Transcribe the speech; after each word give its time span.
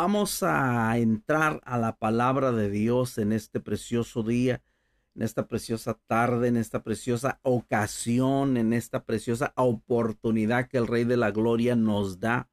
Vamos 0.00 0.44
a 0.44 0.96
entrar 0.96 1.60
a 1.64 1.76
la 1.76 1.96
palabra 1.96 2.52
de 2.52 2.70
Dios 2.70 3.18
en 3.18 3.32
este 3.32 3.58
precioso 3.58 4.22
día, 4.22 4.62
en 5.16 5.22
esta 5.22 5.48
preciosa 5.48 5.98
tarde, 6.06 6.46
en 6.46 6.56
esta 6.56 6.84
preciosa 6.84 7.40
ocasión, 7.42 8.58
en 8.58 8.72
esta 8.74 9.04
preciosa 9.04 9.52
oportunidad 9.56 10.68
que 10.68 10.78
el 10.78 10.86
Rey 10.86 11.02
de 11.02 11.16
la 11.16 11.32
Gloria 11.32 11.74
nos 11.74 12.20
da. 12.20 12.48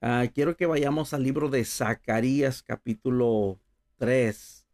Ah, 0.00 0.28
quiero 0.34 0.56
que 0.56 0.64
vayamos 0.64 1.12
al 1.12 1.24
libro 1.24 1.50
de 1.50 1.62
Zacarías 1.62 2.62
capítulo 2.62 3.60
3. 3.98 4.66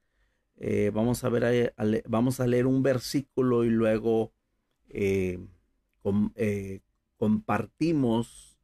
Eh, 0.58 0.92
vamos 0.94 1.24
a 1.24 1.28
ver, 1.30 1.74
vamos 2.06 2.38
a 2.38 2.46
leer 2.46 2.68
un 2.68 2.84
versículo 2.84 3.64
y 3.64 3.70
luego 3.70 4.32
eh, 4.88 5.44
eh, 6.36 6.80
compartimos, 7.16 8.56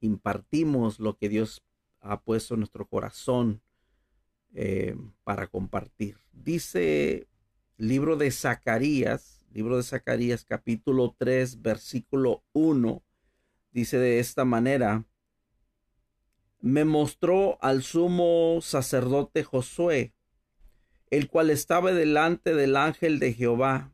impartimos 0.00 0.98
lo 0.98 1.16
que 1.16 1.28
Dios 1.28 1.62
ha 2.08 2.20
puesto 2.20 2.56
nuestro 2.56 2.86
corazón 2.86 3.60
eh, 4.54 4.96
para 5.24 5.46
compartir. 5.48 6.18
Dice 6.32 7.28
libro 7.76 8.16
de 8.16 8.30
Zacarías, 8.30 9.44
libro 9.52 9.76
de 9.76 9.82
Zacarías 9.82 10.44
capítulo 10.44 11.14
3 11.18 11.62
versículo 11.62 12.42
1, 12.52 13.02
dice 13.72 13.98
de 13.98 14.18
esta 14.18 14.44
manera, 14.44 15.04
me 16.60 16.84
mostró 16.84 17.58
al 17.60 17.82
sumo 17.82 18.58
sacerdote 18.62 19.44
Josué, 19.44 20.14
el 21.10 21.28
cual 21.28 21.50
estaba 21.50 21.92
delante 21.92 22.54
del 22.54 22.76
ángel 22.76 23.18
de 23.18 23.34
Jehová, 23.34 23.92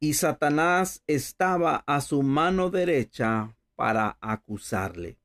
y 0.00 0.14
Satanás 0.14 1.04
estaba 1.06 1.84
a 1.86 2.00
su 2.00 2.22
mano 2.22 2.70
derecha 2.70 3.56
para 3.76 4.18
acusarle. 4.20 5.21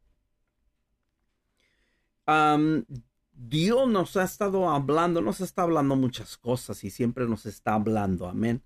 Dios 3.38 3.88
nos 3.88 4.18
ha 4.18 4.24
estado 4.24 4.70
hablando, 4.70 5.22
nos 5.22 5.42
está 5.42 5.62
hablando 5.62 5.96
muchas 5.96 6.38
cosas 6.38 6.84
y 6.84 6.90
siempre 6.90 7.28
nos 7.28 7.46
está 7.46 7.76
hablando, 7.76 8.28
amén. 8.28 8.64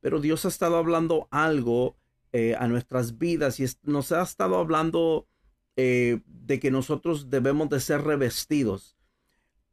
Pero 0.00 0.20
Dios 0.20 0.44
ha 0.44 0.48
estado 0.48 0.76
hablando 0.76 1.28
algo 1.30 1.96
eh, 2.32 2.54
a 2.58 2.66
nuestras 2.66 3.18
vidas 3.18 3.60
y 3.60 3.66
nos 3.84 4.12
ha 4.12 4.22
estado 4.22 4.58
hablando 4.58 5.28
eh, 5.76 6.20
de 6.26 6.60
que 6.60 6.70
nosotros 6.70 7.30
debemos 7.30 7.68
de 7.70 7.80
ser 7.80 8.02
revestidos. 8.02 8.96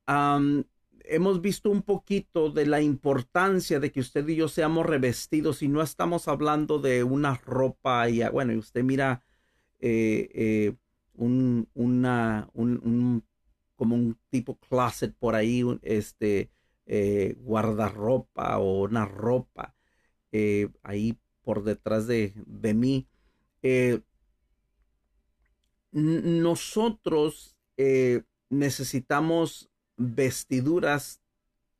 hemos 0.07 1.41
visto 1.41 1.69
un 1.69 1.81
poquito 1.81 2.51
de 2.51 2.65
la 2.65 2.81
importancia 2.81 3.79
de 3.79 3.91
que 3.91 4.01
usted 4.01 4.27
y 4.27 4.35
yo 4.35 4.47
seamos 4.47 4.85
revestidos 4.85 5.63
y 5.63 5.67
no 5.67 5.81
estamos 5.81 6.27
hablando 6.27 6.79
de 6.79 7.03
una 7.03 7.35
ropa 7.35 8.09
y 8.09 8.21
bueno, 8.29 8.57
usted 8.57 8.83
mira 8.83 9.23
eh, 9.79 10.75
un, 11.17 11.67
una, 11.73 12.49
un, 12.53 13.23
como 13.75 13.95
un 13.95 14.17
tipo 14.29 14.57
closet 14.57 15.13
por 15.17 15.35
ahí, 15.35 15.63
este, 15.81 16.51
eh, 16.85 17.35
guardarropa 17.39 18.57
o 18.59 18.83
una 18.83 19.05
ropa 19.05 19.75
eh, 20.31 20.69
ahí 20.83 21.17
por 21.41 21.63
detrás 21.63 22.07
de, 22.07 22.33
de 22.45 22.73
mí. 22.73 23.07
Eh, 23.61 24.01
nosotros 25.91 27.55
necesitamos 28.49 29.69
vestiduras 29.97 31.21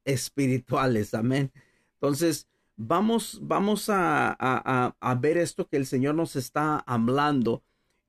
espirituales, 0.05 1.13
amén. 1.13 1.51
Entonces, 1.93 2.47
vamos, 2.75 3.39
vamos 3.41 3.89
a, 3.89 4.35
a, 4.39 4.95
a, 4.99 5.15
ver 5.15 5.37
esto 5.37 5.67
que 5.67 5.77
el 5.77 5.85
Señor 5.85 6.15
nos 6.15 6.35
está 6.35 6.79
hablando 6.79 7.63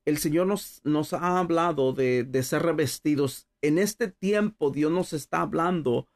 el 0.09 0.19
Señor 0.19 0.47
nos, 0.47 1.13
ha 1.13 1.39
hablado 1.39 1.93
de, 1.93 2.25
de, 2.25 2.43
ser 2.43 2.63
revestidos. 2.63 3.47
En 3.61 3.79
este 3.79 4.09
tiempo 4.09 4.71
Dios 4.71 4.91
nos 4.91 5.13
está 5.13 5.43
hablando 5.43 6.09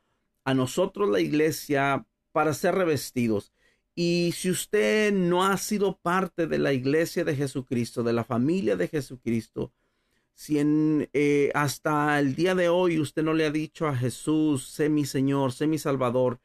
a 0.45 0.55
nosotros 0.55 1.11
la 1.11 1.21
iglesia 1.21 2.07
para 2.33 2.55
ser 2.55 2.75
revestidos. 2.75 3.53
Y 3.95 4.33
si 4.35 4.51
usted 4.51 5.13
no 5.13 5.45
ha 5.45 5.59
sido 5.59 5.99
parte 5.99 6.47
de 6.47 6.59
la 6.59 6.73
iglesia 6.73 7.25
de 7.25 7.37
Jesucristo, 7.37 8.03
de 8.03 8.15
la 8.15 8.25
familia 8.25 8.77
de 8.77 8.89
Jesucristo, 8.89 9.73
si 10.35 10.59
en, 10.59 11.11
eh, 11.13 11.51
hasta 11.55 12.19
el 12.19 12.35
día 12.35 12.55
de 12.55 12.71
hoy 12.71 12.99
usted 12.99 13.23
no 13.23 13.35
le 13.35 13.45
ha 13.45 13.51
dicho 13.51 13.87
a 13.87 13.95
Jesús, 13.95 14.69
sé 14.69 14.89
mi 14.89 15.05
Señor, 15.05 15.53
sé 15.53 15.67
mi 15.67 15.77
Salvador, 15.77 16.41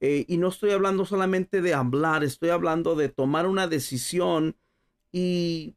eh, 0.00 0.24
y 0.28 0.36
no 0.36 0.48
estoy 0.48 0.70
hablando 0.70 1.04
solamente 1.04 1.60
de 1.60 1.74
hablar, 1.74 2.22
estoy 2.22 2.50
hablando 2.50 2.94
de 2.94 3.08
tomar 3.08 3.48
una 3.48 3.66
decisión 3.66 4.56
y 5.10 5.74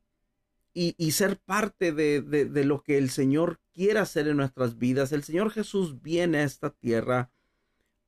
y, 0.74 1.12
ser 1.12 1.38
parte 1.38 1.92
de, 1.92 2.64
lo 2.64 2.82
que 2.82 2.98
el 2.98 3.10
Señor 3.10 3.60
quiere 3.74 4.00
hacer 4.00 4.28
en 4.28 4.38
nuestras 4.38 4.78
vidas. 4.78 5.12
El 5.12 5.24
Señor 5.24 5.52
Jesús 5.52 6.02
viene 6.02 6.40
a 6.40 6.44
esta 6.44 6.70
tierra 6.70 7.30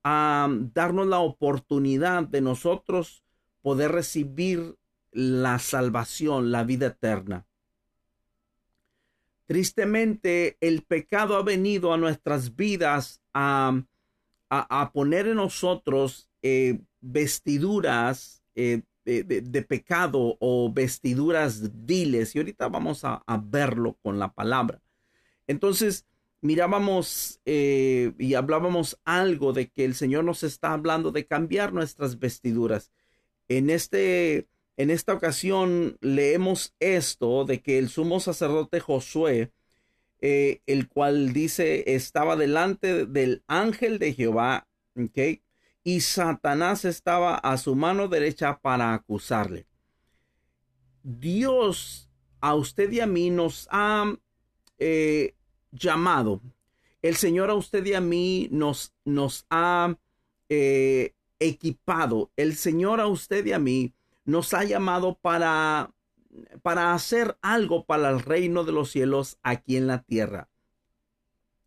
a 0.04 0.50
darnos 0.74 1.08
la 1.08 1.20
oportunidad 1.20 2.24
de 2.24 2.42
nosotros 2.42 3.24
poder 3.62 3.92
recibir 3.92 4.78
la 5.12 5.60
salvación, 5.60 6.52
la 6.52 6.64
vida 6.64 6.88
eterna. 6.88 7.46
Tristemente, 9.46 10.58
el 10.62 10.84
pecado 10.84 11.36
ha 11.36 11.44
venido 11.44 11.94
a 11.94 11.98
nuestras 11.98 12.56
vidas 12.56 13.22
a, 13.34 13.84
a, 14.50 14.92
poner 14.94 15.28
en 15.28 15.36
nosotros 15.36 16.30
eh, 16.42 16.80
vestiduras 17.02 18.44
eh, 18.56 18.84
de, 19.06 19.66
pecado 19.68 20.38
o 20.40 20.72
vestiduras 20.74 21.72
viles. 21.86 22.36
Y 22.36 22.40
ahorita 22.40 22.68
vamos 22.70 23.04
a, 23.04 23.24
verlo 23.44 23.98
con 24.02 24.20
la 24.20 24.34
palabra. 24.34 24.82
Entonces, 25.48 26.06
mirábamos 26.42 27.40
eh, 27.46 28.14
y 28.18 28.34
hablábamos 28.36 29.00
algo 29.06 29.54
de 29.54 29.70
que 29.70 29.86
el 29.86 29.96
Señor 29.96 30.24
nos 30.24 30.44
está 30.44 30.74
hablando 30.74 31.12
de 31.12 31.26
cambiar 31.26 31.74
nuestras 31.74 32.20
vestiduras. 32.20 32.92
En, 33.48 33.70
este, 33.70 34.48
en 34.78 34.90
esta 34.90 35.14
ocasión 35.14 35.98
leemos 36.02 36.74
esto 36.80 37.46
de 37.46 37.62
que 37.62 37.78
el 37.78 37.90
sumo 37.90 38.20
sacerdote 38.20 38.80
Josué, 38.80 39.52
eh, 40.22 40.62
el 40.66 40.88
cual 40.88 41.34
dice 41.34 41.96
estaba 41.96 42.36
delante 42.36 43.06
del 43.06 43.44
ángel 43.48 44.00
de 44.00 44.14
Jehová, 44.14 44.68
¿okay? 44.96 45.44
Y 45.84 46.02
Satanás 46.02 46.86
estaba 46.86 47.36
a 47.36 47.58
su 47.58 47.76
mano 47.76 48.08
derecha 48.08 48.60
para 48.60 48.94
acusarle. 48.94 49.68
Dios 51.04 52.10
a 52.40 52.56
usted 52.56 52.92
y 52.92 53.02
a 53.02 53.08
mí 53.08 53.30
nos 53.30 53.68
ha 53.70 54.16
eh, 54.80 55.36
llamado. 55.72 56.42
El 57.02 57.16
Señor 57.16 57.50
a 57.50 57.56
usted 57.56 57.86
y 57.86 57.94
a 57.94 58.02
mí 58.02 58.48
nos, 58.52 58.94
nos 59.04 59.46
ha 59.50 59.96
eh, 60.48 61.14
equipado. 61.40 62.32
El 62.38 62.56
Señor 62.56 63.02
a 63.02 63.08
usted 63.08 63.46
y 63.46 63.52
a 63.52 63.60
mí 63.60 63.94
nos 64.24 64.54
ha 64.54 64.64
llamado 64.64 65.16
para, 65.16 65.92
para 66.62 66.94
hacer 66.94 67.38
algo 67.42 67.86
para 67.86 68.10
el 68.10 68.22
reino 68.22 68.64
de 68.64 68.72
los 68.72 68.92
cielos 68.92 69.38
aquí 69.44 69.76
en 69.76 69.88
la 69.88 70.02
tierra. 70.04 70.50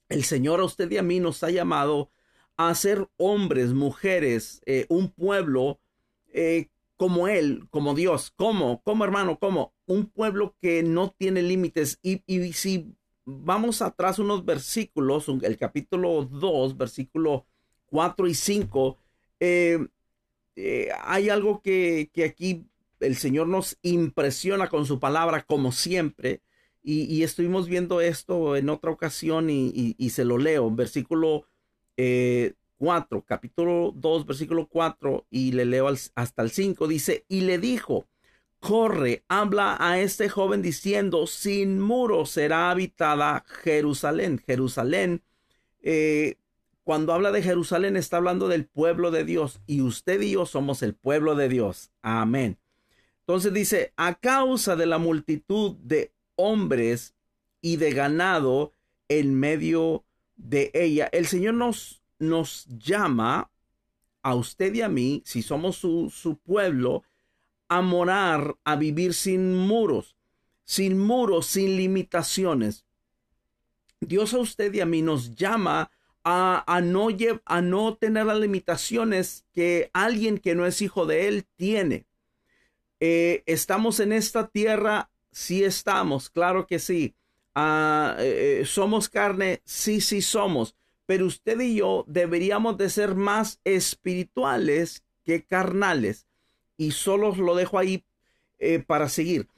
El 0.08 0.24
Señor 0.24 0.60
a 0.60 0.64
usted 0.64 0.90
y 0.90 0.96
a 0.96 1.02
mí 1.02 1.20
nos 1.20 1.42
ha 1.42 1.50
llamado 1.50 2.10
a 2.56 2.74
ser 2.74 3.08
hombres, 3.16 3.72
mujeres, 3.72 4.62
eh, 4.66 4.86
un 4.88 5.10
pueblo 5.10 5.78
eh, 6.32 6.68
como 6.96 7.28
Él, 7.28 7.66
como 7.70 7.94
Dios, 7.94 8.32
como, 8.34 8.82
como 8.82 9.04
hermano, 9.04 9.38
como 9.38 9.74
un 9.86 10.06
pueblo 10.06 10.56
que 10.60 10.82
no 10.82 11.14
tiene 11.16 11.42
límites. 11.42 11.98
Y, 12.02 12.22
si 12.54 12.94
vamos 13.24 13.82
atrás 13.82 14.18
unos 14.18 14.44
versículos, 14.44 15.28
el 15.42 15.58
capítulo 15.58 16.24
2, 16.24 16.76
versículo 16.78 17.46
4 17.86 18.26
y 18.26 18.34
5, 18.34 18.98
eh, 19.40 19.78
hay 21.02 21.28
algo 21.28 21.60
que, 21.60 22.10
aquí 22.24 22.64
el 23.00 23.16
Señor 23.16 23.48
nos 23.48 23.78
impresiona 23.82 24.70
con 24.70 24.86
su 24.86 24.98
palabra, 24.98 25.42
como 25.42 25.72
siempre. 25.72 26.40
Y, 26.82 27.22
estuvimos 27.22 27.68
viendo 27.68 28.00
esto 28.00 28.56
en 28.56 28.70
otra 28.70 28.90
ocasión 28.92 29.50
y, 29.50 29.94
y 29.98 30.10
se 30.10 30.24
lo 30.24 30.38
leo. 30.38 30.70
Versículo 30.70 31.46
4, 31.96 33.24
capítulo 33.26 33.92
2, 33.94 34.26
versículo 34.26 34.66
4, 34.68 35.26
y 35.30 35.52
le 35.52 35.64
leo 35.64 35.88
hasta 35.88 36.42
el 36.42 36.50
5, 36.50 36.86
dice, 36.88 37.24
y 37.28 37.42
le 37.42 37.58
dijo, 37.58 38.06
corre, 38.60 39.24
habla 39.28 39.76
a 39.78 40.00
este 40.00 40.28
joven 40.28 40.62
diciendo, 40.62 41.26
sin 41.26 41.80
muro 41.80 42.26
será 42.26 42.70
habitada 42.70 43.44
Jerusalén. 43.62 44.42
Jerusalén, 44.44 45.22
eh, 45.82 46.36
cuando 46.84 47.12
habla 47.12 47.32
de 47.32 47.42
Jerusalén 47.42 47.96
está 47.96 48.18
hablando 48.18 48.48
del 48.48 48.66
pueblo 48.66 49.10
de 49.10 49.24
Dios, 49.24 49.60
y 49.66 49.80
usted 49.80 50.20
y 50.20 50.32
yo 50.32 50.46
somos 50.46 50.82
el 50.82 50.94
pueblo 50.94 51.34
de 51.34 51.48
Dios. 51.48 51.90
Amén. 52.02 52.58
Entonces 53.20 53.52
dice, 53.52 53.92
a 53.96 54.14
causa 54.14 54.76
de 54.76 54.86
la 54.86 54.98
multitud 54.98 55.76
de 55.82 56.12
hombres 56.36 57.14
y 57.60 57.76
de 57.76 57.92
ganado 57.92 58.72
en 59.08 59.34
medio 59.34 60.04
de 60.36 60.70
ella. 60.74 61.08
El 61.12 61.26
Señor 61.26 61.54
nos, 61.54 62.02
nos 62.18 62.66
llama 62.66 63.50
a 64.22 64.34
usted 64.34 64.74
y 64.74 64.82
a 64.82 64.88
mí, 64.88 65.22
si 65.24 65.42
somos 65.42 65.76
su, 65.76 66.10
su 66.10 66.36
pueblo, 66.36 67.02
a 67.68 67.82
morar, 67.82 68.56
a 68.64 68.76
vivir 68.76 69.14
sin 69.14 69.54
muros, 69.54 70.16
sin 70.64 70.98
muros, 70.98 71.46
sin 71.46 71.76
limitaciones. 71.76 72.84
Dios 74.00 74.34
a 74.34 74.38
usted 74.38 74.72
y 74.74 74.80
a 74.80 74.86
mí 74.86 75.02
nos 75.02 75.34
llama 75.34 75.90
a, 76.28 76.80
no, 76.82 77.08
a 77.44 77.62
no 77.62 77.96
tener 77.96 78.26
las 78.26 78.40
limitaciones 78.40 79.44
que 79.52 79.90
alguien 79.92 80.38
que 80.38 80.56
no 80.56 80.66
es 80.66 80.82
hijo 80.82 81.06
de 81.06 81.28
Él 81.28 81.46
tiene. 81.54 82.04
Eh, 82.98 83.44
¿Estamos 83.46 84.00
en 84.00 84.12
esta 84.12 84.48
tierra? 84.48 85.10
Sí 85.30 85.62
estamos, 85.62 86.28
claro 86.28 86.66
que 86.66 86.80
sí. 86.80 87.14
Ah, 87.58 88.16
eh, 88.18 88.58
eh, 88.60 88.64
¿Somos 88.66 89.08
carne? 89.08 89.62
Sí, 89.64 90.02
sí 90.02 90.20
somos. 90.20 90.76
Pero 91.06 91.24
usted 91.26 91.58
y 91.60 91.76
yo 91.76 92.04
deberíamos 92.06 92.76
de 92.76 92.90
ser 92.90 93.14
más 93.14 93.60
espirituales 93.64 95.02
que 95.24 95.44
carnales. 95.44 96.26
Y 96.76 96.90
solo 96.90 97.34
lo 97.34 97.54
dejo 97.54 97.78
ahí 97.78 98.04
para 98.86 99.08
seguir. 99.08 99.48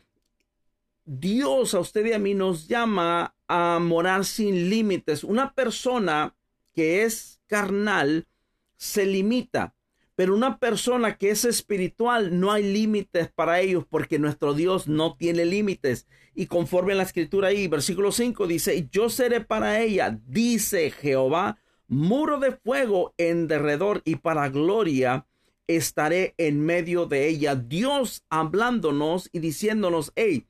Dios 1.04 1.74
a 1.74 1.80
usted 1.80 2.06
y 2.06 2.12
a 2.12 2.18
mí 2.18 2.34
nos 2.34 2.68
llama 2.68 3.34
a 3.48 3.78
morar 3.80 4.24
sin 4.24 4.68
límites. 4.68 5.24
Una 5.24 5.54
persona 5.54 6.36
que 6.74 7.02
es 7.02 7.40
carnal 7.46 8.28
se 8.76 9.06
limita, 9.06 9.74
pero 10.18 10.34
una 10.34 10.58
persona 10.58 11.16
que 11.16 11.30
es 11.30 11.44
espiritual 11.44 12.40
no 12.40 12.50
hay 12.50 12.64
límites 12.64 13.30
para 13.32 13.60
ellos 13.60 13.84
porque 13.88 14.18
nuestro 14.18 14.52
Dios 14.52 14.88
no 14.88 15.14
tiene 15.14 15.44
límites. 15.44 16.08
Y 16.34 16.46
conforme 16.46 16.96
la 16.96 17.04
escritura 17.04 17.48
ahí, 17.48 17.68
versículo 17.68 18.10
5 18.10 18.48
dice, 18.48 18.88
yo 18.90 19.10
seré 19.10 19.42
para 19.42 19.80
ella, 19.80 20.18
dice 20.26 20.90
Jehová, 20.90 21.58
muro 21.86 22.40
de 22.40 22.50
fuego 22.50 23.14
en 23.16 23.46
derredor 23.46 24.02
y 24.04 24.16
para 24.16 24.48
gloria 24.48 25.24
estaré 25.68 26.34
en 26.36 26.66
medio 26.66 27.06
de 27.06 27.28
ella. 27.28 27.54
Dios 27.54 28.24
hablándonos 28.28 29.30
y 29.32 29.38
diciéndonos, 29.38 30.10
hey, 30.16 30.48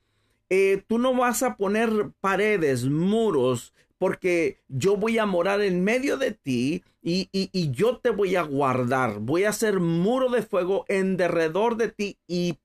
eh, 0.49 0.82
tú 0.87 0.99
no 0.99 1.12
vas 1.12 1.43
a 1.43 1.59
poner 1.59 2.12
paredes, 2.23 2.87
muros, 2.87 3.75
porque 3.99 4.61
yo 4.69 4.97
voy 4.97 5.19
a 5.19 5.27
morar 5.27 5.61
en 5.61 5.83
medio 5.83 6.17
de 6.17 6.33
ti 6.33 6.85
y, 7.03 7.29
y, 7.33 7.71
yo 7.73 7.99
te 7.99 8.11
voy 8.11 8.37
a 8.37 8.43
guardar. 8.43 9.19
Voy 9.21 9.45
a 9.45 9.50
hacer 9.50 9.81
muro 9.81 10.31
de 10.31 10.43
fuego 10.43 10.85
en 10.89 11.17
derredor 11.17 11.77
de 11.77 11.89
ti 11.89 12.19
y, 12.27 12.59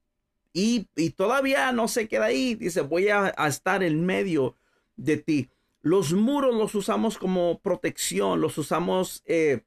y, 0.53 0.85
todavía 1.11 1.71
no 1.71 1.87
se 1.87 2.07
queda 2.07 2.25
ahí. 2.25 2.55
Dice, 2.55 2.81
voy 2.81 3.09
a, 3.09 3.29
estar 3.47 3.83
en 3.83 4.05
medio 4.05 4.55
de 4.95 5.17
ti. 5.17 5.49
Los 5.81 6.13
muros 6.13 6.55
los 6.55 6.75
usamos 6.75 7.17
como 7.17 7.59
protección, 7.59 8.39
los 8.39 8.57
usamos 8.57 9.23
eh, 9.25 9.61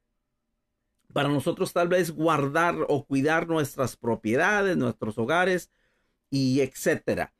para 1.12 1.28
nosotros 1.28 1.72
tal 1.72 1.88
vez 1.88 2.10
guardar 2.10 2.76
o 2.88 3.04
cuidar 3.04 3.48
nuestras 3.48 3.96
propiedades, 3.96 4.76
nuestros 4.76 5.18
hogares 5.18 5.70
y 6.30 6.60
etcétera. 6.60 7.32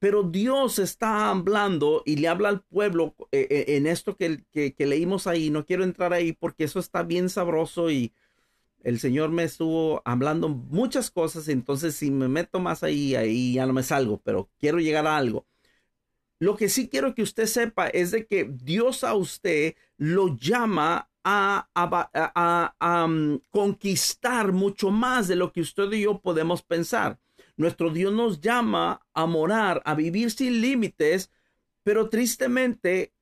Pero 0.00 0.24
Dios 0.24 0.78
está 0.78 1.30
hablando 1.30 2.02
y 2.06 2.16
le 2.16 2.26
habla 2.26 2.48
al 2.48 2.62
pueblo 2.62 3.14
eh, 3.32 3.46
eh, 3.50 3.76
en 3.76 3.86
esto 3.86 4.16
que, 4.16 4.42
leímos 4.78 5.26
ahí. 5.26 5.50
No 5.50 5.64
quiero 5.66 5.84
entrar 5.84 6.12
ahí 6.12 6.32
porque 6.32 6.64
eso 6.64 6.80
está 6.80 7.02
bien 7.02 7.28
sabroso 7.28 7.90
y 7.90 8.12
el 8.82 8.98
Señor 8.98 9.30
me 9.30 9.44
estuvo 9.44 10.02
hablando 10.06 10.48
muchas 10.48 11.10
cosas. 11.10 11.48
Entonces, 11.48 11.94
si 11.94 12.10
me 12.10 12.28
meto 12.28 12.60
más 12.60 12.82
ahí, 12.82 13.14
ahí 13.14 13.54
ya 13.54 13.66
no 13.66 13.74
me 13.74 13.82
salgo, 13.82 14.20
pero 14.24 14.50
quiero 14.58 14.80
llegar 14.80 15.06
a 15.06 15.16
algo. 15.16 15.46
Lo 16.38 16.56
que 16.56 16.70
sí 16.70 16.88
quiero 16.88 17.14
que 17.14 17.22
usted 17.22 17.44
sepa 17.44 17.88
es 17.88 18.10
de 18.10 18.26
que 18.26 18.44
Dios 18.50 19.04
a 19.04 19.14
usted 19.14 19.74
lo 19.98 20.34
llama 20.38 21.10
a, 21.22 23.06
mm, 23.06 23.36
conquistar 23.50 24.52
mucho 24.52 24.90
más 24.90 25.28
de 25.28 25.36
lo 25.36 25.52
que 25.52 25.60
usted 25.60 25.92
y 25.92 26.02
yo 26.02 26.20
podemos 26.20 26.62
pensar. 26.62 27.18
Nuestro 27.60 27.90
Dios 27.90 28.14
nos 28.14 28.40
llama 28.40 29.02
a 29.12 29.26
morar, 29.26 29.82
a 29.84 29.94
vivir 29.94 30.30
sin 30.30 30.62
límites, 30.62 31.30
pero 31.82 32.08
tristemente 32.08 33.12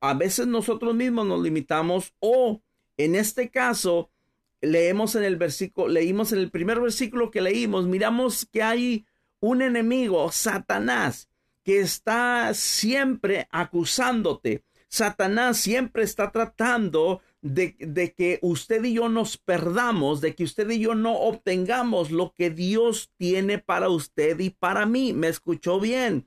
a 0.00 0.14
veces 0.14 0.46
nosotros 0.46 0.94
mismos 0.94 1.26
nos 1.26 1.42
limitamos 1.42 2.14
o 2.20 2.62
en 2.96 3.16
este 3.16 3.50
caso 3.50 4.12
leemos 4.60 5.16
en 5.16 5.24
el 5.24 5.34
versículo, 5.34 5.88
leímos 5.88 6.30
en 6.30 6.38
el 6.38 6.52
primer 6.52 6.80
versículo 6.80 7.32
que 7.32 7.40
leímos, 7.40 7.86
miramos 7.86 8.46
que 8.46 8.62
hay 8.62 9.04
un 9.40 9.62
enemigo, 9.62 10.30
Satanás, 10.30 11.28
que 11.64 11.80
está 11.80 12.54
siempre 12.54 13.48
acusándote. 13.50 14.62
Satanás 14.86 15.56
siempre 15.56 16.04
está 16.04 16.30
tratando 16.30 17.20
de, 17.40 18.14
que 18.16 18.38
usted 18.42 18.84
y 18.84 18.94
yo 18.94 19.08
nos 19.08 19.36
perdamos, 19.36 20.20
de 20.20 20.34
que 20.34 20.44
usted 20.44 20.68
y 20.70 20.80
yo 20.80 20.94
no 20.94 21.14
obtengamos 21.14 22.10
lo 22.10 22.32
que 22.32 22.50
Dios 22.50 23.10
tiene 23.16 23.58
para 23.58 23.88
usted 23.88 24.38
y 24.40 24.50
para 24.50 24.86
mí. 24.86 25.12
¿Me 25.12 25.28
escuchó 25.28 25.80
bien? 25.80 26.26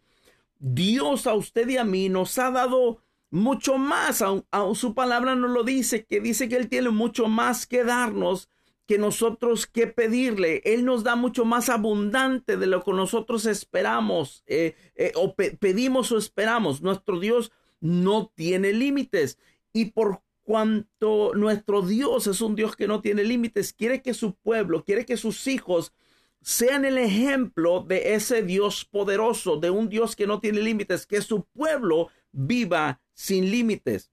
Dios 0.59 1.27
a 1.27 1.33
usted 1.33 1.67
y 1.69 1.77
a 1.77 1.83
mí 1.83 2.09
nos 2.09 2.37
ha 2.37 2.51
dado 2.51 2.99
mucho 3.29 3.77
más. 3.77 4.21
A, 4.21 4.75
su 4.75 4.93
palabra 4.93 5.35
nos 5.35 5.51
lo 5.51 5.63
dice, 5.63 6.05
que 6.05 6.21
dice 6.21 6.47
que 6.47 6.55
Él 6.55 6.69
tiene 6.69 6.89
mucho 6.89 7.27
más 7.27 7.65
que 7.65 7.83
darnos 7.83 8.49
que 8.87 8.97
nosotros 8.97 9.67
que 9.67 9.87
pedirle. 9.87 10.61
Él 10.65 10.83
nos 10.83 11.03
da 11.03 11.15
mucho 11.15 11.45
más 11.45 11.69
abundante 11.69 12.57
de 12.57 12.67
lo 12.67 12.83
que 12.83 12.91
nosotros 12.91 13.45
esperamos 13.45 14.43
eh, 14.47 14.75
eh, 14.95 15.13
o 15.15 15.33
pedimos 15.35 16.11
o 16.11 16.17
esperamos. 16.17 16.81
Nuestro 16.81 17.19
Dios 17.19 17.51
no 17.79 18.31
tiene 18.35 18.73
límites. 18.73 19.37
Y 19.71 19.85
por 19.91 20.21
cuanto 20.43 21.33
nuestro 21.35 21.81
Dios 21.81 22.27
es 22.27 22.41
un 22.41 22.55
Dios 22.55 22.75
que 22.75 22.87
no 22.87 23.01
tiene 23.01 23.23
límites, 23.23 23.73
quiere 23.73 24.01
que 24.01 24.13
su 24.13 24.35
pueblo, 24.35 24.83
quiere 24.83 25.05
que 25.05 25.17
sus 25.17 25.47
hijos 25.47 25.93
sean 26.41 26.85
el 26.85 26.97
ejemplo 26.97 27.81
de 27.81 28.15
ese 28.15 28.41
Dios 28.41 28.85
poderoso, 28.85 29.57
de 29.57 29.69
un 29.69 29.89
Dios 29.89 30.15
que 30.15 30.27
no 30.27 30.39
tiene 30.39 30.61
límites, 30.61 31.05
que 31.05 31.21
su 31.21 31.45
pueblo 31.45 32.09
viva 32.31 33.01
sin 33.13 33.51
límites. 33.51 34.11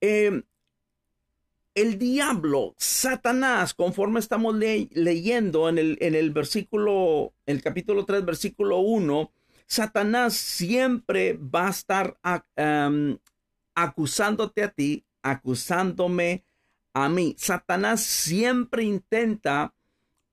Em, 0.00 0.44
el 1.74 1.98
diablo, 1.98 2.74
Satanás, 2.78 3.74
conforme 3.74 4.20
estamos 4.20 4.54
leyendo 4.56 5.68
en 5.68 5.78
el, 5.78 5.98
en 6.00 6.14
el 6.14 6.30
versículo, 6.30 7.32
en 7.46 7.56
el 7.56 7.62
capítulo 7.62 8.04
3, 8.04 8.24
versículo 8.24 8.78
1, 8.78 9.32
Satanás 9.66 10.34
siempre 10.34 11.34
va 11.34 11.68
a 11.68 11.70
estar 11.70 12.18
acusándote 13.82 14.62
a 14.62 14.70
ti, 14.70 15.04
acusándome 15.22 16.44
a 16.92 17.08
mí. 17.08 17.34
Satanás 17.38 18.02
siempre 18.02 18.82
intenta 18.82 19.74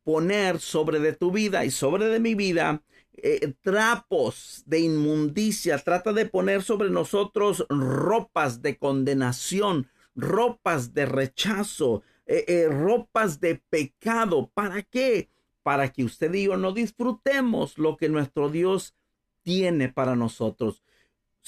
poner 0.03 0.59
sobre 0.59 0.99
de 0.99 1.13
tu 1.13 1.31
vida 1.31 1.65
y 1.65 1.71
sobre 1.71 2.07
de 2.07 2.19
mi 2.19 2.35
vida 2.35 2.83
eh, 3.13 3.53
trapos 3.61 4.63
de 4.65 4.79
inmundicia, 4.79 5.77
trata 5.79 6.13
de 6.13 6.25
poner 6.25 6.61
sobre 6.61 6.89
nosotros 6.89 7.65
ropas 7.69 8.61
de 8.61 8.77
condenación, 8.77 9.89
ropas 10.15 10.93
de 10.93 11.05
rechazo, 11.05 12.03
eh, 12.25 12.45
eh, 12.47 12.67
ropas 12.69 13.39
de 13.39 13.61
pecado. 13.69 14.51
¿Para 14.53 14.83
qué? 14.83 15.29
Para 15.63 15.91
que 15.91 16.03
usted 16.03 16.33
y 16.33 16.43
yo 16.43 16.57
no 16.57 16.73
disfrutemos 16.73 17.77
lo 17.77 17.97
que 17.97 18.07
nuestro 18.07 18.49
Dios 18.49 18.95
tiene 19.41 19.89
para 19.89 20.15
nosotros 20.15 20.83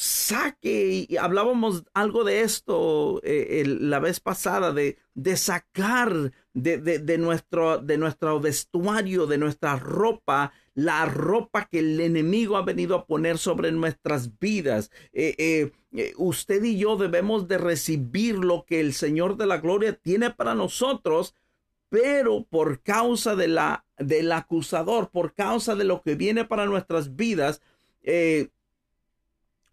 saque, 0.02 1.08
y 1.10 1.18
hablábamos 1.18 1.84
algo 1.94 2.24
de 2.24 2.40
esto 2.40 3.20
eh, 3.22 3.66
la 3.68 4.00
vez 4.00 4.22
pasada, 4.22 4.72
de, 4.72 4.98
de 5.14 5.36
sacar 5.36 6.32
de, 6.54 6.78
de, 6.78 7.18
nuestro, 7.18 7.80
de 7.80 7.98
nuestro 7.98 8.40
vestuario, 8.40 9.28
de 9.28 9.38
nuestra 9.38 9.76
ropa, 9.76 10.54
la 10.74 11.06
ropa 11.06 11.66
que 11.66 11.80
el 11.80 12.00
enemigo 12.00 12.56
ha 12.56 12.62
venido 12.62 12.96
a 12.96 13.06
poner 13.06 13.38
sobre 13.38 13.74
nuestras 13.74 14.40
vidas. 14.40 14.90
Eh, 15.12 15.74
eh, 15.92 16.14
usted 16.16 16.64
y 16.64 16.78
yo 16.78 16.96
debemos 16.96 17.50
de 17.50 17.58
recibir 17.58 18.36
lo 18.38 18.64
que 18.66 18.80
el 18.80 18.94
Señor 18.94 19.36
de 19.36 19.48
la 19.48 19.58
Gloria 19.58 19.92
tiene 19.92 20.30
para 20.30 20.56
nosotros, 20.56 21.36
pero 21.90 22.46
por 22.50 22.82
causa 22.84 23.36
de 23.36 23.50
la, 23.50 23.84
del 23.98 24.32
acusador, 24.32 25.10
por 25.10 25.34
causa 25.34 25.76
de 25.76 25.84
lo 25.84 26.02
que 26.02 26.16
viene 26.16 26.46
para 26.46 26.68
nuestras 26.68 27.18
vidas, 27.18 27.62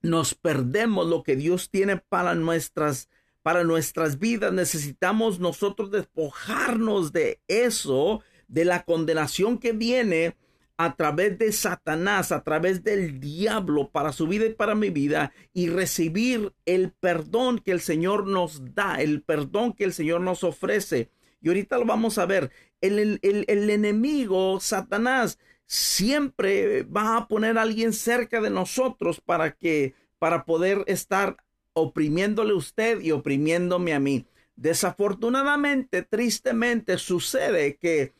nos 0.06 0.34
perdemos 0.34 1.06
lo 1.06 1.22
que 1.22 1.36
Dios 1.36 1.70
tiene 1.70 1.96
para 1.96 2.34
nuestras 2.34 3.08
para 3.42 3.62
nuestras 3.62 4.18
vidas. 4.18 4.52
Necesitamos 4.52 5.38
nosotros 5.38 5.92
despojarnos 5.92 7.12
de 7.12 7.40
eso, 7.46 8.20
de 8.48 8.64
la 8.64 8.82
condenación 8.82 9.58
que 9.58 9.70
viene 9.70 10.34
a 10.78 10.96
través 10.96 11.38
de 11.38 11.52
Satanás, 11.52 12.32
a 12.32 12.42
través 12.42 12.82
del 12.82 13.20
diablo 13.20 13.90
para 13.90 14.12
su 14.12 14.26
vida 14.26 14.46
y 14.46 14.54
para 14.54 14.74
mi 14.74 14.90
vida 14.90 15.32
y 15.54 15.68
recibir 15.68 16.52
el 16.64 16.90
perdón 16.90 17.60
que 17.60 17.70
el 17.70 17.80
Señor 17.80 18.26
nos 18.26 18.74
da, 18.74 18.96
el 19.00 19.22
perdón 19.22 19.74
que 19.74 19.84
el 19.84 19.92
Señor 19.92 20.22
nos 20.22 20.42
ofrece. 20.42 21.10
Y 21.40 21.48
ahorita 21.48 21.78
lo 21.78 21.84
vamos 21.84 22.18
a 22.18 22.26
ver. 22.26 22.50
El, 22.80 23.20
el, 23.22 23.44
el 23.46 23.70
enemigo, 23.70 24.58
Satanás, 24.60 25.38
siempre 25.66 26.84
va 26.84 27.16
a 27.16 27.28
poner 27.28 27.58
a 27.58 27.62
alguien 27.62 27.92
cerca 27.92 28.40
de 28.40 28.50
nosotros 28.50 29.20
para 29.20 29.52
que, 29.52 29.94
para 30.18 30.44
poder 30.44 30.84
estar 30.86 31.36
oprimiéndole 31.72 32.52
a 32.52 32.56
usted 32.56 33.00
y 33.00 33.12
oprimiéndome 33.12 33.92
a 33.92 34.00
mí. 34.00 34.26
Desafortunadamente, 34.54 36.02
tristemente, 36.02 36.96
sucede 36.96 37.76
que 37.76 38.14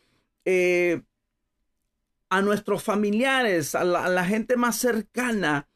eh, 0.45 1.01
a 2.29 2.43
nuestros 2.43 2.83
familiares, 2.83 3.75
a 3.75 3.85
la, 3.85 4.25
gente 4.25 4.57
más 4.57 4.77
cercana, 4.77 5.69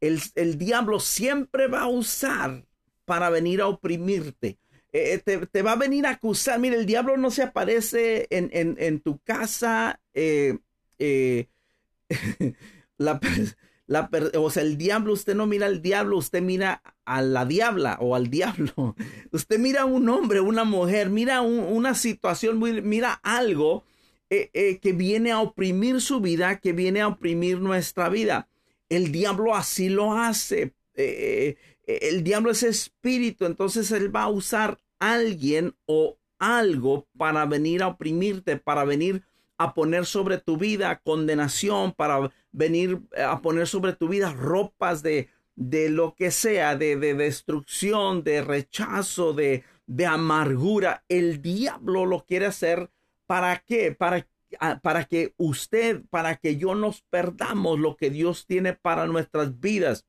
el, 0.00 0.20
el 0.34 0.58
diablo 0.58 1.00
siempre 1.00 1.68
va 1.68 1.82
a 1.82 1.88
usar 1.88 2.66
para 3.04 3.30
venir 3.30 3.60
a 3.60 3.68
oprimirte. 3.68 4.58
Eh, 4.92 5.18
te, 5.18 5.46
te, 5.46 5.62
va 5.62 5.72
a 5.72 5.76
venir 5.76 6.06
a 6.06 6.10
acusar. 6.10 6.60
Mire, 6.60 6.76
el 6.76 6.86
diablo 6.86 7.16
no 7.16 7.30
se 7.30 7.42
aparece 7.42 8.26
en, 8.30 8.50
en, 8.52 9.00
tu 9.00 9.18
casa. 9.18 10.00
Eh, 10.12 10.58
eh, 10.98 11.48
la, 12.98 13.20
la, 13.86 14.10
o 14.38 14.50
sea, 14.50 14.62
el 14.62 14.76
diablo, 14.76 15.12
usted 15.12 15.34
no 15.34 15.46
mira 15.46 15.66
al 15.66 15.82
diablo, 15.82 16.16
usted 16.16 16.42
mira 16.42 16.82
a 17.04 17.22
la 17.22 17.44
diabla 17.44 17.98
o 18.00 18.14
al 18.14 18.30
diablo. 18.30 18.96
Usted 19.30 19.58
mira 19.58 19.82
a 19.82 19.84
un 19.84 20.08
hombre, 20.08 20.40
una 20.40 20.64
mujer, 20.64 21.10
mira 21.10 21.42
una 21.42 21.94
situación, 21.94 22.58
mira 22.58 23.12
algo 23.22 23.84
que 24.30 24.94
viene 24.96 25.30
a 25.32 25.40
oprimir 25.40 26.00
su 26.00 26.20
vida, 26.20 26.58
que 26.60 26.72
viene 26.72 27.02
a 27.02 27.08
oprimir 27.08 27.60
nuestra 27.60 28.08
vida. 28.08 28.48
El 28.88 29.12
diablo 29.12 29.54
así 29.54 29.90
lo 29.90 30.14
hace. 30.14 30.72
el 30.94 32.24
diablo 32.24 32.50
es 32.52 32.62
espíritu, 32.62 33.44
entonces 33.44 33.90
él 33.92 34.14
va 34.14 34.22
a 34.22 34.30
usar 34.30 34.78
alguien 34.98 35.74
o 35.84 36.16
algo 36.38 37.06
para 37.16 37.46
venir 37.46 37.82
a 37.82 37.88
oprimirte, 37.88 38.56
para 38.56 38.84
venir 38.84 39.22
a 39.64 39.74
poner 39.74 40.06
sobre 40.06 40.38
tu 40.38 40.56
vida 40.56 41.00
condenación, 41.00 41.92
para 41.92 42.30
venir 42.52 43.00
eh, 43.16 43.22
a 43.22 43.40
poner 43.40 43.66
sobre 43.66 43.92
tu 43.92 44.08
vida 44.08 44.32
ropas 44.32 45.02
de, 45.02 45.28
de 45.56 45.90
lo 45.90 46.14
que 46.14 46.30
sea, 46.30 46.76
de, 46.76 46.96
de 46.96 47.14
destrucción, 47.14 48.22
de 48.24 48.42
rechazo, 48.42 49.32
de, 49.32 49.64
de 49.86 50.06
amargura. 50.06 51.04
El 51.08 51.42
diablo 51.42 52.06
lo 52.06 52.24
quiere 52.24 52.46
hacer 52.46 52.90
para 53.26 53.58
qué? 53.58 53.92
Para, 53.92 54.26
ah, 54.60 54.80
para 54.82 55.04
que 55.04 55.34
usted, 55.36 56.02
para 56.10 56.36
que 56.36 56.56
yo 56.56 56.74
nos 56.74 57.02
perdamos 57.02 57.78
lo 57.78 57.96
que 57.96 58.10
Dios 58.10 58.46
tiene 58.46 58.72
para 58.72 59.06
nuestras 59.06 59.60
vidas. 59.60 60.06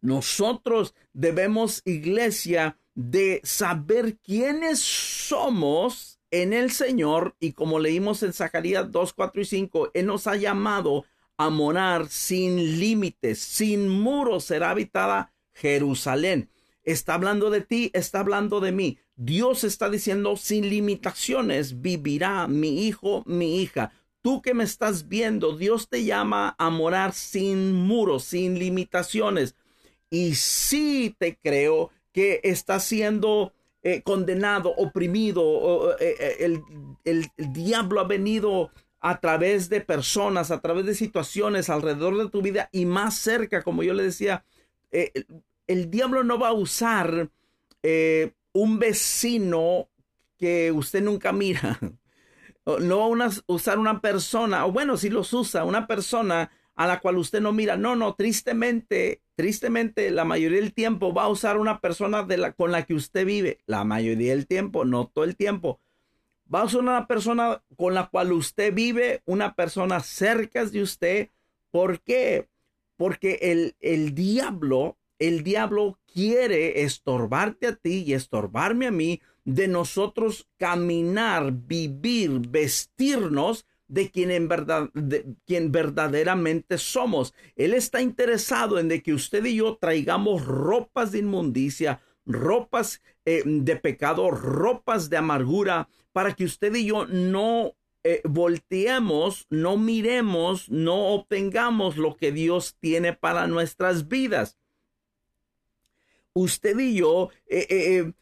Nosotros 0.00 0.94
debemos, 1.12 1.80
iglesia, 1.84 2.76
de 2.94 3.40
saber 3.42 4.18
quiénes 4.18 4.80
somos 4.80 6.13
en 6.42 6.52
el 6.52 6.72
Señor 6.72 7.36
y 7.38 7.52
como 7.52 7.78
leímos 7.78 8.24
en 8.24 8.32
Zacarías 8.32 8.90
2, 8.90 9.12
4 9.12 9.42
y 9.42 9.44
5, 9.44 9.90
Él 9.94 10.06
nos 10.06 10.26
ha 10.26 10.34
llamado 10.34 11.04
a 11.36 11.48
morar 11.48 12.08
sin 12.08 12.80
límites, 12.80 13.38
sin 13.38 13.88
muros 13.88 14.42
será 14.42 14.70
habitada 14.70 15.32
Jerusalén. 15.52 16.50
Está 16.82 17.14
hablando 17.14 17.50
de 17.50 17.60
ti, 17.60 17.92
está 17.94 18.18
hablando 18.18 18.58
de 18.58 18.72
mí. 18.72 18.98
Dios 19.14 19.62
está 19.62 19.88
diciendo 19.88 20.36
sin 20.36 20.68
limitaciones 20.68 21.80
vivirá 21.80 22.48
mi 22.48 22.84
hijo, 22.84 23.22
mi 23.26 23.62
hija. 23.62 23.92
Tú 24.20 24.42
que 24.42 24.54
me 24.54 24.64
estás 24.64 25.06
viendo, 25.06 25.56
Dios 25.56 25.88
te 25.88 26.04
llama 26.04 26.56
a 26.58 26.68
morar 26.68 27.12
sin 27.12 27.74
muros, 27.74 28.24
sin 28.24 28.58
limitaciones. 28.58 29.54
Y 30.10 30.34
sí 30.34 31.14
te 31.16 31.36
creo 31.36 31.92
que 32.10 32.40
está 32.42 32.80
siendo 32.80 33.52
eh, 33.86 34.00
condenado, 34.02 34.70
oprimido, 34.74 35.94
eh, 36.00 36.16
eh, 36.18 36.58
el, 37.04 37.30
diablo 37.36 38.00
ha 38.00 38.04
venido 38.04 38.70
a 38.98 39.20
través 39.20 39.68
de 39.68 39.82
personas, 39.82 40.50
a 40.50 40.62
través 40.62 40.86
de 40.86 40.94
situaciones 40.94 41.68
alrededor 41.68 42.16
de 42.16 42.30
tu 42.30 42.40
vida 42.40 42.70
y 42.72 42.86
más 42.86 43.18
cerca, 43.18 43.62
como 43.62 43.82
yo 43.82 43.92
le 43.92 44.04
decía, 44.04 44.42
el, 44.90 45.90
diablo 45.90 46.24
no 46.24 46.38
va 46.38 46.48
a 46.48 46.52
usar 46.54 47.28
un 48.54 48.78
vecino 48.78 49.90
que 50.38 50.72
usted 50.72 51.02
nunca 51.02 51.32
mira. 51.32 51.78
No 52.66 53.14
va 53.14 53.26
a 53.26 53.30
usar 53.48 53.78
una 53.78 54.00
persona, 54.00 54.64
o 54.64 54.72
bueno, 54.72 54.96
si 54.96 55.10
los 55.10 55.34
usa, 55.34 55.66
una 55.66 55.86
persona 55.86 56.50
a 56.74 56.86
la 56.86 57.00
cual 57.00 57.18
usted 57.18 57.40
no 57.40 57.52
mira. 57.52 57.76
No, 57.76 57.96
no, 57.96 58.14
tristemente, 58.14 59.22
tristemente 59.36 60.10
la 60.10 60.24
mayoría 60.24 60.60
del 60.60 60.74
tiempo 60.74 61.12
va 61.12 61.24
a 61.24 61.28
usar 61.28 61.58
una 61.58 61.80
persona 61.80 62.22
de 62.22 62.36
la, 62.36 62.52
con 62.52 62.72
la 62.72 62.84
que 62.84 62.94
usted 62.94 63.26
vive. 63.26 63.58
La 63.66 63.84
mayoría 63.84 64.34
del 64.34 64.46
tiempo, 64.46 64.84
no 64.84 65.06
todo 65.06 65.24
el 65.24 65.36
tiempo. 65.36 65.80
Va 66.52 66.60
a 66.60 66.64
usar 66.64 66.80
una 66.80 67.06
persona 67.06 67.62
con 67.76 67.94
la 67.94 68.08
cual 68.08 68.32
usted 68.32 68.74
vive, 68.74 69.22
una 69.24 69.54
persona 69.54 70.00
cerca 70.00 70.64
de 70.64 70.82
usted. 70.82 71.30
¿Por 71.70 72.00
qué? 72.00 72.48
Porque 72.96 73.38
el, 73.40 73.76
el 73.80 74.14
diablo, 74.14 74.98
el 75.18 75.42
diablo 75.42 75.98
quiere 76.12 76.82
estorbarte 76.82 77.68
a 77.68 77.76
ti 77.76 78.04
y 78.06 78.14
estorbarme 78.14 78.86
a 78.86 78.90
mí 78.90 79.20
de 79.44 79.68
nosotros 79.68 80.48
caminar, 80.56 81.52
vivir, 81.52 82.40
vestirnos 82.48 83.66
de 83.88 84.10
quien 84.10 84.30
en 84.30 84.48
verdad, 84.48 84.90
de 84.94 85.34
quien 85.46 85.72
verdaderamente 85.72 86.78
somos. 86.78 87.34
Él 87.56 87.74
está 87.74 88.00
interesado 88.00 88.78
en 88.78 88.88
de 88.88 89.02
que 89.02 89.14
usted 89.14 89.44
y 89.44 89.56
yo 89.56 89.76
traigamos 89.76 90.44
ropas 90.44 91.12
de 91.12 91.18
inmundicia, 91.18 92.00
ropas 92.26 93.02
eh, 93.24 93.42
de 93.44 93.76
pecado, 93.76 94.30
ropas 94.30 95.10
de 95.10 95.16
amargura, 95.16 95.88
para 96.12 96.34
que 96.34 96.44
usted 96.44 96.74
y 96.74 96.86
yo 96.86 97.06
no 97.06 97.74
eh, 98.04 98.20
volteemos, 98.24 99.46
no 99.50 99.76
miremos, 99.76 100.70
no 100.70 101.08
obtengamos 101.08 101.96
lo 101.96 102.16
que 102.16 102.32
Dios 102.32 102.76
tiene 102.80 103.12
para 103.12 103.46
nuestras 103.46 104.08
vidas. 104.08 104.58
Usted 106.32 106.78
y 106.78 106.96
yo 106.96 107.30
eh, 107.46 108.12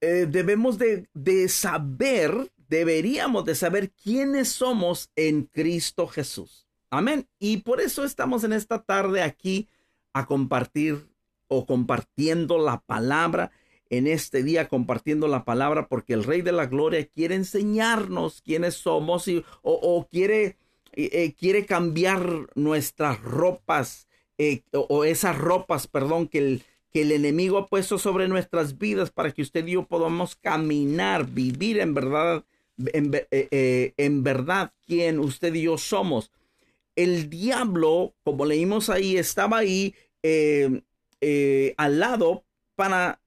debemos 0.00 0.78
de, 0.78 1.08
de 1.14 1.48
saber 1.48 2.50
deberíamos 2.68 3.44
de 3.44 3.54
saber 3.54 3.90
quiénes 3.90 4.48
somos 4.48 5.10
en 5.16 5.44
Cristo 5.44 6.06
Jesús. 6.06 6.66
Amén. 6.90 7.28
Y 7.38 7.58
por 7.58 7.80
eso 7.80 8.04
estamos 8.04 8.44
en 8.44 8.52
esta 8.52 8.82
tarde 8.82 9.22
aquí 9.22 9.68
a 10.12 10.26
compartir 10.26 11.06
o 11.48 11.66
compartiendo 11.66 12.58
la 12.58 12.80
palabra 12.80 13.50
en 13.90 14.06
este 14.06 14.42
día 14.42 14.68
compartiendo 14.68 15.28
la 15.28 15.44
palabra 15.44 15.88
porque 15.88 16.12
el 16.12 16.24
Rey 16.24 16.42
de 16.42 16.52
la 16.52 16.66
Gloria 16.66 17.06
quiere 17.06 17.34
enseñarnos 17.34 18.42
quiénes 18.42 18.74
somos 18.74 19.28
y, 19.28 19.44
o, 19.62 20.06
quiere, 20.10 20.56
eh, 20.92 21.10
eh, 21.12 21.34
quiere 21.34 21.64
cambiar 21.64 22.48
nuestras 22.54 23.20
ropas 23.22 24.08
eh, 24.36 24.62
o, 24.72 25.04
esas 25.04 25.36
ropas, 25.36 25.86
perdón, 25.86 26.28
que 26.28 26.38
el, 26.38 26.62
que 26.92 27.02
el 27.02 27.12
enemigo 27.12 27.58
ha 27.58 27.66
puesto 27.66 27.98
sobre 27.98 28.28
nuestras 28.28 28.78
vidas 28.78 29.10
para 29.10 29.32
que 29.32 29.42
usted 29.42 29.66
y 29.66 29.72
yo 29.72 29.84
podamos 29.84 30.36
caminar, 30.36 31.26
vivir 31.26 31.80
en 31.80 31.94
verdad 31.94 32.44
eh, 32.86 33.26
eh, 33.30 33.94
en, 33.96 34.22
verdad 34.22 34.72
quién 34.86 35.18
usted 35.18 35.54
y 35.54 35.62
yo 35.62 35.78
somos. 35.78 36.30
El 36.94 37.28
diablo, 37.28 38.14
como 38.24 38.44
leímos 38.44 38.88
ahí, 38.88 39.16
estaba 39.16 39.58
ahí 39.58 39.94
eh, 40.22 41.74
al 41.76 41.98
lado 41.98 42.44
para, 42.76 43.20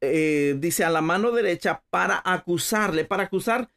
dice, 0.00 0.84
a 0.84 0.90
la 0.90 1.00
mano 1.00 1.32
derecha 1.32 1.82
para 1.90 2.22
acusarle, 2.24 3.04
para 3.04 3.24
acusar, 3.24 3.70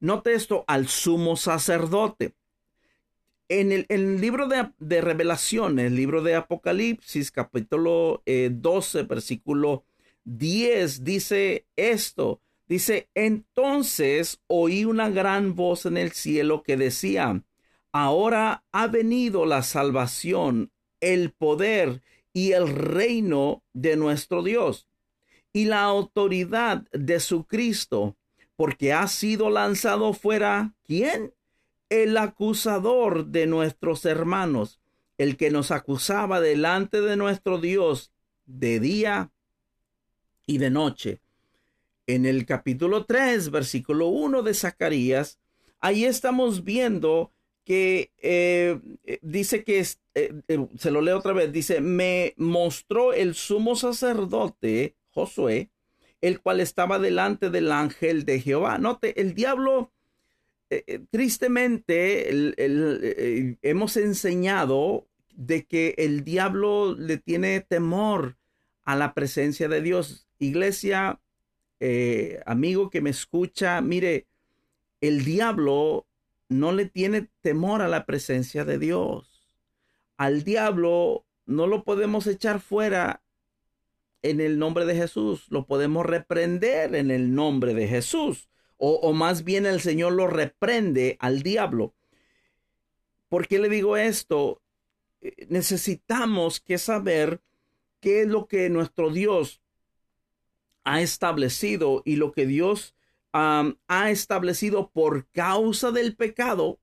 note 0.00 0.34
esto, 0.34 0.64
al 0.66 0.88
sumo 0.88 1.36
sacerdote. 1.36 2.34
En 3.48 3.70
el, 3.88 4.20
libro 4.20 4.48
de, 4.48 4.70
de, 4.78 5.00
Revelación, 5.00 5.78
el 5.78 5.94
libro 5.94 6.22
de 6.22 6.34
Apocalipsis, 6.34 7.30
capítulo 7.30 8.22
12, 8.26 9.04
versículo 9.04 9.84
10, 10.24 11.04
dice 11.04 11.66
esto. 11.76 12.40
Dice, 12.68 13.08
entonces 13.14 14.40
oí 14.48 14.84
una 14.84 15.08
gran 15.08 15.54
voz 15.54 15.86
en 15.86 15.96
el 15.96 16.12
cielo 16.12 16.64
que 16.64 16.76
decía, 16.76 17.44
ahora 17.92 18.64
ha 18.72 18.88
venido 18.88 19.46
la 19.46 19.62
salvación, 19.62 20.72
el 21.00 21.30
poder 21.30 22.02
y 22.32 22.52
el 22.52 22.68
reino 22.68 23.62
de 23.72 23.96
nuestro 23.96 24.42
Dios 24.42 24.88
y 25.52 25.66
la 25.66 25.84
autoridad 25.84 26.82
de 26.90 27.20
su 27.20 27.44
Cristo, 27.44 28.16
porque 28.56 28.92
ha 28.92 29.06
sido 29.06 29.48
lanzado 29.48 30.12
fuera, 30.12 30.74
¿quién? 30.84 31.32
El 31.88 32.16
acusador 32.16 33.26
de 33.26 33.46
nuestros 33.46 34.04
hermanos, 34.04 34.80
el 35.18 35.36
que 35.36 35.50
nos 35.50 35.70
acusaba 35.70 36.40
delante 36.40 37.00
de 37.00 37.16
nuestro 37.16 37.58
Dios 37.58 38.10
de 38.44 38.80
día 38.80 39.30
y 40.46 40.58
de 40.58 40.70
noche 40.70 41.20
en 42.06 42.26
el 42.26 42.46
capítulo 42.46 43.04
3, 43.04 43.50
versículo 43.50 44.08
1 44.08 44.42
de 44.42 44.54
Zacarías, 44.54 45.38
ahí 45.80 46.04
estamos 46.04 46.64
viendo 46.64 47.32
que 47.64 48.12
eh, 48.18 48.78
eh, 49.04 49.18
dice 49.22 49.64
que, 49.64 49.84
eh, 50.14 50.32
se 50.78 50.90
lo 50.92 51.00
leo 51.00 51.18
otra 51.18 51.32
vez, 51.32 51.52
dice, 51.52 51.80
me 51.80 52.32
mostró 52.36 53.12
el 53.12 53.34
sumo 53.34 53.74
sacerdote 53.74 54.94
Josué, 55.10 55.70
el 56.20 56.40
cual 56.40 56.60
estaba 56.60 57.00
delante 57.00 57.50
del 57.50 57.72
ángel 57.72 58.24
de 58.24 58.40
Jehová. 58.40 58.78
Note, 58.78 59.20
el 59.20 59.34
diablo, 59.34 59.92
tristemente, 61.10 62.54
hemos 63.62 63.96
enseñado 63.96 65.06
de 65.34 65.64
que 65.64 65.94
el 65.98 66.24
diablo 66.24 66.94
le 66.94 67.18
tiene 67.18 67.60
temor 67.60 68.36
a 68.84 68.96
la 68.96 69.14
presencia 69.14 69.68
de 69.68 69.82
Dios. 69.82 70.26
Iglesia, 70.38 71.20
eh, 71.80 72.40
amigo 72.46 72.90
que 72.90 73.00
me 73.00 73.10
escucha, 73.10 73.80
mire, 73.80 74.26
el 75.00 75.24
diablo 75.24 76.06
no 76.48 76.72
le 76.72 76.86
tiene 76.86 77.28
temor 77.40 77.82
a 77.82 77.88
la 77.88 78.06
presencia 78.06 78.64
de 78.64 78.78
Dios. 78.78 79.50
Al 80.16 80.44
diablo 80.44 81.26
no 81.44 81.66
lo 81.66 81.84
podemos 81.84 82.26
echar 82.26 82.60
fuera 82.60 83.22
en 84.22 84.40
el 84.40 84.58
nombre 84.58 84.86
de 84.86 84.96
Jesús, 84.96 85.46
lo 85.50 85.66
podemos 85.66 86.04
reprender 86.04 86.94
en 86.94 87.10
el 87.10 87.34
nombre 87.34 87.74
de 87.74 87.86
Jesús, 87.86 88.48
o, 88.78 89.12
más 89.14 89.44
bien 89.44 89.64
el 89.64 89.80
Señor 89.80 90.12
lo 90.12 90.26
reprende 90.26 91.16
al 91.20 91.42
diablo. 91.42 91.94
¿Por 93.28 93.46
qué 93.48 93.58
le 93.58 93.68
digo 93.68 93.96
esto? 93.96 94.60
Eh, 95.22 95.46
necesitamos 95.48 96.60
que 96.60 96.76
saber 96.76 97.40
qué 98.00 98.22
es 98.22 98.28
lo 98.28 98.46
que 98.46 98.68
nuestro 98.68 99.10
Dios 99.10 99.62
ha 100.86 101.02
establecido 101.02 102.02
y 102.04 102.16
lo 102.16 102.32
que 102.32 102.46
Dios 102.46 102.94
ha 103.32 104.10
establecido 104.10 104.90
por 104.94 105.26
causa 105.26 105.90
del 105.90 106.16
pecado, 106.16 106.80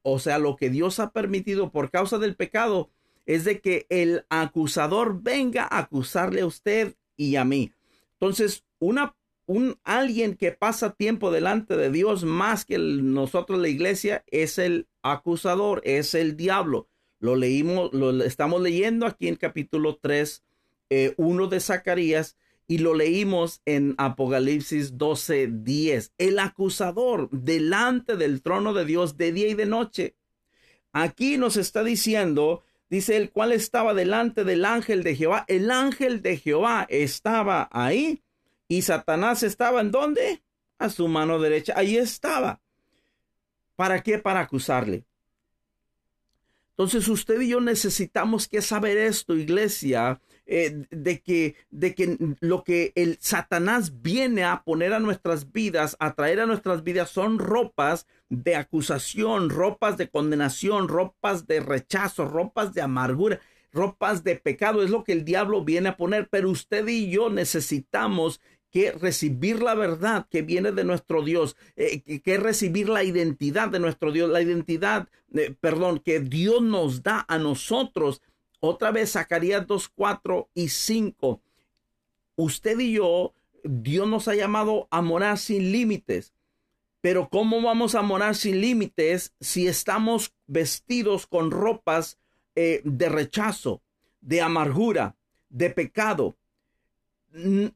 o 0.00 0.18
sea, 0.18 0.38
lo 0.38 0.56
que 0.56 0.70
Dios 0.70 0.98
ha 0.98 1.10
permitido 1.10 1.70
por 1.70 1.90
causa 1.90 2.16
del 2.16 2.36
pecado, 2.36 2.88
es 3.26 3.44
de 3.44 3.60
que 3.60 3.86
el 3.90 4.24
acusador 4.30 5.20
venga 5.20 5.64
a 5.64 5.80
acusarle 5.80 6.40
a 6.40 6.46
usted 6.46 6.94
y 7.18 7.36
a 7.36 7.44
mí. 7.44 7.72
Entonces, 8.12 8.64
una, 8.78 9.14
un 9.44 9.78
alguien 9.84 10.36
que 10.36 10.52
pasa 10.52 10.94
tiempo 10.94 11.30
delante 11.30 11.76
de 11.76 11.90
Dios 11.90 12.24
más 12.24 12.64
que 12.64 12.78
nosotros 12.78 13.58
la 13.58 13.68
iglesia 13.68 14.24
es 14.28 14.58
el 14.58 14.88
acusador, 15.02 15.82
es 15.84 16.14
el 16.14 16.36
diablo. 16.36 16.88
Lo 17.18 17.36
leímos, 17.36 17.92
lo 17.92 18.24
estamos 18.24 18.62
leyendo 18.62 19.04
aquí 19.04 19.28
en 19.28 19.36
capítulo 19.36 19.98
3, 20.00 20.42
eh, 20.88 21.14
1 21.18 21.46
de 21.48 21.60
Zacarías, 21.60 22.38
y 22.70 22.78
lo 22.78 22.94
leímos 22.94 23.62
en 23.64 23.96
Apocalipsis 23.98 24.96
12, 24.96 25.48
10. 25.54 26.12
El 26.18 26.38
acusador 26.38 27.28
delante 27.32 28.14
del 28.14 28.42
trono 28.42 28.72
de 28.74 28.84
Dios 28.84 29.16
de 29.16 29.32
día 29.32 29.48
y 29.48 29.54
de 29.54 29.66
noche. 29.66 30.14
Aquí 30.92 31.36
nos 31.36 31.56
está 31.56 31.82
diciendo, 31.82 32.62
dice 32.88 33.16
el 33.16 33.32
cual 33.32 33.50
estaba 33.50 33.92
delante 33.92 34.44
del 34.44 34.64
ángel 34.64 35.02
de 35.02 35.16
Jehová. 35.16 35.44
El 35.48 35.68
ángel 35.72 36.22
de 36.22 36.36
Jehová 36.36 36.86
estaba 36.88 37.68
ahí 37.72 38.22
y 38.68 38.82
Satanás 38.82 39.42
estaba 39.42 39.80
en 39.80 39.90
dónde? 39.90 40.44
A 40.78 40.90
su 40.90 41.08
mano 41.08 41.40
derecha. 41.40 41.72
Ahí 41.74 41.96
estaba. 41.96 42.60
¿Para 43.74 44.00
qué? 44.00 44.20
Para 44.20 44.42
acusarle. 44.42 45.04
Entonces 46.70 47.08
usted 47.08 47.40
y 47.40 47.48
yo 47.48 47.60
necesitamos 47.60 48.46
que 48.46 48.62
saber 48.62 48.96
esto, 48.96 49.34
iglesia, 49.34 50.20
eh, 50.52 50.84
de, 50.90 51.20
que, 51.20 51.54
de 51.70 51.94
que 51.94 52.18
lo 52.40 52.64
que 52.64 52.92
el 52.96 53.18
Satanás 53.20 54.02
viene 54.02 54.42
a 54.42 54.64
poner 54.64 54.92
a 54.92 54.98
nuestras 54.98 55.52
vidas, 55.52 55.96
a 56.00 56.14
traer 56.14 56.40
a 56.40 56.46
nuestras 56.46 56.82
vidas, 56.82 57.08
son 57.08 57.38
ropas 57.38 58.08
de 58.28 58.56
acusación, 58.56 59.48
ropas 59.48 59.96
de 59.96 60.08
condenación, 60.08 60.88
ropas 60.88 61.46
de 61.46 61.60
rechazo, 61.60 62.26
ropas 62.26 62.74
de 62.74 62.82
amargura 62.82 63.40
ropas 63.72 64.24
de 64.24 64.34
pecado, 64.34 64.82
es 64.82 64.90
lo 64.90 65.04
que 65.04 65.12
el 65.12 65.24
diablo 65.24 65.64
viene 65.64 65.90
a 65.90 65.96
poner, 65.96 66.28
pero 66.28 66.50
usted 66.50 66.88
y 66.88 67.08
yo 67.08 67.30
necesitamos 67.30 68.40
que 68.70 68.92
recibir 68.92 69.62
la 69.62 69.74
verdad 69.74 70.26
que 70.30 70.42
viene 70.42 70.72
de 70.72 70.84
nuestro 70.84 71.22
Dios, 71.22 71.56
eh, 71.76 72.02
que 72.20 72.36
recibir 72.36 72.88
la 72.88 73.04
identidad 73.04 73.68
de 73.68 73.80
nuestro 73.80 74.12
Dios, 74.12 74.30
la 74.30 74.42
identidad, 74.42 75.08
eh, 75.34 75.54
perdón, 75.60 76.00
que 76.00 76.20
Dios 76.20 76.62
nos 76.62 77.02
da 77.02 77.24
a 77.28 77.38
nosotros 77.38 78.22
otra 78.60 78.90
vez 78.90 79.12
Zacarías 79.12 79.66
2, 79.66 79.88
4 79.88 80.48
y 80.54 80.68
5. 80.68 81.40
Usted 82.36 82.78
y 82.78 82.92
yo, 82.92 83.34
Dios 83.64 84.06
nos 84.06 84.28
ha 84.28 84.34
llamado 84.34 84.86
a 84.90 85.02
morar 85.02 85.38
sin 85.38 85.72
límites. 85.72 86.32
Pero 87.00 87.28
¿cómo 87.30 87.62
vamos 87.62 87.94
a 87.94 88.02
morar 88.02 88.36
sin 88.36 88.60
límites 88.60 89.34
si 89.40 89.66
estamos 89.66 90.34
vestidos 90.46 91.26
con 91.26 91.50
ropas 91.50 92.18
eh, 92.54 92.82
de 92.84 93.08
rechazo, 93.08 93.80
de 94.20 94.42
amargura, 94.42 95.16
de 95.48 95.70
pecado? 95.70 96.36
Eh, 97.34 97.72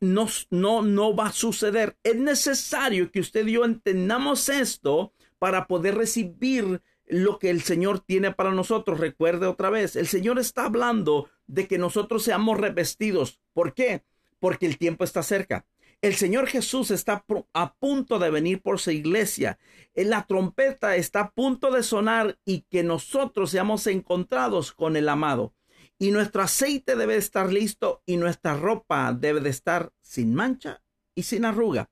no, 0.00 0.26
no, 0.50 0.82
no 0.82 1.14
va 1.14 1.26
a 1.26 1.32
suceder. 1.32 1.96
Es 2.02 2.16
necesario 2.16 3.12
que 3.12 3.20
usted 3.20 3.46
y 3.46 3.52
yo 3.52 3.64
entendamos 3.64 4.48
esto 4.48 5.12
para 5.38 5.66
poder 5.66 5.94
recibir 5.96 6.80
lo 7.06 7.38
que 7.38 7.50
el 7.50 7.62
Señor 7.62 8.00
tiene 8.00 8.32
para 8.32 8.52
nosotros. 8.52 9.00
Recuerde 9.00 9.46
otra 9.46 9.70
vez, 9.70 9.96
el 9.96 10.06
Señor 10.06 10.38
está 10.38 10.66
hablando 10.66 11.28
de 11.46 11.66
que 11.66 11.78
nosotros 11.78 12.22
seamos 12.22 12.58
revestidos. 12.58 13.40
¿Por 13.52 13.74
qué? 13.74 14.02
Porque 14.38 14.66
el 14.66 14.78
tiempo 14.78 15.04
está 15.04 15.22
cerca. 15.22 15.66
El 16.00 16.14
Señor 16.16 16.48
Jesús 16.48 16.90
está 16.90 17.24
a 17.54 17.74
punto 17.74 18.18
de 18.18 18.30
venir 18.30 18.60
por 18.60 18.78
su 18.78 18.90
iglesia. 18.90 19.58
La 19.94 20.26
trompeta 20.26 20.96
está 20.96 21.20
a 21.20 21.30
punto 21.30 21.70
de 21.70 21.82
sonar 21.82 22.38
y 22.44 22.62
que 22.70 22.82
nosotros 22.82 23.50
seamos 23.50 23.86
encontrados 23.86 24.72
con 24.72 24.96
el 24.96 25.08
amado. 25.08 25.54
Y 25.98 26.10
nuestro 26.10 26.42
aceite 26.42 26.96
debe 26.96 27.16
estar 27.16 27.50
listo 27.50 28.02
y 28.04 28.18
nuestra 28.18 28.54
ropa 28.54 29.12
debe 29.14 29.40
de 29.40 29.50
estar 29.50 29.92
sin 30.02 30.34
mancha 30.34 30.82
y 31.14 31.22
sin 31.22 31.44
arruga. 31.46 31.88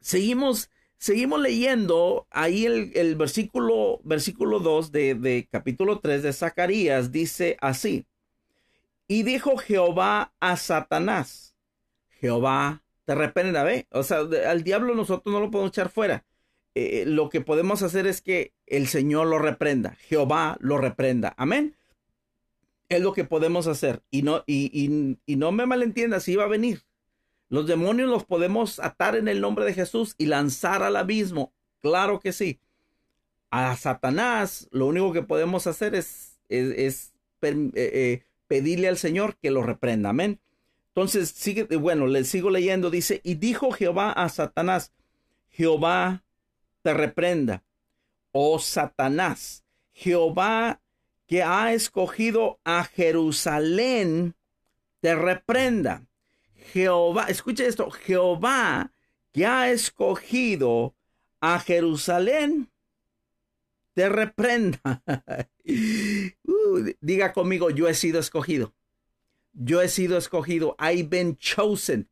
Seguimos 0.00 0.70
Seguimos 1.00 1.40
leyendo 1.40 2.26
ahí 2.30 2.66
el, 2.66 3.16
versículo, 3.16 4.00
versículo 4.04 4.58
2 4.58 4.92
de, 4.92 5.14
de 5.14 5.48
capítulo 5.50 5.98
3 5.98 6.22
de 6.22 6.32
Zacarías. 6.34 7.10
Dice 7.10 7.56
así. 7.62 8.04
Y 9.08 9.22
dijo 9.22 9.56
Jehová 9.56 10.34
a 10.40 10.58
Satanás. 10.58 11.56
Jehová 12.10 12.82
te 13.06 13.14
reprenda, 13.14 13.64
¿ve? 13.64 13.86
O 13.90 14.02
sea, 14.02 14.18
al 14.18 14.62
diablo 14.62 14.94
nosotros 14.94 15.32
no 15.32 15.40
lo 15.40 15.50
podemos 15.50 15.70
echar 15.70 15.88
fuera. 15.88 16.26
Eh, 16.74 17.04
lo 17.06 17.30
que 17.30 17.40
podemos 17.40 17.82
hacer 17.82 18.06
es 18.06 18.20
que 18.20 18.52
el 18.66 18.86
Señor 18.86 19.26
lo 19.26 19.38
reprenda. 19.38 19.96
Jehová 20.00 20.58
lo 20.60 20.76
reprenda. 20.76 21.32
Amén. 21.38 21.78
Es 22.90 23.00
lo 23.00 23.14
que 23.14 23.24
podemos 23.24 23.68
hacer. 23.68 24.02
Y 24.10 24.20
no, 24.20 24.44
y, 24.46 24.70
y, 24.70 25.18
y 25.24 25.36
no 25.36 25.50
me 25.50 25.64
malentiendas, 25.64 26.24
si 26.24 26.36
va 26.36 26.44
a 26.44 26.48
venir. 26.48 26.82
Los 27.50 27.66
demonios 27.66 28.08
los 28.08 28.24
podemos 28.24 28.78
atar 28.78 29.16
en 29.16 29.28
el 29.28 29.40
nombre 29.40 29.66
de 29.66 29.74
Jesús 29.74 30.14
y 30.16 30.26
lanzar 30.26 30.82
al 30.82 30.96
abismo. 30.96 31.52
Claro 31.80 32.20
que 32.20 32.32
sí. 32.32 32.60
A 33.50 33.76
Satanás 33.76 34.68
lo 34.70 34.86
único 34.86 35.12
que 35.12 35.22
podemos 35.22 35.66
hacer 35.66 35.94
es, 35.94 36.38
eh, 36.48 36.90
eh, 37.42 38.22
pedirle 38.46 38.88
al 38.88 38.96
Señor 38.96 39.36
que 39.36 39.50
lo 39.50 39.62
reprenda. 39.62 40.10
Amén. 40.10 40.40
Entonces, 40.88 41.28
sigue, 41.30 41.64
bueno, 41.76 42.06
le 42.06 42.24
sigo 42.24 42.50
leyendo. 42.50 42.88
Dice, 42.88 43.20
y 43.24 43.34
dijo 43.34 43.72
Jehová 43.72 44.12
a 44.12 44.28
Satanás, 44.28 44.92
Jehová 45.48 46.24
te 46.82 46.94
reprenda. 46.94 47.64
Oh 48.32 48.58
Satanás, 48.60 49.64
Jehová 49.92 50.80
que 51.30 51.44
ha 51.44 51.72
escogido 51.72 52.58
a 52.64 52.82
Jerusalén, 52.82 54.34
te 55.00 55.14
reprenda. 55.14 56.09
Jehová, 56.72 57.26
escuche 57.28 57.66
esto, 57.66 57.90
Jehová 57.90 58.92
que 59.32 59.46
ha 59.46 59.70
escogido 59.70 60.94
a 61.40 61.58
Jerusalén, 61.60 62.70
te 63.94 64.08
reprenda. 64.08 65.02
Uh, 66.42 66.90
diga 67.00 67.32
conmigo, 67.32 67.70
yo 67.70 67.86
he 67.86 67.94
sido 67.94 68.18
escogido. 68.18 68.74
Yo 69.52 69.80
he 69.80 69.88
sido 69.88 70.18
escogido. 70.18 70.74
I've 70.80 71.08
been 71.08 71.36
chosen. 71.36 72.08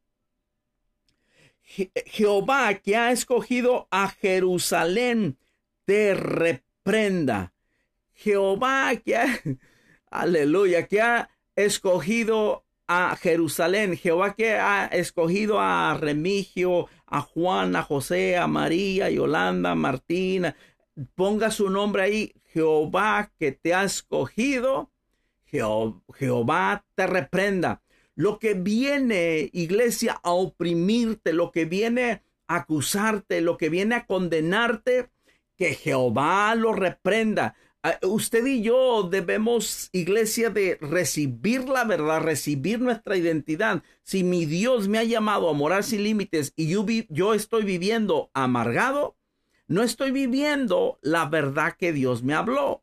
Jehová 2.06 2.74
que 2.74 2.94
ha 2.94 3.10
escogido 3.10 3.88
a 3.90 4.10
Jerusalén, 4.10 5.38
te 5.86 6.14
reprenda. 6.14 7.52
Jehová 8.14 8.94
que 9.04 9.16
ha, 9.16 9.40
aleluya, 10.10 10.86
que 10.86 11.00
ha 11.00 11.30
escogido 11.56 12.64
a 12.88 13.14
Jerusalén. 13.16 13.96
Jehová 13.96 14.34
que 14.34 14.54
ha 14.54 14.86
escogido 14.86 15.60
a 15.60 15.96
Remigio, 16.00 16.88
a 17.06 17.20
Juan, 17.20 17.76
a 17.76 17.82
José, 17.82 18.36
a 18.36 18.48
María, 18.48 19.10
Yolanda, 19.10 19.74
Martina. 19.74 20.56
Ponga 21.14 21.50
su 21.50 21.70
nombre 21.70 22.02
ahí. 22.02 22.34
Jehová 22.46 23.30
que 23.38 23.52
te 23.52 23.74
ha 23.74 23.84
escogido. 23.84 24.90
Jehová 25.44 26.84
te 26.94 27.06
reprenda. 27.06 27.82
Lo 28.14 28.38
que 28.38 28.54
viene, 28.54 29.48
iglesia, 29.52 30.18
a 30.22 30.32
oprimirte, 30.32 31.32
lo 31.32 31.52
que 31.52 31.66
viene 31.66 32.22
a 32.48 32.56
acusarte, 32.56 33.40
lo 33.40 33.56
que 33.56 33.68
viene 33.68 33.94
a 33.94 34.06
condenarte, 34.06 35.10
que 35.56 35.74
Jehová 35.74 36.54
lo 36.54 36.72
reprenda. 36.72 37.54
Ah, 37.84 37.96
usted 38.02 38.44
y 38.44 38.62
yo 38.62 39.04
debemos, 39.04 39.88
iglesia, 39.92 40.50
de 40.50 40.78
recibir 40.80 41.68
la 41.68 41.84
verdad, 41.84 42.20
recibir 42.20 42.80
nuestra 42.80 43.16
identidad. 43.16 43.84
Si 44.02 44.24
mi 44.24 44.46
Dios 44.46 44.88
me 44.88 44.98
ha 44.98 45.04
llamado 45.04 45.48
a 45.48 45.52
morar 45.52 45.84
sin 45.84 46.02
límites 46.02 46.52
y 46.56 46.68
yo, 46.68 46.84
yo 47.08 47.34
estoy 47.34 47.62
viviendo 47.62 48.30
amargado, 48.34 49.16
no 49.68 49.84
estoy 49.84 50.10
viviendo 50.10 50.98
la 51.02 51.26
verdad 51.26 51.76
que 51.78 51.92
Dios 51.92 52.24
me 52.24 52.34
habló. 52.34 52.82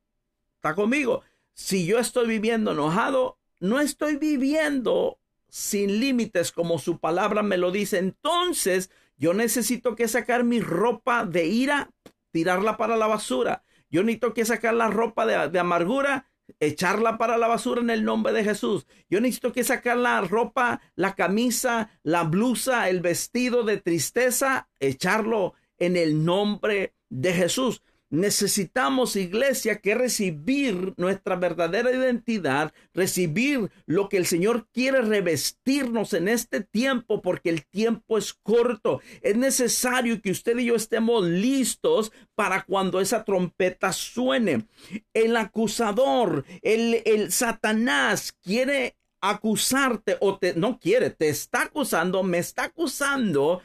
¿Está 0.55 0.75
conmigo? 0.75 1.23
Si 1.53 1.85
yo 1.85 1.99
estoy 1.99 2.27
viviendo 2.27 2.71
enojado, 2.71 3.37
no 3.59 3.81
estoy 3.81 4.15
viviendo 4.15 5.19
sin 5.49 5.99
límites 5.99 6.53
como 6.53 6.79
su 6.79 6.99
palabra 6.99 7.43
me 7.43 7.57
lo 7.57 7.71
dice. 7.71 7.97
Entonces, 7.97 8.91
yo 9.17 9.33
necesito 9.33 9.95
que 9.95 10.07
sacar 10.07 10.45
mi 10.45 10.61
ropa 10.61 11.25
de 11.25 11.47
ira, 11.47 11.91
tirarla 12.31 12.77
para 12.77 12.95
la 12.95 13.07
basura 13.07 13.64
yo 13.89 14.03
necesito 14.03 14.33
que 14.33 14.45
sacar 14.45 14.73
la 14.73 14.89
ropa 14.89 15.25
de, 15.25 15.59
amargura, 15.59 16.29
echarla 16.59 17.17
para 17.17 17.37
la 17.37 17.47
basura 17.47 17.81
en 17.81 17.89
el 17.89 18.03
nombre 18.03 18.33
de 18.33 18.43
Jesús. 18.43 18.87
Yo 19.09 19.21
necesito 19.21 19.51
que 19.51 19.63
sacar 19.63 19.97
la 19.97 20.21
ropa, 20.21 20.81
la 20.95 21.15
camisa, 21.15 21.89
la 22.03 22.23
blusa, 22.23 22.89
el 22.89 23.01
vestido 23.01 23.63
de 23.63 23.77
tristeza, 23.77 24.69
echarlo 24.79 25.53
en 25.77 25.97
el 25.97 26.23
nombre 26.23 26.93
de 27.09 27.33
Jesús. 27.33 27.81
Necesitamos, 28.09 29.15
iglesia, 29.15 29.79
que 29.81 29.95
recibir 29.95 30.93
nuestra 30.97 31.35
verdadera 31.35 31.91
identidad, 31.91 32.71
recibir 32.93 33.71
lo 33.87 34.09
que 34.09 34.17
el 34.17 34.27
Señor 34.27 34.67
quiere 34.71 35.01
revestirnos 35.01 36.13
en 36.13 36.27
este 36.27 36.61
tiempo, 36.61 37.21
porque 37.21 37.49
el 37.49 37.65
tiempo 37.65 38.17
es 38.17 38.33
corto. 38.33 39.01
Es 39.21 39.35
necesario 39.35 40.21
que 40.21 40.31
usted 40.31 40.57
y 40.59 40.65
yo 40.65 40.75
estemos 40.75 41.25
listos 41.25 42.11
para 42.35 42.63
cuando 42.63 43.01
esa 43.01 43.23
trompeta 43.23 43.91
suene. 43.91 44.67
El 45.13 45.35
acusador, 45.35 46.45
el, 46.61 47.01
el 47.05 47.31
Satanás 47.31 48.35
quiere 48.43 48.95
acusarte 49.21 50.17
o 50.19 50.37
te, 50.37 50.53
no 50.53 50.79
quiere, 50.79 51.09
te 51.09 51.29
está 51.29 51.63
acusando, 51.63 52.21
me 52.23 52.37
está 52.37 52.65
acusando 52.65 53.61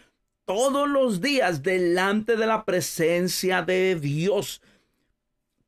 todos 0.51 0.89
los 0.89 1.21
días 1.21 1.63
delante 1.63 2.35
de 2.35 2.45
la 2.45 2.65
presencia 2.65 3.63
de 3.63 3.95
Dios. 3.95 4.61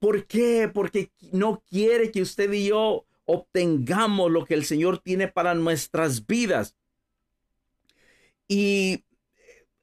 ¿Por 0.01 0.27
qué? 0.27 0.68
Porque 0.75 1.12
no 1.31 1.62
quiere 1.71 2.11
que 2.11 2.21
usted 2.21 2.53
y 2.53 2.66
yo 2.66 3.07
obtengamos 3.25 4.29
lo 4.33 4.45
que 4.45 4.55
el 4.55 4.64
Señor 4.64 4.99
tiene 4.99 5.29
para 5.29 5.55
nuestras 5.55 6.27
vidas. 6.27 6.75
Y 8.49 9.05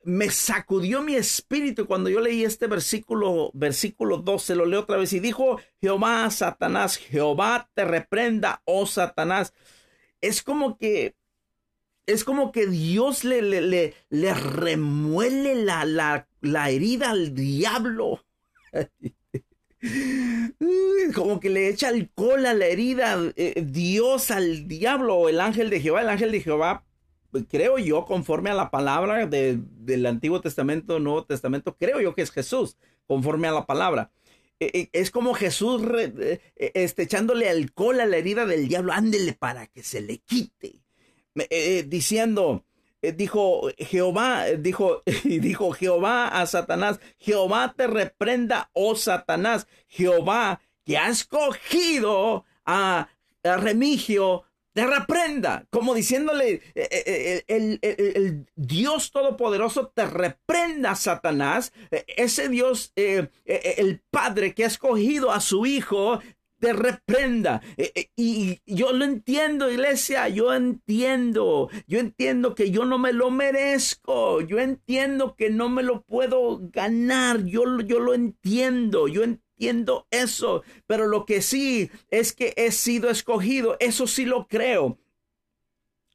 me 0.04 0.30
sacudió 0.32 1.02
mi 1.02 1.16
espíritu 1.16 1.88
cuando 1.88 2.10
yo 2.10 2.20
leí 2.20 2.44
este 2.44 2.68
versículo, 2.68 3.52
versículo 3.54 4.18
12, 4.18 4.54
lo 4.56 4.66
leo 4.66 4.82
otra 4.82 4.98
vez, 4.98 5.14
y 5.14 5.22
dijo 5.22 5.62
Jehová 5.80 6.30
Satanás, 6.30 6.98
Jehová 6.98 7.70
te 7.74 7.86
reprenda, 7.86 8.62
oh 8.66 8.86
Satanás. 8.86 9.54
Es 10.20 10.44
como 10.44 10.78
que 10.78 11.16
es 12.10 12.24
como 12.24 12.52
que 12.52 12.68
Dios 12.68 13.24
le, 13.24 13.42
le, 13.42 13.62
le, 13.62 13.94
le 14.10 14.34
remuele 14.34 15.64
la, 15.64 15.86
la, 15.86 16.28
la 16.42 16.70
herida 16.70 17.12
al 17.12 17.36
diablo. 17.36 18.24
como 21.16 21.40
que 21.40 21.50
le 21.50 21.70
echa 21.70 21.90
alcohol 21.90 22.46
a 22.46 22.54
la 22.54 22.66
herida 22.66 23.18
eh, 23.36 23.64
Dios 23.66 24.32
al 24.32 24.68
diablo, 24.68 25.30
el 25.30 25.40
ángel 25.40 25.70
de 25.70 25.80
Jehová, 25.80 26.02
el 26.02 26.10
ángel 26.10 26.32
de 26.32 26.42
Jehová, 26.42 26.86
creo 27.50 27.78
yo, 27.78 28.06
conforme 28.06 28.50
a 28.50 28.56
la 28.56 28.72
palabra 28.72 29.28
del 29.28 30.06
Antiguo 30.06 30.42
Testamento, 30.42 31.00
Nuevo 31.00 31.26
Testamento, 31.26 31.76
creo 31.78 32.02
yo 32.02 32.16
que 32.16 32.24
es 32.24 32.32
Jesús, 32.32 32.78
conforme 33.08 33.48
a 33.48 33.52
la 33.52 33.66
palabra. 33.66 34.12
Eh, 34.60 34.72
eh, 34.74 34.90
es 34.92 35.12
como 35.12 35.34
Jesús 35.34 35.82
este, 36.56 37.04
echándole 37.04 37.50
alcohol 37.50 38.02
a 38.02 38.06
la 38.06 38.18
herida 38.18 38.46
del 38.46 38.68
diablo, 38.68 38.92
ándele 38.92 39.34
para 39.34 39.68
que 39.68 39.84
se 39.84 40.02
le 40.02 40.18
quite. 40.18 40.82
Eh, 41.36 41.48
eh, 41.50 41.84
diciendo, 41.88 42.66
eh, 43.02 43.12
dijo 43.12 43.70
Jehová, 43.78 44.46
dijo, 44.58 45.04
y 45.24 45.40
dijo 45.40 45.72
Jehová 45.72 46.28
a 46.28 46.46
Satanás, 46.46 47.00
Jehová 47.18 47.74
te 47.76 47.88
reprenda, 47.88 48.70
oh 48.74 48.96
Satanás, 48.96 49.68
Jehová 49.88 50.62
que 50.86 50.98
ha 50.98 51.10
escogido 51.10 52.46
a, 52.66 53.10
Remigio, 53.42 54.44
te 54.74 54.86
reprenda, 54.86 55.66
como 55.70 55.96
diciéndole, 55.96 56.62
el, 57.48 58.46
Dios 58.56 59.12
Todopoderoso 59.12 59.88
te 59.96 60.06
reprenda, 60.06 60.94
Satanás, 60.96 61.72
ese 61.90 62.50
Dios, 62.50 62.92
el 62.96 64.02
Padre 64.12 64.54
que 64.54 64.66
ha 64.66 64.68
escogido 64.68 65.32
a 65.32 65.40
su 65.40 65.66
Hijo, 65.66 66.20
te 66.60 66.74
reprenda. 66.74 67.62
Eh, 67.78 67.92
eh, 67.96 68.10
y 68.16 68.60
yo 68.66 68.92
lo 68.92 69.06
entiendo, 69.06 69.72
iglesia, 69.72 70.28
yo 70.30 70.54
entiendo, 70.54 71.70
yo 71.88 72.00
entiendo 72.00 72.56
que 72.56 72.72
yo 72.72 72.86
no 72.86 73.00
me 73.00 73.14
lo 73.14 73.32
merezco, 73.32 74.42
yo 74.42 74.60
entiendo 74.60 75.36
que 75.36 75.50
no 75.50 75.70
me 75.70 75.84
lo 75.84 76.04
puedo 76.04 76.60
ganar, 76.72 77.46
yo, 77.46 77.80
yo 77.82 78.00
lo 78.00 78.14
entiendo, 78.14 79.08
yo 79.08 79.24
entiendo 79.24 80.08
eso, 80.12 80.64
pero 80.88 81.08
lo 81.08 81.26
que 81.26 81.42
sí 81.42 81.90
es 82.10 82.34
que 82.34 82.54
he 82.56 82.72
sido 82.72 83.10
escogido, 83.10 83.78
eso 83.80 84.08
sí 84.08 84.26
lo 84.26 84.48
creo. 84.48 85.00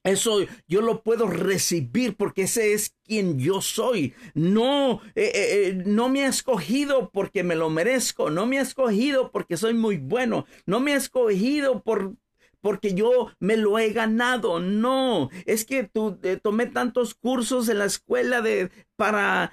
Eso 0.04 0.40
yo 0.68 0.82
lo 0.82 1.02
puedo 1.02 1.26
recibir 1.26 2.14
porque 2.16 2.42
ese 2.42 2.74
es 2.74 2.94
quien 3.04 3.38
yo 3.38 3.62
soy. 3.62 4.14
No, 4.34 5.00
eh, 5.14 5.32
eh, 5.34 5.68
eh, 5.68 5.82
no 5.86 6.10
me 6.10 6.24
ha 6.24 6.28
escogido 6.28 7.10
porque 7.10 7.42
me 7.42 7.56
lo 7.56 7.70
merezco. 7.70 8.28
No 8.30 8.44
me 8.44 8.58
ha 8.58 8.62
escogido 8.62 9.30
porque 9.32 9.56
soy 9.56 9.72
muy 9.72 9.96
bueno. 9.96 10.44
No 10.66 10.78
me 10.78 10.92
ha 10.92 10.96
escogido 10.96 11.82
por, 11.82 12.16
porque 12.60 12.92
yo 12.92 13.30
me 13.38 13.56
lo 13.56 13.78
he 13.78 13.94
ganado. 13.94 14.60
No, 14.60 15.30
es 15.46 15.64
que 15.64 15.84
tú 15.84 16.20
tomé 16.42 16.66
tantos 16.66 17.14
cursos 17.14 17.70
en 17.70 17.78
la 17.78 17.86
escuela 17.86 18.42
de 18.42 18.70
para 18.96 19.52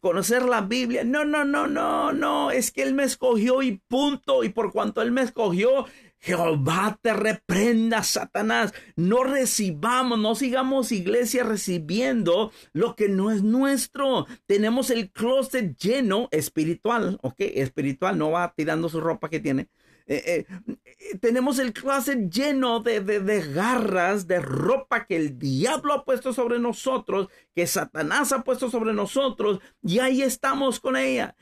conocer 0.00 0.44
la 0.44 0.60
Biblia. 0.60 1.02
No, 1.02 1.24
no, 1.24 1.44
no, 1.44 1.66
no, 1.66 2.12
no. 2.12 2.52
Es 2.52 2.70
que 2.70 2.82
él 2.82 2.94
me 2.94 3.02
escogió 3.02 3.62
y 3.62 3.82
punto. 3.88 4.44
Y 4.44 4.50
por 4.50 4.72
cuanto 4.72 5.02
él 5.02 5.10
me 5.10 5.22
escogió, 5.22 5.86
Jehová 6.28 6.98
te 7.00 7.14
reprenda, 7.14 8.02
Satanás. 8.02 8.74
No 8.96 9.24
recibamos, 9.24 10.18
no 10.18 10.34
sigamos 10.34 10.92
iglesia 10.92 11.42
recibiendo 11.42 12.52
lo 12.74 12.96
que 12.96 13.08
no 13.08 13.30
es 13.30 13.42
nuestro. 13.42 14.26
Tenemos 14.44 14.90
el 14.90 15.10
closet 15.10 15.74
lleno 15.78 16.28
espiritual, 16.30 17.18
ok, 17.22 17.36
espiritual, 17.38 18.18
no 18.18 18.30
va 18.32 18.52
tirando 18.54 18.90
su 18.90 19.00
ropa 19.00 19.30
que 19.30 19.40
tiene. 19.40 19.68
Eh, 20.06 20.44
eh, 20.46 21.18
tenemos 21.18 21.58
el 21.58 21.72
closet 21.72 22.30
lleno 22.30 22.80
de, 22.80 23.00
de, 23.00 23.40
garras, 23.52 24.26
de 24.26 24.40
ropa 24.40 25.06
que 25.06 25.16
el 25.16 25.38
diablo 25.38 25.94
ha 25.94 26.04
puesto 26.04 26.34
sobre 26.34 26.58
nosotros, 26.58 27.28
que 27.54 27.66
Satanás 27.66 28.32
ha 28.32 28.42
puesto 28.42 28.68
sobre 28.68 28.92
nosotros, 28.92 29.60
y 29.82 30.00
ahí 30.00 30.20
estamos 30.20 30.78
con 30.78 30.96
ella. 30.96 31.36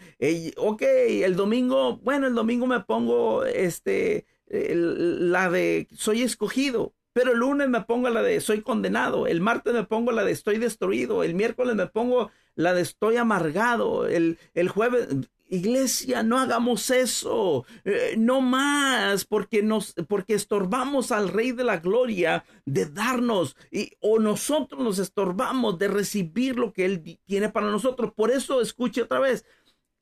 ok, 0.57 0.83
el 0.83 1.35
domingo, 1.35 1.97
bueno, 1.99 2.29
el 2.29 2.35
domingo 2.37 2.69
me 2.69 2.79
pongo 2.81 3.45
este 3.45 4.27
la 4.49 5.51
de 5.51 5.89
soy 5.95 6.23
escogido, 6.23 6.95
pero 7.13 7.33
el 7.33 7.39
lunes 7.39 7.69
me 7.69 7.81
pongo 7.83 8.11
la 8.11 8.23
de 8.23 8.41
soy 8.41 8.63
condenado, 8.63 9.27
el 9.27 9.41
martes 9.41 9.73
me 9.73 9.85
pongo 9.85 10.13
la 10.13 10.25
de 10.25 10.33
estoy 10.33 10.59
destruido, 10.59 11.25
el 11.25 11.35
miércoles 11.35 11.75
me 11.75 11.87
pongo 11.87 12.31
la 12.55 12.75
de 12.75 12.83
estoy 12.83 13.17
amargado, 13.17 14.07
el, 14.07 14.39
el 14.55 14.69
jueves, 14.69 15.09
iglesia, 15.49 16.23
no 16.23 16.39
hagamos 16.39 16.91
eso, 16.91 17.65
eh, 17.85 18.17
no 18.19 18.41
más, 18.41 19.25
porque 19.25 19.63
nos, 19.63 19.95
porque 20.09 20.35
estorbamos 20.35 21.13
al 21.13 21.29
Rey 21.29 21.53
de 21.53 21.65
la 21.65 21.79
Gloria 21.79 22.45
de 22.65 22.87
darnos, 22.87 23.57
y, 23.71 23.93
o 24.01 24.19
nosotros 24.19 24.83
nos 24.83 24.99
estorbamos 24.99 25.79
de 25.79 25.89
recibir 25.89 26.59
lo 26.59 26.73
que 26.73 26.85
Él 26.85 27.19
tiene 27.25 27.49
para 27.49 27.71
nosotros. 27.71 28.13
Por 28.15 28.31
eso 28.31 28.61
escuche 28.61 29.03
otra 29.03 29.21
vez, 29.21 29.45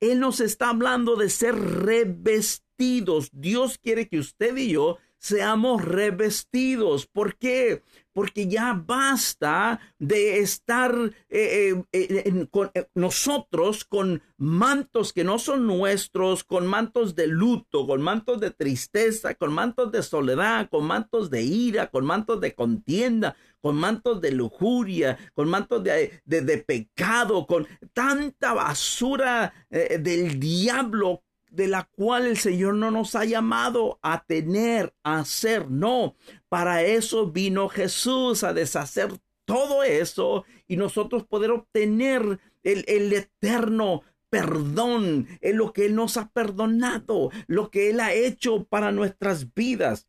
Él 0.00 0.20
nos 0.20 0.40
está 0.40 0.70
hablando 0.70 1.16
de 1.16 1.28
ser 1.28 1.54
revestidos 1.57 2.63
Dios 2.76 3.78
quiere 3.78 4.08
que 4.08 4.18
usted 4.18 4.56
y 4.56 4.72
yo 4.72 4.98
seamos 5.24 5.82
revestidos. 5.82 7.06
¿Por 7.06 7.37
qué? 7.37 7.82
Porque 8.12 8.46
ya 8.46 8.74
basta 8.74 9.80
de 9.98 10.40
estar 10.40 10.94
eh, 11.30 11.82
eh, 11.92 12.22
eh, 12.26 12.46
con, 12.50 12.70
nosotros 12.94 13.87
con 13.87 14.22
mantos 14.37 15.14
que 15.14 15.24
no 15.24 15.38
son 15.38 15.66
nuestros, 15.66 16.44
con 16.44 16.66
mantos 16.66 17.14
de 17.14 17.26
luto, 17.26 17.87
con 17.87 18.02
mantos 18.02 18.38
de 18.38 18.50
tristeza, 18.50 19.34
con 19.34 19.54
mantos 19.54 19.90
de 19.92 20.02
soledad, 20.02 20.68
con 20.68 20.84
mantos 20.84 21.30
de 21.30 21.42
ira, 21.42 21.90
con 21.90 22.04
mantos 22.04 22.38
de 22.42 22.54
contienda, 22.54 23.34
con 23.62 23.76
mantos 23.76 24.20
de 24.20 24.30
lujuria, 24.30 25.16
con 25.32 25.48
mantos 25.48 25.82
de, 25.82 26.20
de, 26.26 26.58
pecado, 26.58 27.46
con 27.46 27.66
tanta 27.94 28.52
basura 28.52 29.54
del 29.70 30.38
diablo 30.38 31.23
de 31.55 31.69
la 31.69 31.85
cual 31.85 32.27
el 32.27 32.37
Señor 32.37 32.75
no 32.75 32.90
nos 32.90 33.14
ha 33.14 33.25
llamado 33.25 33.99
a 34.03 34.25
tener, 34.25 34.95
a 35.03 35.21
hacer. 35.21 35.71
No, 35.71 36.17
para 36.49 36.83
eso 36.83 37.31
vino 37.31 37.69
Jesús, 37.69 38.43
a 38.43 38.53
deshacer 38.53 39.12
todo 39.45 39.83
eso 39.83 40.45
y 40.67 40.77
nosotros 40.77 41.25
poder 41.25 41.51
obtener 41.51 42.40
el, 42.62 42.85
el 42.88 43.12
eterno 43.12 44.03
perdón, 44.31 45.29
en 45.43 45.57
lo 45.59 45.73
que 45.73 45.87
Él 45.87 45.95
nos 45.95 46.17
ha 46.17 46.29
perdonado, 46.31 47.31
lo 47.47 47.71
que 47.71 47.90
Él 47.90 48.01
ha 48.01 48.12
hecho 48.12 48.64
para 48.64 48.90
nuestras 48.90 49.55
vidas. 49.55 50.09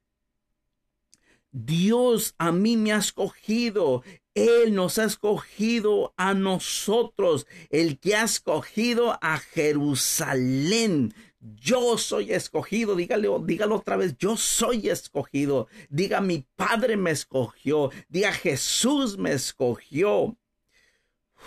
Dios 1.51 2.33
a 2.39 2.51
mí 2.51 2.75
me 2.75 2.91
ha 2.91 2.97
escogido. 2.97 4.01
Él 4.33 4.73
nos 4.73 4.97
ha 4.97 5.05
escogido 5.05 6.15
a 6.17 6.33
nosotros, 6.33 7.45
el 7.69 7.99
que 7.99 8.15
ha 8.15 8.23
escogido 8.23 9.17
a 9.21 9.37
Jerusalén. 9.37 11.13
Yo 11.53 11.97
soy 11.97 12.31
escogido, 12.31 12.95
dígalo, 12.95 13.39
dígalo 13.39 13.75
otra 13.75 13.97
vez, 13.97 14.17
yo 14.17 14.35
soy 14.35 14.89
escogido. 14.89 15.67
Diga, 15.89 16.21
mi 16.21 16.45
Padre 16.55 16.97
me 16.97 17.11
escogió. 17.11 17.91
Diga, 18.09 18.31
Jesús 18.31 19.17
me 19.17 19.33
escogió. 19.33 20.35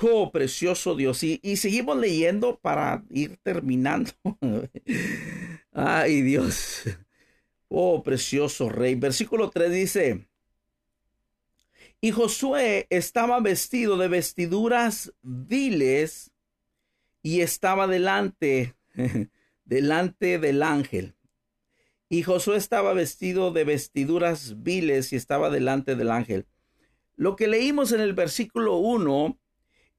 Oh, 0.01 0.31
precioso 0.31 0.95
Dios. 0.95 1.23
Y, 1.25 1.41
y 1.43 1.57
seguimos 1.57 1.97
leyendo 1.97 2.59
para 2.59 3.03
ir 3.11 3.39
terminando. 3.43 4.13
Ay, 5.73 6.23
Dios. 6.23 6.83
Oh, 7.69 8.03
precioso 8.03 8.69
rey. 8.69 8.95
Versículo 8.95 9.51
3 9.51 9.71
dice, 9.73 10.29
y 12.01 12.13
Josué 12.13 12.87
estaba 12.91 13.41
vestido 13.41 13.97
de 13.97 14.07
vestiduras 14.07 15.13
viles 15.23 16.31
y 17.23 17.41
estaba 17.41 17.89
delante, 17.89 18.77
delante 19.69 20.39
del 20.39 20.63
ángel. 20.63 21.15
Y 22.09 22.23
Josué 22.23 22.57
estaba 22.57 22.95
vestido 22.95 23.53
de 23.53 23.65
vestiduras 23.65 24.63
viles 24.63 25.13
y 25.13 25.17
estaba 25.17 25.51
delante 25.51 25.95
del 25.95 26.11
ángel. 26.11 26.47
Lo 27.17 27.37
que 27.37 27.49
leímos 27.49 27.93
en 27.93 28.01
el 28.01 28.15
versículo 28.15 28.79
1 28.79 29.39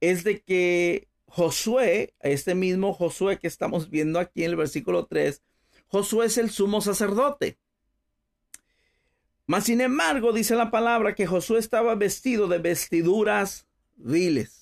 es 0.01 0.23
de 0.23 0.41
que 0.41 1.07
Josué, 1.27 2.15
este 2.21 2.55
mismo 2.55 2.93
Josué 2.93 3.37
que 3.37 3.47
estamos 3.47 3.91
viendo 3.91 4.19
aquí 4.19 4.43
en 4.43 4.51
el 4.51 4.55
versículo 4.55 5.05
3, 5.05 5.43
Josué 5.87 6.25
es 6.25 6.39
el 6.39 6.49
sumo 6.49 6.81
sacerdote. 6.81 7.59
Mas 9.45 9.65
sin 9.65 9.81
embargo, 9.81 10.33
dice 10.33 10.55
la 10.55 10.71
palabra 10.71 11.13
que 11.13 11.27
Josué 11.27 11.59
estaba 11.59 11.93
vestido 11.93 12.47
de 12.47 12.57
vestiduras 12.57 13.67
viles. 13.95 14.58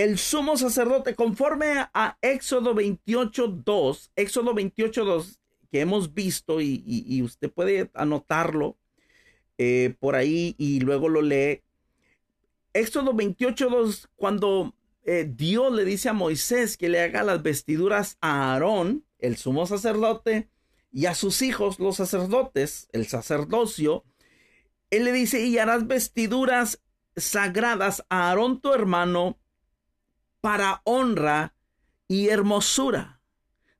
El 0.00 0.16
sumo 0.16 0.56
sacerdote, 0.56 1.14
conforme 1.14 1.74
a 1.92 2.16
Éxodo 2.22 2.74
28.2, 2.74 4.10
Éxodo 4.16 4.54
28.2, 4.54 5.36
que 5.70 5.80
hemos 5.80 6.14
visto 6.14 6.62
y, 6.62 7.20
usted 7.22 7.50
puede 7.50 7.90
anotarlo 7.92 8.78
eh, 9.58 9.94
por 10.00 10.14
ahí 10.14 10.54
y 10.56 10.80
luego 10.80 11.10
lo 11.10 11.20
lee, 11.20 11.60
Éxodo 12.72 13.12
28.2, 13.12 14.08
cuando 14.16 14.74
eh, 15.04 15.30
Dios 15.30 15.70
le 15.70 15.84
dice 15.84 16.08
a 16.08 16.14
Moisés 16.14 16.78
que 16.78 16.88
le 16.88 17.02
haga 17.02 17.22
las 17.22 17.42
vestiduras 17.42 18.16
a 18.22 18.54
Aarón, 18.54 19.04
el 19.18 19.36
sumo 19.36 19.66
sacerdote, 19.66 20.48
y 20.90 21.06
a 21.06 21.14
sus 21.14 21.42
hijos, 21.42 21.78
los 21.78 21.96
sacerdotes, 21.96 22.88
el 22.92 23.06
sacerdocio, 23.06 24.04
él 24.88 25.04
le 25.04 25.12
dice, 25.12 25.44
y 25.44 25.58
harás 25.58 25.86
vestiduras 25.86 26.80
sagradas 27.16 28.02
a 28.08 28.30
Aarón 28.30 28.62
tu 28.62 28.72
hermano 28.72 29.36
para 30.40 30.82
honra 30.84 31.54
y 32.08 32.28
hermosura. 32.28 33.20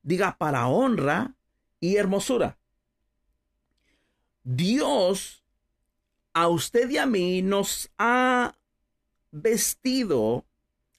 Diga, 0.03 0.37
para 0.37 0.67
honra 0.67 1.35
y 1.79 1.97
hermosura. 1.97 2.57
Dios 4.43 5.43
a 6.33 6.47
usted 6.47 6.89
y 6.89 6.97
a 6.97 7.05
mí 7.05 7.41
nos 7.41 7.91
ha 7.97 8.55
vestido 9.31 10.45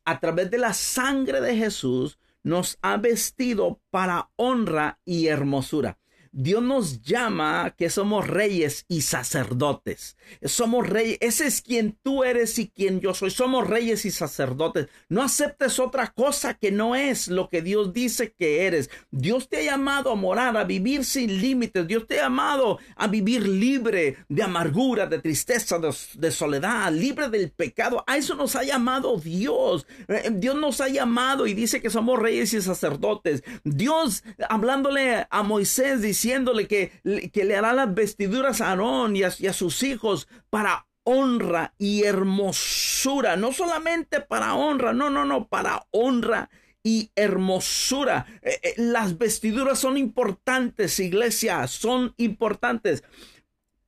a 0.04 0.20
través 0.20 0.50
de 0.50 0.58
la 0.58 0.72
sangre 0.72 1.40
de 1.40 1.56
Jesús, 1.56 2.18
nos 2.42 2.78
ha 2.82 2.96
vestido 2.96 3.80
para 3.90 4.30
honra 4.36 4.98
y 5.04 5.28
hermosura. 5.28 5.98
Dios 6.34 6.62
nos 6.62 7.02
llama 7.02 7.74
que 7.76 7.90
somos 7.90 8.26
reyes 8.26 8.86
y 8.88 9.02
sacerdotes. 9.02 10.16
Somos 10.42 10.88
reyes. 10.88 11.18
Ese 11.20 11.46
es 11.46 11.60
quien 11.60 11.98
tú 12.02 12.24
eres 12.24 12.58
y 12.58 12.70
quien 12.70 13.00
yo 13.00 13.12
soy. 13.12 13.30
Somos 13.30 13.68
reyes 13.68 14.06
y 14.06 14.10
sacerdotes. 14.10 14.88
No 15.10 15.22
aceptes 15.22 15.78
otra 15.78 16.06
cosa 16.14 16.54
que 16.54 16.72
no 16.72 16.96
es 16.96 17.28
lo 17.28 17.50
que 17.50 17.60
Dios 17.60 17.92
dice 17.92 18.32
que 18.32 18.66
eres. 18.66 18.88
Dios 19.10 19.50
te 19.50 19.58
ha 19.58 19.72
llamado 19.72 20.10
a 20.10 20.14
morar, 20.14 20.56
a 20.56 20.64
vivir 20.64 21.04
sin 21.04 21.38
límites. 21.38 21.86
Dios 21.86 22.06
te 22.06 22.18
ha 22.18 22.24
llamado 22.24 22.78
a 22.96 23.08
vivir 23.08 23.46
libre 23.46 24.16
de 24.30 24.42
amargura, 24.42 25.06
de 25.06 25.18
tristeza, 25.18 25.78
de, 25.78 26.30
soledad, 26.30 26.90
libre 26.92 27.28
del 27.28 27.50
pecado. 27.50 28.04
A 28.06 28.16
eso 28.16 28.34
nos 28.36 28.56
ha 28.56 28.64
llamado 28.64 29.18
Dios. 29.18 29.86
Eh, 30.08 30.30
Dios 30.32 30.56
nos 30.56 30.80
ha 30.80 30.88
llamado 30.88 31.46
y 31.46 31.52
dice 31.52 31.82
que 31.82 31.90
somos 31.90 32.18
reyes 32.18 32.54
y 32.54 32.62
sacerdotes. 32.62 33.42
Dios 33.64 34.24
hablándole 34.48 35.26
a 35.28 35.42
Moisés 35.42 36.00
dice 36.00 36.21
diciéndole 36.22 36.68
que, 36.68 36.92
que 37.32 37.44
le 37.44 37.56
hará 37.56 37.72
las 37.72 37.92
vestiduras 37.92 38.60
a 38.60 38.70
Aarón 38.70 39.16
y 39.16 39.24
a, 39.24 39.52
sus 39.52 39.82
hijos 39.82 40.28
para 40.50 40.86
honra 41.02 41.74
y 41.78 42.04
hermosura. 42.04 43.36
No 43.36 43.52
solamente 43.52 44.20
para 44.20 44.54
honra, 44.54 44.92
no, 44.92 45.10
no, 45.10 45.24
no, 45.24 45.48
para 45.48 45.84
honra 45.90 46.48
y 46.84 47.10
hermosura. 47.16 48.26
Eh, 48.42 48.60
eh, 48.62 48.74
las 48.76 49.18
vestiduras 49.18 49.80
son 49.80 49.96
importantes, 49.96 51.00
iglesia, 51.00 51.66
son 51.66 52.14
importantes. 52.18 53.02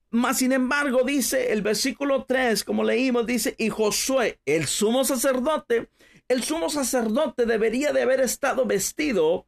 Mas, 0.09 0.39
sin 0.39 0.51
embargo, 0.51 1.03
dice 1.03 1.53
el 1.53 1.61
versículo 1.61 2.25
3, 2.25 2.65
como 2.65 2.83
leímos, 2.83 3.25
dice, 3.25 3.55
y 3.57 3.69
Josué, 3.69 4.39
el 4.45 4.67
sumo 4.67 5.05
sacerdote, 5.05 5.89
el 6.27 6.43
sumo 6.43 6.69
sacerdote 6.69 7.45
debería 7.45 7.93
de 7.93 8.01
haber 8.01 8.19
estado 8.19 8.65
vestido 8.65 9.47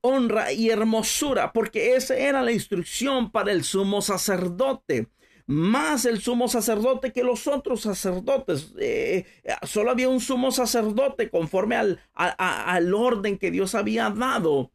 honra 0.00 0.52
y 0.52 0.70
hermosura, 0.70 1.52
porque 1.52 1.94
esa 1.94 2.16
era 2.16 2.42
la 2.42 2.52
instrucción 2.52 3.30
para 3.30 3.52
el 3.52 3.64
sumo 3.64 4.02
sacerdote. 4.02 5.08
Más 5.46 6.04
el 6.04 6.20
sumo 6.20 6.48
sacerdote 6.48 7.12
que 7.12 7.24
los 7.24 7.46
otros 7.48 7.80
sacerdotes. 7.80 8.72
Eh, 8.78 9.26
solo 9.64 9.90
había 9.90 10.08
un 10.08 10.20
sumo 10.20 10.52
sacerdote 10.52 11.28
conforme 11.28 11.76
al, 11.76 12.00
al 12.14 12.94
orden 12.94 13.36
que 13.38 13.50
Dios 13.50 13.74
había 13.74 14.10
dado. 14.10 14.70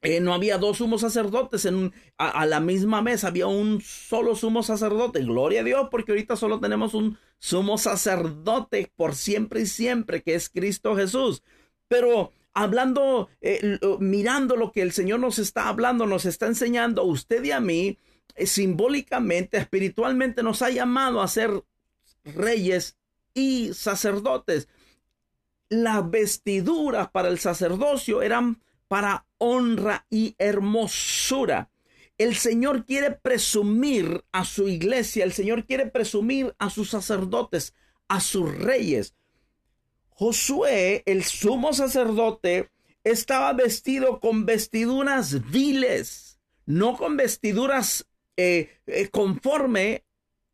Eh, 0.00 0.20
no 0.20 0.32
había 0.32 0.58
dos 0.58 0.78
sumos 0.78 1.00
sacerdotes 1.00 1.64
en 1.64 1.92
a, 2.18 2.46
la 2.46 2.60
misma 2.60 3.02
mesa, 3.02 3.28
había 3.28 3.48
un 3.48 3.80
solo 3.80 4.36
sumo 4.36 4.62
sacerdote. 4.62 5.20
Gloria 5.24 5.60
a 5.62 5.64
Dios, 5.64 5.88
porque 5.90 6.12
ahorita 6.12 6.36
solo 6.36 6.60
tenemos 6.60 6.94
un 6.94 7.18
sumo 7.38 7.78
sacerdote 7.78 8.92
por 8.94 9.16
siempre 9.16 9.62
y 9.62 9.66
siempre, 9.66 10.22
que 10.22 10.34
es 10.34 10.50
Cristo 10.50 10.94
Jesús. 10.94 11.42
Pero 11.88 12.32
hablando, 12.62 13.28
eh, 13.40 13.78
mirando 14.00 14.56
lo 14.56 14.72
que 14.72 14.82
el 14.82 14.92
Señor 14.92 15.20
nos 15.20 15.38
está 15.38 15.68
hablando, 15.68 16.06
nos 16.06 16.24
está 16.24 16.46
enseñando 16.46 17.02
a 17.02 17.04
usted 17.04 17.44
y 17.44 17.52
a 17.52 17.60
mí, 17.60 17.98
eh, 18.34 18.46
simbólicamente, 18.46 19.58
espiritualmente 19.58 20.42
nos 20.42 20.62
ha 20.62 20.70
llamado 20.70 21.22
a 21.22 21.28
ser 21.28 21.62
reyes 22.24 22.96
y 23.32 23.72
sacerdotes. 23.74 24.68
Las 25.68 26.10
vestiduras 26.10 27.10
para 27.10 27.28
el 27.28 27.38
sacerdocio 27.38 28.22
eran 28.22 28.60
para 28.88 29.26
honra 29.38 30.06
y 30.10 30.34
hermosura. 30.38 31.70
El 32.16 32.34
Señor 32.34 32.86
quiere 32.86 33.12
presumir 33.12 34.24
a 34.32 34.44
su 34.44 34.66
iglesia, 34.66 35.24
el 35.24 35.32
Señor 35.32 35.64
quiere 35.64 35.86
presumir 35.86 36.56
a 36.58 36.70
sus 36.70 36.90
sacerdotes, 36.90 37.74
a 38.08 38.18
sus 38.20 38.52
reyes. 38.52 39.14
Josué, 40.18 41.04
el 41.06 41.22
sumo 41.22 41.72
sacerdote, 41.72 42.70
estaba 43.04 43.52
vestido 43.52 44.18
con 44.18 44.46
vestiduras 44.46 45.48
viles, 45.48 46.40
no 46.66 46.96
con 46.96 47.16
vestiduras 47.16 48.04
eh, 48.36 48.80
eh, 48.88 49.10
conforme 49.10 50.04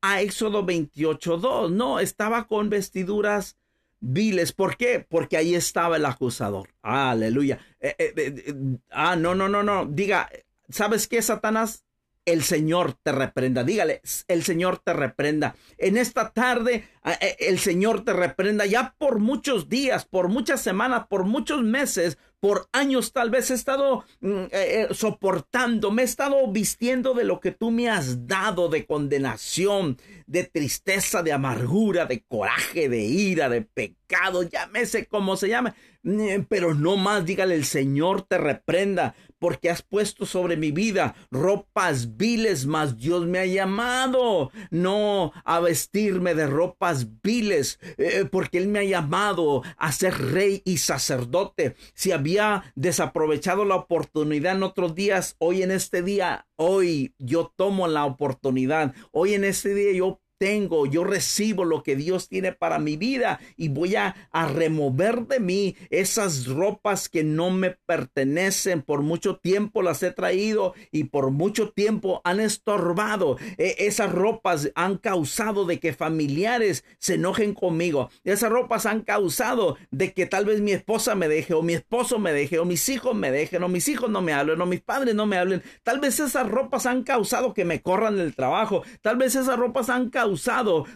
a 0.03 0.21
Éxodo 0.21 0.67
28.2. 0.67 1.71
No, 1.71 1.99
estaba 1.99 2.47
con 2.47 2.69
vestiduras 2.69 3.57
viles. 4.01 4.53
¿Por 4.53 4.77
qué? 4.77 5.01
Porque 5.01 5.39
ahí 5.39 5.55
estaba 5.55 5.97
el 5.97 6.05
acusador. 6.05 6.69
Aleluya. 6.83 7.59
Eh, 7.81 8.45
ah, 8.91 9.17
no, 9.17 9.35
no, 9.35 9.49
no, 9.49 9.63
no. 9.63 9.87
Diga, 9.87 10.29
¿sabes 10.69 11.09
qué, 11.09 11.23
Satanás? 11.23 11.87
El 12.25 12.43
Señor 12.43 12.95
te 13.03 13.13
reprenda. 13.13 13.65
Dígale, 13.65 14.03
el 14.29 14.45
Señor 14.45 14.79
te 14.79 14.93
reprenda. 14.93 15.57
En 15.79 15.97
esta 15.97 16.31
tarde, 16.31 16.89
eh, 17.05 17.37
el 17.41 17.59
Señor 17.59 18.05
te 18.05 18.13
reprenda. 18.13 18.67
Ya 18.67 18.95
por 18.99 19.19
muchos 19.19 19.69
días, 19.69 20.05
por 20.05 20.29
muchas 20.29 20.61
semanas, 20.61 21.07
por 21.09 21.25
muchos 21.25 21.63
meses, 21.63 22.19
por 22.45 22.69
años 22.73 23.15
tal 23.15 23.31
vez 23.31 23.51
he 23.51 23.55
estado 23.55 24.05
mm, 24.21 24.29
eh, 24.29 24.49
eh, 24.53 24.89
soportando, 24.91 25.91
me 25.91 26.03
he 26.03 26.05
estado 26.05 26.47
vistiendo 26.53 27.15
de 27.15 27.25
lo 27.25 27.41
que 27.41 27.53
tú 27.53 27.71
me 27.71 27.89
has 27.89 28.27
dado, 28.27 28.69
de 28.69 28.85
condenación, 28.85 29.97
de 30.27 30.45
tristeza, 30.45 31.23
de 31.23 31.33
amargura, 31.33 32.05
de 32.05 32.23
coraje, 32.23 32.91
de 32.91 33.01
ira, 33.01 33.49
de 33.49 33.63
pecado, 33.63 34.43
llámese 34.43 35.07
como 35.07 35.39
se 35.39 35.49
llame, 35.49 35.73
mm, 36.03 36.43
pero 36.47 36.75
no 36.75 36.99
más, 36.99 37.25
dígale, 37.25 37.55
el 37.55 37.65
Señor 37.65 38.21
te 38.21 38.37
reprenda, 38.37 39.15
porque 39.45 39.69
has 39.69 39.83
puesto 39.83 40.25
sobre 40.25 40.57
mi 40.57 40.71
vida 40.71 41.15
ropas 41.31 42.17
viles, 42.17 42.65
mas 42.65 42.97
Dios 42.97 43.27
me 43.27 43.41
ha 43.41 43.45
llamado 43.45 44.51
no 44.71 45.33
a 45.45 45.61
vestirme 45.61 46.35
de 46.35 46.47
ropas 46.47 47.21
viles, 47.23 47.79
eh, 47.99 48.25
porque 48.33 48.57
Él 48.57 48.69
me 48.69 48.79
ha 48.79 48.85
llamado 48.85 49.63
a 49.77 49.93
ser 49.93 50.17
rey 50.17 50.63
y 50.65 50.79
sacerdote. 50.79 51.77
Si 51.93 52.11
había 52.11 52.34
desaprovechado 52.75 53.65
la 53.65 53.77
oportunidad 53.77 54.57
en 54.57 54.63
otros 54.63 54.95
días, 54.95 55.37
hoy 55.39 55.63
en 55.63 55.71
este 55.71 56.03
día, 56.03 56.47
hoy 56.57 57.15
yo 57.19 57.53
tomo 57.57 57.89
la 57.89 58.05
oportunidad, 58.05 58.95
hoy 59.13 59.35
en 59.35 59.45
este 59.45 59.75
día 59.75 59.93
yo 59.93 60.21
tengo, 60.39 60.87
yo 60.87 61.05
recibo 61.05 61.65
lo 61.65 61.83
que 61.83 61.97
Dios 61.97 62.29
tiene 62.29 62.53
para 62.53 62.79
mi 62.79 62.97
vida 62.97 63.41
y 63.57 63.69
voy 63.69 63.97
a, 63.97 64.15
remover 64.55 65.27
de 65.27 65.41
mí 65.41 65.77
esas 65.91 66.47
ropas 66.47 67.09
que 67.09 67.25
no 67.25 67.51
me 67.51 67.71
pertenecen. 67.87 68.83
Por 68.83 69.03
mucho 69.03 69.37
tiempo 69.37 69.83
las 69.83 70.03
he 70.03 70.11
traído 70.11 70.75
y 70.91 71.05
por 71.05 71.31
mucho 71.31 71.71
tiempo 71.71 72.21
han 72.25 72.41
estorbado. 72.41 73.39
E, 73.59 73.77
esas 73.79 74.13
ropas 74.13 74.71
han 74.75 74.99
causado 74.99 75.65
de 75.65 75.81
que 75.81 75.93
familiares 75.93 76.85
se 76.99 77.15
enojen 77.15 77.55
conmigo. 77.55 78.11
Esas 78.25 78.51
ropas 78.51 78.87
han 78.87 79.03
causado 79.03 79.77
de 79.91 80.13
que 80.13 80.27
tal 80.27 80.45
vez 80.45 80.61
mi 80.61 80.73
esposa 80.73 81.15
me 81.15 81.29
deje 81.29 81.55
o 81.55 81.63
mi 81.63 81.75
esposo 81.75 82.19
me 82.19 82.33
deje 82.33 82.59
o 82.59 82.65
mis 82.65 82.89
hijos 82.89 83.15
me 83.15 83.31
dejen 83.31 83.63
o 83.63 83.69
mis 83.69 83.89
hijos 83.89 84.11
no 84.11 84.21
me 84.21 84.33
hablen 84.33 84.61
o 84.61 84.67
mis 84.67 84.83
padres 84.83 85.15
no 85.15 85.27
me 85.27 85.39
hablen. 85.39 85.63
Tal 85.83 86.01
vez 86.01 86.21
esas 86.21 86.49
ropas 86.49 86.87
han 86.87 87.03
causado 87.03 87.55
que 87.55 87.65
me 87.65 87.81
corran 87.81 88.17
del 88.17 88.35
trabajo. 88.35 88.83
Tal 89.01 89.17
vez 89.17 89.35
esas 89.35 89.59
ropas 89.59 89.89
han 89.89 90.11
causado 90.11 90.24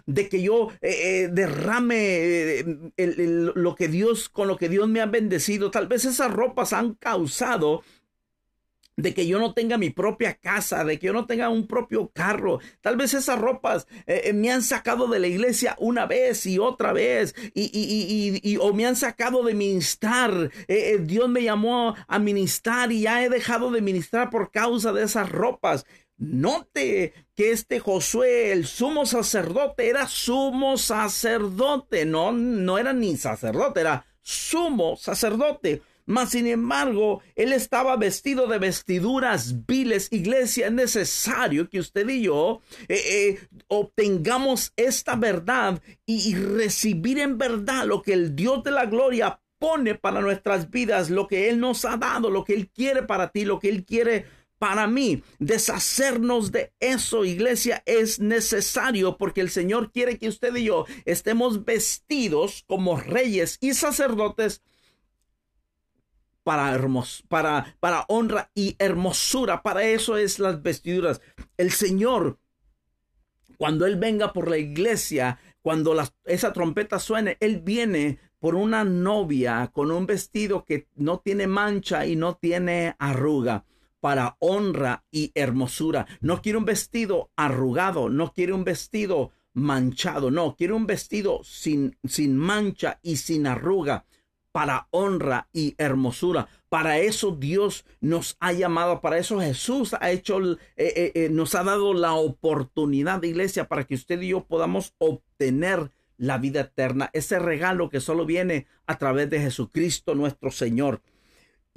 de 0.07 0.29
que 0.29 0.43
yo 0.43 0.71
eh, 0.81 1.25
eh, 1.25 1.29
derrame 1.31 2.61
eh, 2.97 3.53
lo 3.55 3.75
que 3.75 3.89
Dios, 3.89 4.29
con 4.29 4.49
lo 4.49 4.57
que 4.57 4.69
Dios 4.69 4.89
me 4.89 5.01
ha 5.01 5.07
bendecido. 5.07 5.71
Tal 5.71 5.87
vez 5.87 6.05
esas 6.05 6.33
ropas 6.33 6.73
han 6.73 6.95
causado 6.95 7.83
de 8.97 9.15
que 9.15 9.29
yo 9.29 9.39
no 9.39 9.55
tenga 9.55 9.79
mi 9.79 9.91
propia 9.91 10.35
casa, 10.35 10.83
de 10.85 10.99
que 10.99 11.07
yo 11.07 11.13
no 11.13 11.27
tenga 11.27 11.49
un 11.51 11.69
propio 11.69 12.11
carro. 12.13 12.59
Tal 12.81 12.97
vez 12.97 13.15
esas 13.15 13.39
ropas 13.39 13.87
me 14.35 14.51
han 14.51 14.63
sacado 14.63 15.07
de 15.07 15.21
la 15.21 15.29
iglesia 15.29 15.77
una 15.79 16.05
vez 16.05 16.45
y 16.47 16.59
otra 16.59 16.93
vez, 16.93 17.33
y, 17.55 18.41
y, 18.43 18.57
o 18.57 18.75
me 18.75 18.87
han 18.87 18.97
sacado 18.97 19.45
de 19.45 19.55
ministrar. 19.55 20.51
Dios 21.03 21.29
me 21.29 21.45
llamó 21.45 21.95
a 22.09 22.19
ministrar 22.19 22.91
y 22.91 23.03
ya 23.03 23.23
he 23.23 23.29
dejado 23.29 23.71
de 23.71 23.83
ministrar 23.83 24.31
por 24.31 24.51
causa 24.51 24.93
de 24.93 25.05
esas 25.05 25.31
ropas. 25.31 25.87
Note 26.17 27.13
que 27.39 27.53
este 27.53 27.79
Josué, 27.79 28.51
el 28.51 28.67
sumo 28.67 29.07
sacerdote, 29.07 29.89
era 29.89 30.09
sumo 30.09 30.77
sacerdote, 30.77 32.05
no, 32.05 32.33
no 32.33 32.79
era 32.79 32.93
ni 32.93 33.17
sacerdote, 33.17 33.79
era 33.79 34.05
sumo 34.23 34.97
sacerdote. 34.97 35.83
Mas, 36.05 36.31
sin 36.31 36.49
embargo, 36.49 37.23
él 37.37 37.53
estaba 37.53 37.95
vestido 37.97 38.49
de 38.49 38.59
vestiduras 38.59 39.65
viles. 39.69 40.09
Iglesia, 40.11 40.67
es 40.67 40.73
necesario 40.73 41.71
que 41.71 41.79
usted 41.79 42.09
y 42.09 42.23
yo 42.23 42.61
eh, 42.89 42.97
eh, 43.07 43.49
obtengamos 43.69 44.73
esta 44.75 45.15
verdad 45.15 45.81
y, 46.07 46.31
y 46.31 46.35
recibir 46.35 47.21
en 47.21 47.39
verdad 47.39 47.85
lo 47.85 48.03
que 48.03 48.15
el 48.15 48.35
Dios 48.35 48.65
de 48.65 48.73
la 48.73 48.87
gloria 48.87 49.39
pone 49.61 49.95
para 49.95 50.21
nuestras 50.21 50.71
vidas, 50.71 51.09
lo 51.09 51.29
que 51.29 51.49
Él 51.49 51.61
nos 51.61 51.85
ha 51.85 51.97
dado, 51.97 52.31
lo 52.31 52.45
que 52.45 52.55
Él 52.55 52.69
quiere 52.69 53.05
para 53.05 53.31
ti, 53.31 53.45
lo 53.45 53.61
que 53.61 53.69
Él 53.69 53.85
quiere 53.85 54.27
para 54.59 54.89
mí, 54.89 55.23
deshacernos 55.39 56.51
de 56.51 56.73
eso, 56.81 57.25
iglesia, 57.25 57.83
es 57.87 58.19
necesario 58.19 59.17
porque 59.17 59.41
el 59.41 59.51
Señor 59.51 59.93
quiere 59.93 60.19
que 60.19 60.29
usted 60.29 60.55
y 60.57 60.65
yo 60.65 60.85
estemos 61.05 61.65
vestidos 61.65 62.65
como 62.67 62.99
reyes 62.99 63.59
y 63.61 63.75
sacerdotes 63.75 64.63
para, 66.43 66.81
para, 67.29 67.77
para 67.79 68.05
honra 68.09 68.51
y 68.55 68.75
hermosura. 68.79 69.63
Para 69.63 69.85
eso 69.85 70.17
es 70.17 70.39
las 70.39 70.61
vestiduras. 70.63 71.21
El 71.57 71.71
Señor, 71.71 72.39
cuando 73.59 73.87
Él 73.87 73.97
venga 73.97 74.33
por 74.33 74.51
la 74.51 74.59
iglesia, 74.59 75.39
cuando 75.63 75.95
esa 76.25 76.53
trompeta 76.53 76.99
suene, 76.99 77.37
Él 77.41 77.61
viene 77.61 78.19
por 78.41 78.55
una 78.57 78.83
novia 78.83 79.71
con 79.73 79.91
un 79.93 80.07
vestido 80.07 80.65
que 80.65 80.89
no 80.97 81.21
tiene 81.21 81.47
mancha 81.47 82.07
y 82.07 82.17
no 82.17 82.37
tiene 82.37 82.97
arruga 82.99 83.65
para 84.01 84.37
honra 84.39 85.05
y 85.11 85.33
hermosura. 85.35 86.07
No 86.21 86.43
quiere 86.43 86.59
un 86.59 86.65
vestido 86.65 87.31
arrugado, 87.37 88.09
no 88.09 88.33
quiere 88.33 88.53
un 88.53 88.65
vestido 88.65 89.33
manchado, 89.55 90.31
no, 90.31 90.55
quiere 90.57 90.73
un 90.73 90.87
vestido 90.87 91.41
sin, 91.43 91.99
sin 92.05 92.37
mancha 92.37 93.01
y 93.03 93.17
sin 93.17 93.47
arruga 93.47 94.05
para 94.53 94.89
honra 94.91 95.49
y 95.53 95.75
hermosura. 95.79 96.49
Para 96.69 96.99
eso 96.99 97.33
Dios 97.33 97.85
nos 98.01 98.37
ha 98.41 98.53
llamado, 98.53 99.01
para 99.01 99.19
eso 99.19 99.41
Jesús 99.41 99.95
ha 99.95 100.11
hecho, 100.11 100.41
eh, 100.53 100.59
eh, 100.77 101.13
eh, 101.15 101.29
nos 101.31 101.55
ha 101.55 101.65
dado 101.65 101.95
la 101.95 102.15
oportunidad, 102.15 103.21
de 103.21 103.29
iglesia, 103.29 103.69
para 103.69 103.85
que 103.85 103.95
usted 103.95 104.21
y 104.21 104.29
yo 104.29 104.45
podamos 104.45 104.95
obtener 104.99 105.91
la 106.17 106.39
vida 106.39 106.63
eterna, 106.63 107.11
ese 107.13 107.39
regalo 107.39 107.89
que 107.89 108.01
solo 108.01 108.27
viene 108.27 108.67
a 108.87 108.99
través 108.99 109.31
de 109.31 109.41
Jesucristo 109.41 110.15
nuestro 110.15 110.51
Señor. 110.51 111.01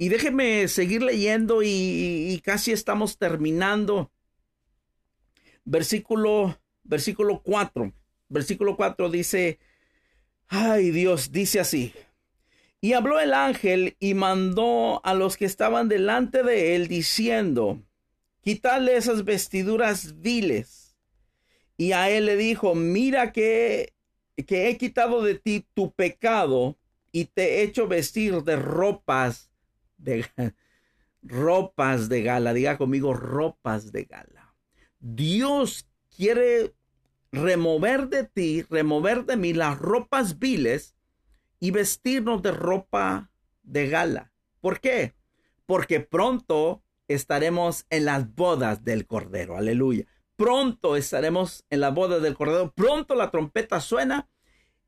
Y 0.02 0.08
déjeme 0.08 0.66
seguir 0.66 1.00
leyendo 1.00 1.62
y, 1.62 2.42
casi 2.44 2.72
estamos 2.72 3.18
terminando. 3.18 4.10
Versículo, 5.64 6.58
versículo 6.82 7.40
4. 7.40 7.92
Versículo 8.28 8.76
4 8.76 9.10
dice, 9.10 9.60
ay 10.48 10.90
Dios, 10.90 11.30
dice 11.30 11.60
así. 11.60 11.94
Y 12.80 12.94
habló 12.94 13.20
el 13.20 13.32
ángel 13.32 13.96
y 14.00 14.14
mandó 14.14 15.00
a 15.06 15.14
los 15.14 15.36
que 15.36 15.44
estaban 15.44 15.88
delante 15.88 16.42
de 16.42 16.74
él 16.74 16.88
diciendo, 16.88 17.80
quítale 18.40 18.96
esas 18.96 19.24
vestiduras 19.24 20.20
viles. 20.20 20.96
Y 21.76 21.92
a 21.92 22.10
él 22.10 22.26
le 22.26 22.36
dijo, 22.36 22.74
mira 22.74 23.30
que, 23.30 23.94
que 24.48 24.68
he 24.68 24.76
quitado 24.78 25.22
de 25.22 25.36
ti 25.36 25.64
tu 25.74 25.92
pecado 25.92 26.76
y 27.12 27.26
te 27.26 27.60
he 27.60 27.62
hecho 27.62 27.86
vestir 27.86 28.42
de 28.42 28.56
ropas 28.56 29.51
de 30.02 30.26
ropas 31.22 32.08
de 32.08 32.22
gala. 32.22 32.52
Diga 32.52 32.78
conmigo, 32.78 33.14
ropas 33.14 33.92
de 33.92 34.04
gala. 34.04 34.54
Dios 34.98 35.88
quiere 36.14 36.74
remover 37.30 38.08
de 38.08 38.24
ti, 38.24 38.62
remover 38.68 39.24
de 39.24 39.36
mí 39.36 39.54
las 39.54 39.78
ropas 39.78 40.38
viles 40.38 40.94
y 41.58 41.70
vestirnos 41.70 42.42
de 42.42 42.52
ropa 42.52 43.30
de 43.62 43.88
gala. 43.88 44.32
¿Por 44.60 44.80
qué? 44.80 45.14
Porque 45.66 46.00
pronto 46.00 46.82
estaremos 47.08 47.86
en 47.90 48.04
las 48.04 48.34
bodas 48.34 48.84
del 48.84 49.06
Cordero. 49.06 49.56
Aleluya. 49.56 50.06
Pronto 50.36 50.96
estaremos 50.96 51.64
en 51.70 51.80
las 51.80 51.94
bodas 51.94 52.22
del 52.22 52.34
Cordero. 52.34 52.72
Pronto 52.72 53.14
la 53.14 53.30
trompeta 53.30 53.80
suena 53.80 54.28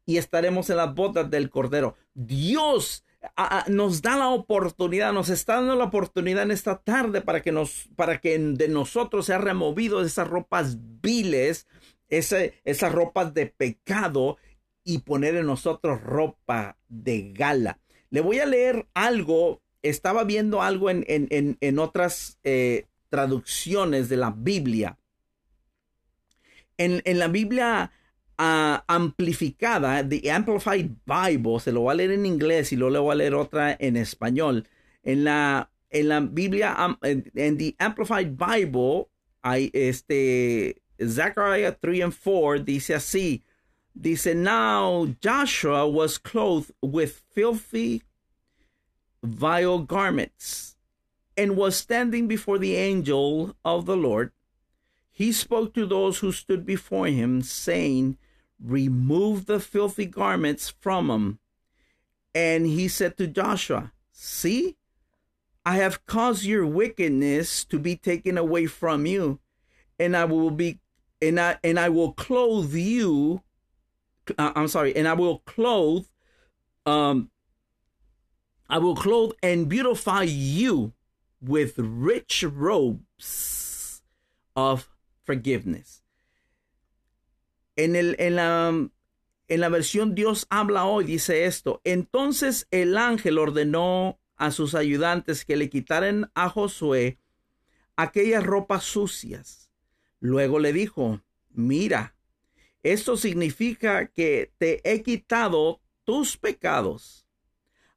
y 0.07 0.19
estaremos 0.19 0.69
en 0.71 0.77
las 0.79 0.95
bodas 0.95 1.31
del 1.31 1.49
Cordero. 1.51 1.97
Dios 2.13 3.05
nos 3.69 4.03
da 4.03 4.17
la 4.17 4.29
oportunidad, 4.29 5.13
nos 5.13 5.29
está 5.29 5.57
dando 5.57 5.77
la 5.77 5.85
oportunidad 5.85 6.43
en 6.43 6.51
esta 6.51 6.79
tarde 6.79 7.21
para 7.21 7.43
que 7.43 7.53
nos, 7.53 7.89
para 7.97 8.21
que 8.21 8.39
de 8.39 8.69
nosotros 8.69 9.27
sea 9.27 9.39
removido 9.39 10.03
esas 10.03 10.29
ropas 10.29 10.77
viles, 11.01 11.67
ese, 12.09 12.61
esas 12.65 12.93
ropas 12.93 13.35
de 13.35 13.47
pecado 13.47 14.37
y 14.85 14.99
poner 14.99 15.37
en 15.37 15.47
nosotros 15.47 16.01
ropa 16.03 16.77
de 16.89 17.33
gala. 17.33 17.81
Le 18.11 18.21
voy 18.21 18.39
a 18.39 18.47
leer 18.47 18.87
algo, 18.95 19.63
estaba 19.83 20.25
viendo 20.25 20.63
algo 20.63 20.91
en, 20.91 21.05
en, 21.09 21.57
en, 21.61 21.79
otras 21.79 22.39
eh, 22.45 22.87
traducciones 23.09 24.09
de 24.09 24.17
la 24.17 24.31
Biblia. 24.31 24.99
En, 26.77 27.03
en 27.05 27.19
la 27.19 27.29
Biblia 27.29 27.93
amplificada, 28.39 30.09
The 30.09 30.31
Amplified 30.31 30.97
Bible, 31.07 31.61
se 31.61 31.73
lo 31.73 31.83
voy 31.83 31.93
a 31.93 31.95
leer 31.95 32.13
en 32.13 32.27
inglés 32.27 32.73
y 32.73 32.77
luego 32.77 32.91
le 32.91 32.99
voy 32.99 33.13
a 33.13 33.17
leer 33.17 33.35
otra 33.35 33.77
en 33.79 33.97
español. 33.97 34.67
En 35.03 35.25
la, 35.25 35.71
en 35.91 36.09
la 36.09 36.21
Biblia, 36.21 36.77
en, 37.03 37.57
The 37.57 37.77
Amplified 37.79 38.37
Bible, 38.37 39.09
hay 39.43 39.71
este, 39.73 40.83
Zechariah 40.99 41.73
3 41.73 42.03
and 42.03 42.15
4 42.15 42.59
dice 42.61 42.95
así, 42.95 43.43
dice, 43.95 44.35
Now 44.35 45.07
Joshua 45.21 45.89
was 45.89 46.19
clothed 46.19 46.73
with 46.83 47.23
filthy, 47.33 48.03
vile 49.23 49.81
garments, 49.81 50.77
and 51.37 51.57
was 51.57 51.77
standing 51.77 52.27
before 52.29 52.59
the 52.59 52.77
angel 52.77 53.57
of 53.65 53.87
the 53.87 53.97
Lord. 53.97 54.33
He 55.11 55.31
spoke 55.31 55.75
to 55.75 55.87
those 55.87 56.19
who 56.19 56.33
stood 56.33 56.67
before 56.67 57.07
him, 57.07 57.43
saying, 57.43 58.19
remove 58.63 59.47
the 59.47 59.61
filthy 59.61 60.07
garments 60.07 60.75
from 60.81 61.11
him. 61.11 61.39
And 62.35 62.67
he 62.67 62.89
said 62.89 63.17
to 63.19 63.27
Joshua, 63.27 63.93
See, 64.13 64.77
I 65.65 65.77
have 65.77 66.05
caused 66.07 66.45
your 66.45 66.67
wickedness 66.67 67.65
to 67.67 67.79
be 67.79 67.97
taken 67.97 68.37
away 68.37 68.67
from 68.67 69.07
you, 69.07 69.41
and 69.99 70.17
I 70.17 70.25
will 70.25 70.51
be 70.51 70.81
and 71.23 71.41
I 71.41 71.59
and 71.65 71.81
I 71.81 71.89
will 71.89 72.13
clothe 72.13 72.75
you. 72.75 73.43
Uh, 74.37 74.53
I'm 74.55 74.69
sorry, 74.69 74.95
and 74.95 75.09
I 75.09 75.15
will 75.15 75.39
clothe 75.41 76.07
um 76.87 77.31
I 78.69 78.79
will 78.79 78.97
clothe 78.97 79.33
and 79.43 79.69
beautify 79.69 80.23
you 80.23 80.93
with 81.41 81.79
rich 81.79 82.43
robes 82.43 84.03
of 84.57 84.89
forgiveness. 85.25 86.04
En, 87.77 88.37
la, 88.37 88.89
la 89.49 89.69
versión 89.69 90.15
Dios 90.15 90.47
habla 90.51 90.85
hoy, 90.85 91.05
dice 91.05 91.45
esto. 91.47 91.81
Entonces 91.85 92.67
el 92.71 92.97
ángel 92.97 93.39
ordenó 93.39 94.19
a 94.37 94.51
sus 94.51 94.75
ayudantes 94.75 95.45
que 95.45 95.57
le 95.57 95.71
quitaran 95.71 96.31
a 96.35 96.49
Josué 96.49 97.19
aquellas 97.97 98.45
ropas 98.45 98.85
sucias. 98.85 99.71
Luego 100.21 100.59
le 100.59 100.73
dijo, 100.73 101.23
mira, 101.51 102.15
Esto 102.85 103.17
significa 103.17 104.09
que 104.09 104.53
te 104.59 104.81
he 104.85 105.03
quitado 105.03 105.81
tus 106.05 106.37
pecados. 106.37 107.27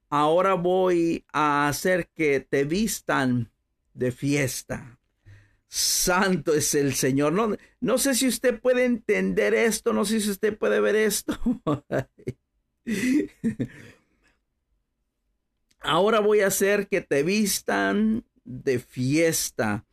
Ahora 0.09 0.53
voy 0.53 1.25
a 1.33 1.67
hacer 1.67 2.07
que 2.07 2.39
te 2.39 2.63
vistan 2.63 3.51
de 3.93 4.13
fiesta. 4.13 4.96
Santo 5.67 6.53
es 6.53 6.73
el 6.75 6.93
Señor. 6.93 7.33
No, 7.33 7.55
no 7.79 7.97
sé 7.97 8.15
si 8.15 8.27
usted 8.27 8.59
puede 8.59 8.85
entender 8.85 9.53
esto, 9.53 9.93
no 9.93 10.05
sé 10.05 10.21
si 10.21 10.29
usted 10.29 10.57
puede 10.57 10.79
ver 10.79 10.95
esto. 10.95 11.37
Ahora 15.79 16.19
voy 16.19 16.41
a 16.41 16.47
hacer 16.47 16.87
que 16.87 17.01
te 17.01 17.23
vistan 17.23 18.25
de 18.43 18.79
fiesta. 18.79 19.85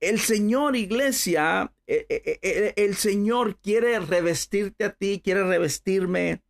El 0.00 0.20
Señor, 0.20 0.76
iglesia, 0.76 1.72
eh, 1.86 2.06
eh, 2.08 2.38
eh, 2.42 2.74
el 2.76 2.94
Señor 2.94 3.58
quiere 3.58 3.98
revestirte 4.00 4.84
a 4.84 4.92
ti, 4.92 5.20
quiere 5.24 5.44
revestirme 5.44 6.42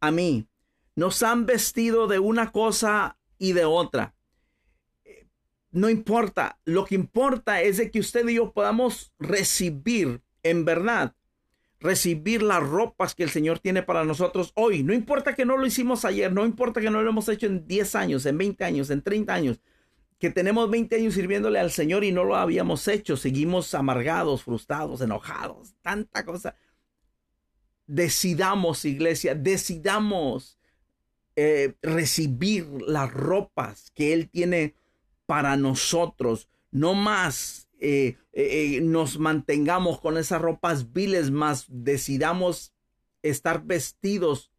a 0.00 0.10
mí. 0.10 0.46
Nos 0.94 1.22
han 1.24 1.46
vestido 1.46 2.06
de 2.06 2.20
una 2.20 2.52
cosa 2.52 3.18
y 3.38 3.52
de 3.52 3.64
otra. 3.64 4.14
No 5.74 5.90
importa, 5.90 6.58
lo 6.64 6.84
que 6.84 6.94
importa 6.94 7.60
es 7.60 7.78
de 7.78 7.90
que 7.90 7.98
usted 7.98 8.26
y 8.28 8.36
yo 8.36 8.52
podamos 8.52 9.12
recibir 9.18 10.22
en 10.42 10.64
verdad, 10.64 11.14
recibir 11.80 12.42
las 12.42 12.62
ropas 12.62 13.14
que 13.14 13.24
el 13.24 13.30
Señor 13.30 13.58
tiene 13.58 13.82
para 13.82 14.04
nosotros 14.04 14.52
hoy. 14.54 14.82
No 14.82 14.94
importa 14.94 15.34
que 15.34 15.44
no 15.44 15.56
lo 15.56 15.66
hicimos 15.66 16.04
ayer, 16.04 16.32
no 16.32 16.46
importa 16.46 16.80
que 16.80 16.90
no 16.90 17.02
lo 17.02 17.10
hemos 17.10 17.28
hecho 17.28 17.46
en 17.46 17.66
10 17.66 17.94
años, 17.96 18.24
en 18.24 18.38
20 18.38 18.64
años, 18.64 18.90
en 18.90 19.02
30 19.02 19.34
años 19.34 19.60
que 20.24 20.30
tenemos 20.30 20.70
20 20.70 20.96
años 20.96 21.14
sirviéndole 21.14 21.58
al 21.58 21.70
Señor 21.70 22.02
y 22.02 22.10
no 22.10 22.24
lo 22.24 22.36
habíamos 22.36 22.88
hecho, 22.88 23.16
seguimos 23.16 23.74
amargados, 23.74 24.42
frustrados, 24.42 25.02
enojados, 25.02 25.74
tanta 25.82 26.24
cosa. 26.24 26.56
Decidamos, 27.86 28.86
iglesia, 28.86 29.34
decidamos 29.34 30.58
eh, 31.36 31.74
recibir 31.82 32.66
las 32.86 33.12
ropas 33.12 33.90
que 33.94 34.14
Él 34.14 34.30
tiene 34.30 34.76
para 35.26 35.56
nosotros. 35.56 36.48
No 36.70 36.94
más 36.94 37.68
eh, 37.78 38.16
eh, 38.32 38.80
nos 38.82 39.18
mantengamos 39.18 40.00
con 40.00 40.18
esas 40.18 40.40
ropas 40.40 40.92
viles, 40.92 41.30
más 41.30 41.66
decidamos 41.68 42.72
estar 43.22 43.64
vestidos 43.64 44.50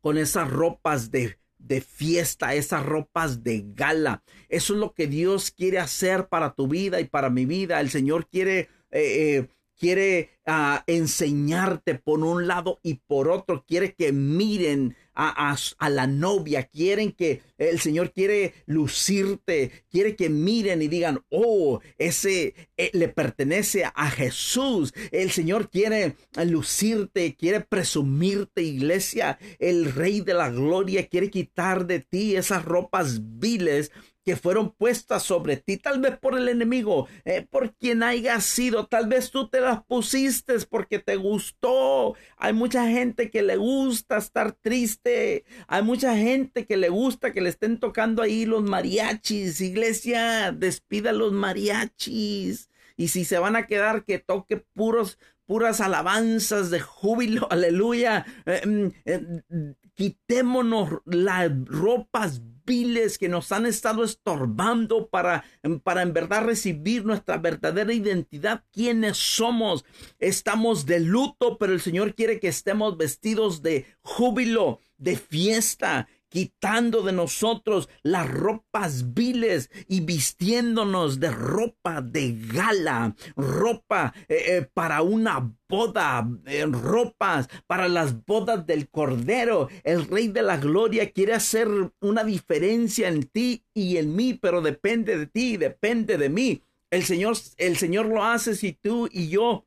con 0.00 0.18
esas 0.18 0.50
ropas 0.50 1.10
de 1.10 1.38
de 1.62 1.80
fiesta, 1.80 2.54
esas 2.54 2.84
ropas 2.84 3.42
de 3.42 3.64
gala. 3.74 4.22
Eso 4.48 4.74
es 4.74 4.80
lo 4.80 4.92
que 4.92 5.06
Dios 5.06 5.50
quiere 5.50 5.78
hacer 5.78 6.28
para 6.28 6.54
tu 6.54 6.68
vida 6.68 7.00
y 7.00 7.04
para 7.04 7.30
mi 7.30 7.46
vida. 7.46 7.80
El 7.80 7.90
Señor 7.90 8.28
quiere 8.28 8.58
eh, 8.58 8.68
eh, 8.90 9.48
quiere 9.78 10.30
ah, 10.46 10.84
enseñarte 10.86 11.94
por 11.94 12.20
un 12.20 12.46
lado 12.46 12.78
y 12.82 12.94
por 12.94 13.28
otro, 13.28 13.64
quiere 13.66 13.94
que 13.94 14.12
miren 14.12 14.96
a, 15.14 15.56
la 15.90 16.06
novia, 16.06 16.64
quieren 16.64 17.12
que 17.12 17.42
el 17.58 17.78
Señor 17.80 18.12
quiere 18.12 18.54
lucirte, 18.66 19.84
quiere 19.90 20.16
que 20.16 20.30
miren 20.30 20.80
y 20.82 20.88
digan, 20.88 21.22
oh, 21.30 21.80
ese 21.98 22.54
eh, 22.76 22.90
le 22.94 23.08
pertenece 23.08 23.84
a 23.84 24.10
Jesús. 24.10 24.94
El 25.10 25.30
Señor 25.30 25.68
quiere 25.70 26.16
lucirte, 26.44 27.34
quiere 27.36 27.60
presumirte, 27.60 28.62
iglesia. 28.62 29.38
El 29.58 29.92
Rey 29.92 30.20
de 30.22 30.34
la 30.34 30.50
Gloria 30.50 31.06
quiere 31.06 31.30
quitar 31.30 31.86
de 31.86 32.00
ti 32.00 32.36
esas 32.36 32.64
ropas 32.64 33.20
viles 33.38 33.92
que 34.24 34.36
fueron 34.36 34.70
puestas 34.70 35.22
sobre 35.22 35.56
ti, 35.56 35.76
tal 35.76 36.00
vez 36.00 36.16
por 36.18 36.36
el 36.36 36.48
enemigo, 36.48 37.08
eh, 37.24 37.46
por 37.48 37.74
quien 37.74 38.02
haya 38.02 38.40
sido, 38.40 38.86
tal 38.86 39.08
vez 39.08 39.30
tú 39.30 39.48
te 39.48 39.60
las 39.60 39.82
pusiste 39.84 40.54
porque 40.68 40.98
te 40.98 41.16
gustó. 41.16 42.14
Hay 42.36 42.52
mucha 42.52 42.86
gente 42.88 43.30
que 43.30 43.42
le 43.42 43.56
gusta 43.56 44.18
estar 44.18 44.52
triste, 44.52 45.44
hay 45.66 45.82
mucha 45.82 46.16
gente 46.16 46.66
que 46.66 46.76
le 46.76 46.88
gusta 46.88 47.32
que 47.32 47.40
le 47.40 47.48
estén 47.48 47.78
tocando 47.78 48.22
ahí 48.22 48.46
los 48.46 48.62
mariachis. 48.62 49.60
Iglesia, 49.60 50.52
despida 50.52 51.12
los 51.12 51.32
mariachis. 51.32 52.68
Y 52.96 53.08
si 53.08 53.24
se 53.24 53.38
van 53.38 53.56
a 53.56 53.66
quedar, 53.66 54.04
que 54.04 54.18
toque 54.18 54.58
puros, 54.58 55.18
puras 55.46 55.80
alabanzas 55.80 56.70
de 56.70 56.80
júbilo, 56.80 57.46
aleluya. 57.50 58.26
Eh, 58.46 58.66
mm, 58.66 58.86
eh, 59.04 59.74
quitémonos 59.94 61.00
las 61.04 61.50
ropas 61.66 62.42
viles 62.64 63.18
que 63.18 63.28
nos 63.28 63.52
han 63.52 63.66
estado 63.66 64.04
estorbando 64.04 65.08
para, 65.08 65.44
para 65.82 66.02
en 66.02 66.12
verdad 66.12 66.44
recibir 66.44 67.04
nuestra 67.04 67.38
verdadera 67.38 67.92
identidad, 67.92 68.64
quiénes 68.72 69.16
somos. 69.16 69.84
Estamos 70.18 70.86
de 70.86 71.00
luto, 71.00 71.58
pero 71.58 71.72
el 71.72 71.80
Señor 71.80 72.14
quiere 72.14 72.40
que 72.40 72.48
estemos 72.48 72.96
vestidos 72.96 73.62
de 73.62 73.86
júbilo, 74.02 74.80
de 74.98 75.16
fiesta, 75.16 76.08
quitando 76.32 77.02
de 77.02 77.12
nosotros 77.12 77.90
las 78.02 78.28
ropas 78.28 79.12
viles 79.12 79.70
y 79.86 80.00
vistiéndonos 80.00 81.20
de 81.20 81.30
ropa 81.30 82.00
de 82.00 82.38
gala, 82.52 83.14
ropa 83.36 84.14
eh, 84.28 84.44
eh, 84.46 84.68
para 84.72 85.02
una 85.02 85.52
boda, 85.68 86.26
eh, 86.46 86.64
ropas 86.66 87.48
para 87.66 87.86
las 87.88 88.24
bodas 88.24 88.66
del 88.66 88.88
Cordero. 88.88 89.68
El 89.84 90.08
Rey 90.08 90.28
de 90.28 90.42
la 90.42 90.56
Gloria 90.56 91.10
quiere 91.10 91.34
hacer 91.34 91.68
una 92.00 92.24
diferencia 92.24 93.08
en 93.08 93.24
ti 93.24 93.64
y 93.74 93.98
en 93.98 94.16
mí, 94.16 94.32
pero 94.32 94.62
depende 94.62 95.18
de 95.18 95.26
ti, 95.26 95.58
depende 95.58 96.16
de 96.16 96.30
mí. 96.30 96.62
El 96.90 97.04
Señor, 97.04 97.36
el 97.58 97.76
Señor 97.76 98.06
lo 98.06 98.24
hace 98.24 98.56
si 98.56 98.72
tú 98.72 99.08
y 99.12 99.28
yo 99.28 99.66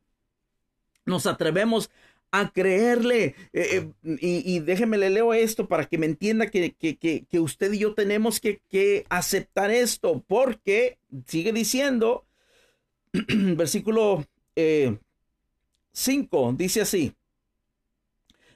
nos 1.04 1.26
atrevemos 1.26 1.90
a 2.30 2.50
creerle. 2.50 3.34
Eh, 3.52 3.88
eh, 4.02 4.18
y, 4.20 4.58
déjeme 4.60 4.98
le 4.98 5.10
leo 5.10 5.34
esto 5.34 5.68
para 5.68 5.86
que 5.86 5.98
me 5.98 6.06
entienda 6.06 6.48
que, 6.48 6.74
que, 6.74 7.40
usted 7.40 7.72
y 7.72 7.78
yo 7.78 7.94
tenemos 7.94 8.40
que, 8.40 9.06
aceptar 9.08 9.70
esto, 9.70 10.24
porque 10.26 10.98
sigue 11.26 11.52
diciendo, 11.52 12.26
versículo 13.12 14.26
5, 14.54 16.50
eh, 16.50 16.54
dice 16.56 16.80
así. 16.82 17.12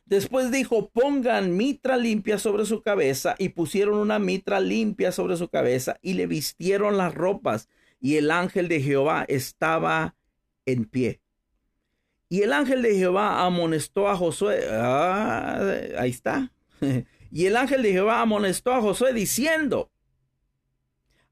Después 0.05 0.51
dijo, 0.51 0.91
pongan 0.91 1.57
mitra 1.57 1.97
limpia 1.97 2.39
sobre 2.39 2.67
su 2.67 2.83
cabeza 2.83 3.37
y 3.39 3.51
pusieron 3.51 3.97
una 3.97 4.19
mitra 4.19 4.59
limpia 4.59 5.13
sobre 5.13 5.37
su 5.37 5.49
cabeza 5.49 5.99
y 6.03 6.15
le 6.15 6.27
vistieron 6.27 6.97
las 6.97 7.15
ropas 7.15 7.69
y 8.01 8.17
el 8.17 8.33
ángel 8.33 8.67
de 8.67 8.81
Jehová 8.81 9.25
estaba 9.29 10.17
en 10.67 10.87
pie. 10.87 11.21
Y 12.33 12.43
el 12.43 12.53
ángel 12.53 12.81
de 12.81 12.95
Jehová 12.95 13.45
amonestó 13.45 14.09
a 14.09 14.17
Josué. 14.17 14.65
Ah, 14.71 15.61
ahí 15.99 16.11
está. 16.11 16.53
y 17.33 17.47
el 17.47 17.57
ángel 17.57 17.83
de 17.83 17.91
Jehová 17.91 18.21
amonestó 18.21 18.73
a 18.73 18.81
Josué 18.81 19.13
diciendo, 19.13 19.91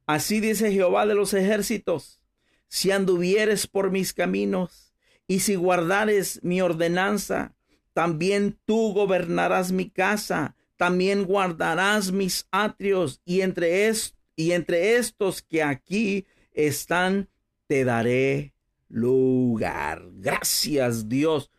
Así 0.07 0.40
dice 0.40 0.72
Jehová 0.72 1.07
de 1.07 1.14
los 1.14 1.34
ejércitos, 1.34 2.20
si 2.66 2.90
anduvieres 2.90 3.68
por 3.68 3.92
mis 3.92 4.12
caminos 4.12 4.92
y 5.28 5.40
si 5.40 5.55
guardares 5.55 6.40
mi 6.42 6.61
ordenanza, 6.61 7.55
también 7.92 8.59
tú 8.64 8.92
gobernarás 8.92 9.70
mi 9.70 9.90
casa, 9.90 10.57
también 10.76 11.24
guardarás 11.24 12.11
mis 12.11 12.49
atrios 12.51 13.20
y 13.24 13.42
entre, 13.42 13.92
y 14.34 14.53
entre 14.53 14.96
estos 14.96 15.42
que 15.42 15.62
aquí 15.62 16.26
están 16.55 17.28
te 17.68 17.84
daré 17.84 18.55
lugar. 18.89 20.09
Gracias 20.14 21.09
Dios. 21.09 21.51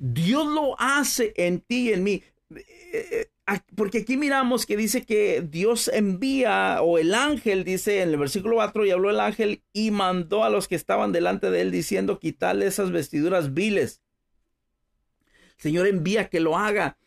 Dios 0.00 0.46
lo 0.46 0.78
hace 0.80 1.32
en 1.36 1.60
ti 1.60 1.88
y 1.88 1.92
en 1.92 2.04
mí. 2.04 2.22
Eh, 2.54 2.62
eh, 2.92 3.26
porque 3.74 3.98
aquí 3.98 4.16
miramos 4.16 4.66
que 4.66 4.76
dice 4.76 5.04
que 5.04 5.42
Dios 5.42 5.88
envía, 5.88 6.82
o 6.82 6.98
el 6.98 7.14
ángel 7.14 7.64
dice 7.64 8.02
en 8.02 8.10
el 8.10 8.18
versículo 8.18 8.56
4, 8.56 8.86
y 8.86 8.90
habló 8.90 9.10
el 9.10 9.20
ángel 9.20 9.62
y 9.72 9.90
mandó 9.90 10.44
a 10.44 10.50
los 10.50 10.68
que 10.68 10.74
estaban 10.74 11.12
delante 11.12 11.50
de 11.50 11.62
él 11.62 11.70
diciendo, 11.70 12.18
quitarle 12.18 12.66
esas 12.66 12.90
vestiduras 12.90 13.54
viles. 13.54 14.02
Señor 15.56 15.86
envía 15.86 16.28
que 16.28 16.40
lo 16.40 16.56
haga. 16.56 16.98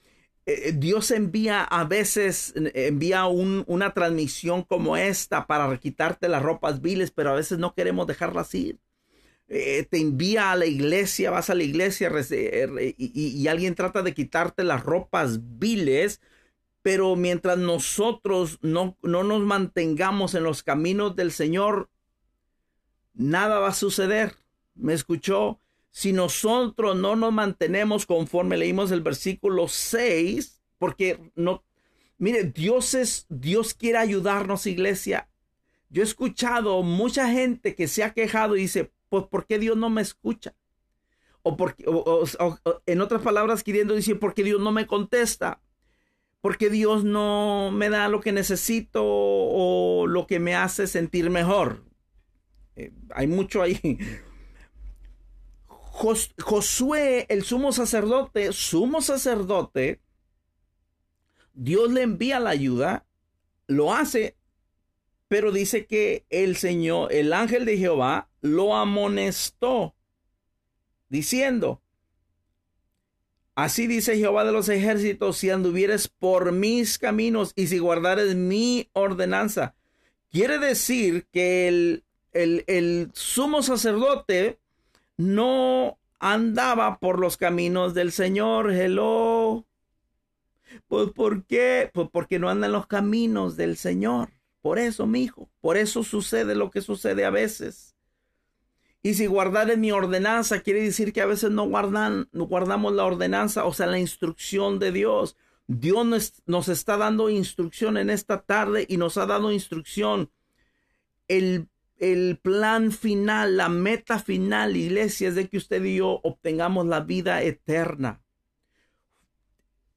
Eh, 0.45 0.73
Dios 0.75 1.11
envía 1.11 1.63
a 1.63 1.83
veces, 1.83 2.53
envía 2.55 3.27
una 3.27 3.93
transmisión 3.93 4.63
como 4.63 4.97
esta 4.97 5.45
para 5.45 5.77
quitarte 5.77 6.27
las 6.27 6.41
ropas 6.41 6.81
viles, 6.81 7.11
pero 7.11 7.29
a 7.29 7.35
veces 7.35 7.59
no 7.59 7.75
queremos 7.75 8.07
dejarlas 8.07 8.53
ir. 8.55 8.79
Eh, 9.53 9.85
te 9.89 9.97
envía 9.97 10.53
a 10.53 10.55
la 10.55 10.65
iglesia, 10.65 11.29
vas 11.29 11.49
a 11.49 11.55
la 11.55 11.63
iglesia 11.63 12.09
eh, 12.29 12.95
y, 12.97 13.47
alguien 13.49 13.75
trata 13.75 14.01
de 14.01 14.13
quitarte 14.13 14.63
las 14.63 14.81
ropas 14.81 15.39
viles, 15.59 16.21
pero 16.81 17.17
mientras 17.17 17.57
nosotros 17.57 18.59
no, 18.61 18.95
no 19.01 19.25
nos 19.25 19.41
mantengamos 19.41 20.35
en 20.35 20.45
los 20.45 20.63
caminos 20.63 21.17
del 21.17 21.33
Señor, 21.33 21.89
nada 23.13 23.59
va 23.59 23.67
a 23.67 23.73
suceder. 23.73 24.35
¿Me 24.73 24.93
escuchó? 24.93 25.59
Si 25.89 26.13
nosotros 26.13 26.95
no 26.95 27.17
nos 27.17 27.33
mantenemos 27.33 28.05
conforme 28.05 28.55
leímos 28.55 28.89
el 28.91 29.01
versículo 29.01 29.67
6, 29.67 30.61
porque 30.77 31.19
no, 31.35 31.65
mire, 32.17 32.45
Dios 32.45 32.93
es, 32.93 33.25
Dios 33.27 33.73
quiere 33.73 33.97
ayudarnos, 33.97 34.65
iglesia. 34.65 35.27
Yo 35.89 36.03
he 36.03 36.05
escuchado 36.05 36.83
mucha 36.83 37.29
gente 37.29 37.75
que 37.75 37.89
se 37.89 38.05
ha 38.05 38.13
quejado 38.13 38.55
y 38.55 38.61
dice, 38.61 38.93
pues 39.11 39.25
¿por 39.25 39.45
qué 39.45 39.59
Dios 39.59 39.75
no 39.77 39.89
me 39.89 40.01
escucha? 40.01 40.55
o, 41.43 41.57
porque, 41.57 41.85
en 42.85 43.01
otras 43.01 43.21
palabras 43.21 43.63
queriendo 43.63 43.93
decir 43.93 44.19
porque 44.19 44.43
Dios 44.43 44.61
no 44.61 44.71
me 44.71 44.87
contesta, 44.87 45.61
porque 46.39 46.69
Dios 46.69 47.03
no 47.03 47.71
me 47.71 47.89
da 47.89 48.07
lo 48.07 48.21
que 48.21 48.31
necesito 48.31 49.01
o 49.03 50.07
lo 50.07 50.27
que 50.27 50.39
me 50.39 50.55
hace 50.55 50.87
sentir 50.87 51.29
mejor. 51.29 51.83
Eh, 52.77 52.93
hay 53.13 53.27
mucho 53.27 53.61
ahí. 53.61 53.99
Josué, 55.67 57.25
el 57.27 57.43
sumo 57.43 57.73
sacerdote, 57.73 58.53
sumo 58.53 59.01
sacerdote, 59.01 59.99
Dios 61.53 61.91
le 61.91 62.01
envía 62.01 62.39
la 62.39 62.51
ayuda, 62.51 63.05
lo 63.67 63.93
hace, 63.93 64.37
pero 65.31 65.53
dice 65.53 65.85
que 65.85 66.25
el 66.29 66.57
Señor, 66.57 67.13
el 67.13 67.31
ángel 67.31 67.63
de 67.63 67.77
Jehová, 67.77 68.27
lo 68.41 68.75
amonestó, 68.75 69.95
diciendo, 71.07 71.81
Así 73.55 73.87
dice 73.87 74.17
Jehová 74.17 74.43
de 74.43 74.51
los 74.51 74.67
ejércitos, 74.67 75.37
si 75.37 75.49
anduvieres 75.49 76.09
por 76.09 76.51
mis 76.51 76.99
caminos 76.99 77.53
y 77.55 77.67
si 77.67 77.79
guardares 77.79 78.35
mi 78.35 78.89
ordenanza. 78.91 79.73
Quiere 80.29 80.59
decir 80.59 81.25
que 81.31 82.01
el, 82.33 83.11
sumo 83.13 83.63
sacerdote 83.63 84.59
no 85.15 85.97
andaba 86.19 86.99
por 86.99 87.19
los 87.19 87.37
caminos 87.37 87.93
del 87.93 88.11
Señor. 88.11 88.69
Hello. 88.73 89.65
Pues 90.89 91.09
¿por 91.11 91.45
qué? 91.45 91.89
Pues 91.93 92.09
porque 92.11 92.37
no 92.37 92.49
anda 92.49 92.67
en 92.67 92.73
los 92.73 92.87
caminos 92.87 93.55
del 93.55 93.77
Señor. 93.77 94.40
Por 94.61 94.79
eso, 94.79 95.07
mi 95.07 95.23
hijo. 95.23 95.49
Por 95.59 95.77
eso 95.77 96.03
sucede 96.03 96.55
lo 96.55 96.71
que 96.71 96.81
sucede 96.81 97.25
a 97.25 97.29
veces. 97.29 97.95
Y 99.03 99.15
si 99.15 99.25
guardar 99.25 99.71
en 99.71 99.81
mi 99.81 99.91
ordenanza 99.91 100.61
quiere 100.61 100.81
decir 100.81 101.11
que 101.11 101.21
a 101.21 101.25
veces 101.25 101.49
no, 101.49 101.67
guardan, 101.67 102.29
guardamos 102.33 102.93
la 102.93 103.05
ordenanza, 103.05 103.65
o 103.65 103.73
sea, 103.73 103.87
la 103.87 103.99
instrucción 103.99 104.77
de 104.77 104.91
Dios. 104.91 105.35
Dios 105.67 106.05
nos, 106.05 106.33
nos 106.45 106.67
está 106.67 106.97
dando 106.97 107.29
instrucción 107.29 107.97
en 107.97 108.09
esta 108.09 108.41
tarde 108.41 108.85
y 108.87 108.97
nos 108.97 109.17
ha 109.17 109.25
dado 109.25 109.51
instrucción. 109.51 110.29
El 111.27 111.67
el 112.01 112.39
plan 112.39 112.91
final, 112.91 113.57
la 113.57 113.69
meta 113.69 114.17
final, 114.17 114.75
iglesia, 114.75 115.29
es 115.29 115.35
de 115.35 115.47
que 115.47 115.57
usted 115.57 115.83
y 115.83 115.97
yo 115.97 116.19
obtengamos 116.23 116.87
la 116.87 117.01
vida 117.01 117.43
eterna. 117.43 118.20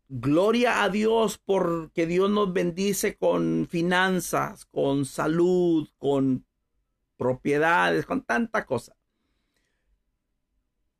Gloria 0.08 0.82
a 0.82 0.88
Dios 0.88 1.38
porque 1.38 2.06
Dios 2.06 2.30
nos 2.30 2.52
bendice 2.52 3.16
con 3.16 3.66
finanzas, 3.68 4.66
con 4.66 5.04
salud, 5.04 5.88
con 5.98 6.46
propiedades, 7.16 8.06
con 8.06 8.22
tanta 8.22 8.66
cosa. 8.66 8.96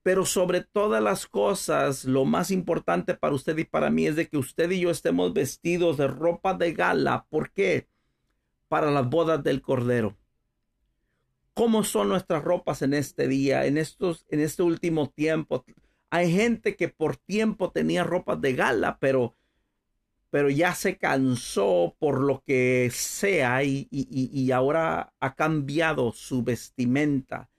Pero 0.03 0.27
sobre 0.27 0.63
todas 0.63 1.03
las 1.03 1.27
cosas, 1.27 2.05
lo 2.05 2.25
más 2.25 2.51
importante 2.51 3.15
para 3.15 3.35
usted 3.35 3.57
y 3.59 3.65
para 3.65 3.91
mí 3.91 4.07
es 4.07 4.17
de 4.17 4.29
que 4.29 4.37
usted 4.37 4.71
y 4.71 4.81
yo 4.81 4.91
estemos 4.91 5.33
vestidos 5.33 5.97
de 5.97 6.09
ropa 6.09 6.55
de 6.55 6.73
gala. 6.73 7.27
¿Por 7.31 7.53
qué? 7.53 7.89
Para 8.69 8.91
las 8.91 9.09
bodas 9.09 9.43
del 9.43 9.63
Cordero 9.63 10.17
cómo 11.55 11.85
son 11.85 12.09
nuestras 12.09 12.45
ropas 12.45 12.83
en 12.83 12.93
este 12.95 13.29
día, 13.29 13.65
en 13.65 13.79
estos, 13.79 14.27
en 14.29 14.41
este 14.41 14.63
último 14.63 15.09
tiempo. 15.09 15.65
Hay 16.11 16.33
gente 16.33 16.77
que 16.77 16.89
por 16.89 17.17
tiempo 17.17 17.71
tenía 17.71 18.05
ropas 18.05 18.41
de 18.41 18.55
gala, 18.55 18.99
pero, 19.01 19.35
pero 20.31 20.51
ya 20.51 20.75
se 20.75 20.97
cansó 20.97 21.97
por 21.99 22.21
lo 22.21 22.43
que 22.47 22.91
sea 22.93 23.65
y, 23.65 23.89
y 23.91 24.51
ahora 24.53 25.13
ha 25.19 25.35
cambiado 25.35 26.13
su 26.13 26.43
vestimenta. 26.43 27.51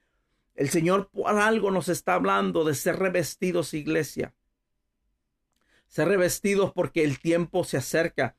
El 0.55 0.69
Señor 0.69 1.09
por 1.09 1.37
algo 1.37 1.69
nos 1.69 1.89
está 1.89 2.13
hablando 2.13 2.63
de 2.63 2.75
ser 2.75 2.97
revestidos, 2.97 3.73
iglesia. 3.73 4.33
Ser 5.87 6.07
revestidos 6.07 6.71
porque 6.73 7.03
el 7.03 7.19
tiempo 7.19 7.63
se 7.65 7.77
acerca. 7.77 8.37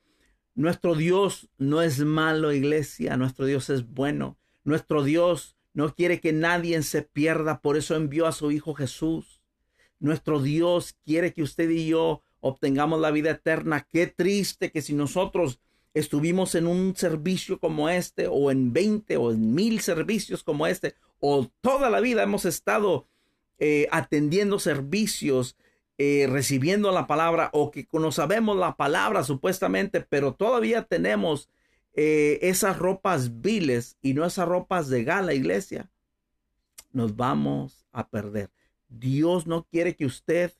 Nuestro 0.54 0.94
Dios 0.94 1.50
no 1.58 1.82
es 1.82 2.00
malo, 2.00 2.52
iglesia. 2.52 3.16
Nuestro 3.18 3.44
Dios 3.44 3.68
es 3.68 3.86
bueno. 3.86 4.38
Nuestro 4.64 5.04
Dios 5.04 5.56
no 5.74 5.94
quiere 5.94 6.20
que 6.20 6.32
nadie 6.32 6.82
se 6.82 7.02
pierda, 7.02 7.60
por 7.60 7.76
eso 7.76 7.94
envió 7.94 8.26
a 8.26 8.32
su 8.32 8.50
Hijo 8.50 8.74
Jesús. 8.74 9.35
Nuestro 9.98 10.42
Dios 10.42 10.96
quiere 11.04 11.32
que 11.32 11.42
usted 11.42 11.70
y 11.70 11.88
yo 11.88 12.22
obtengamos 12.40 13.00
la 13.00 13.10
vida 13.10 13.30
eterna. 13.30 13.86
Qué 13.90 14.06
triste 14.06 14.70
que 14.70 14.82
si 14.82 14.94
nosotros 14.94 15.60
estuvimos 15.94 16.54
en 16.54 16.66
un 16.66 16.94
servicio 16.94 17.58
como 17.58 17.88
este, 17.88 18.26
o 18.28 18.50
en 18.50 18.72
20 18.72 19.16
o 19.16 19.32
en 19.32 19.54
mil 19.54 19.80
servicios 19.80 20.42
como 20.42 20.66
este, 20.66 20.94
o 21.20 21.50
toda 21.60 21.88
la 21.88 22.00
vida 22.00 22.22
hemos 22.22 22.44
estado 22.44 23.08
eh, 23.58 23.88
atendiendo 23.90 24.58
servicios, 24.58 25.56
eh, 25.96 26.26
recibiendo 26.28 26.92
la 26.92 27.06
palabra, 27.06 27.48
o 27.54 27.70
que 27.70 27.88
no 27.92 28.12
sabemos 28.12 28.58
la 28.58 28.76
palabra 28.76 29.24
supuestamente, 29.24 30.02
pero 30.02 30.34
todavía 30.34 30.82
tenemos 30.82 31.48
eh, 31.94 32.38
esas 32.42 32.78
ropas 32.78 33.40
viles 33.40 33.96
y 34.02 34.12
no 34.12 34.26
esas 34.26 34.46
ropas 34.46 34.90
de 34.90 35.04
gala, 35.04 35.32
iglesia, 35.32 35.90
nos 36.92 37.16
vamos 37.16 37.86
a 37.92 38.06
perder. 38.08 38.50
Dios 38.88 39.46
no 39.46 39.64
quiere 39.64 39.96
que 39.96 40.06
usted, 40.06 40.52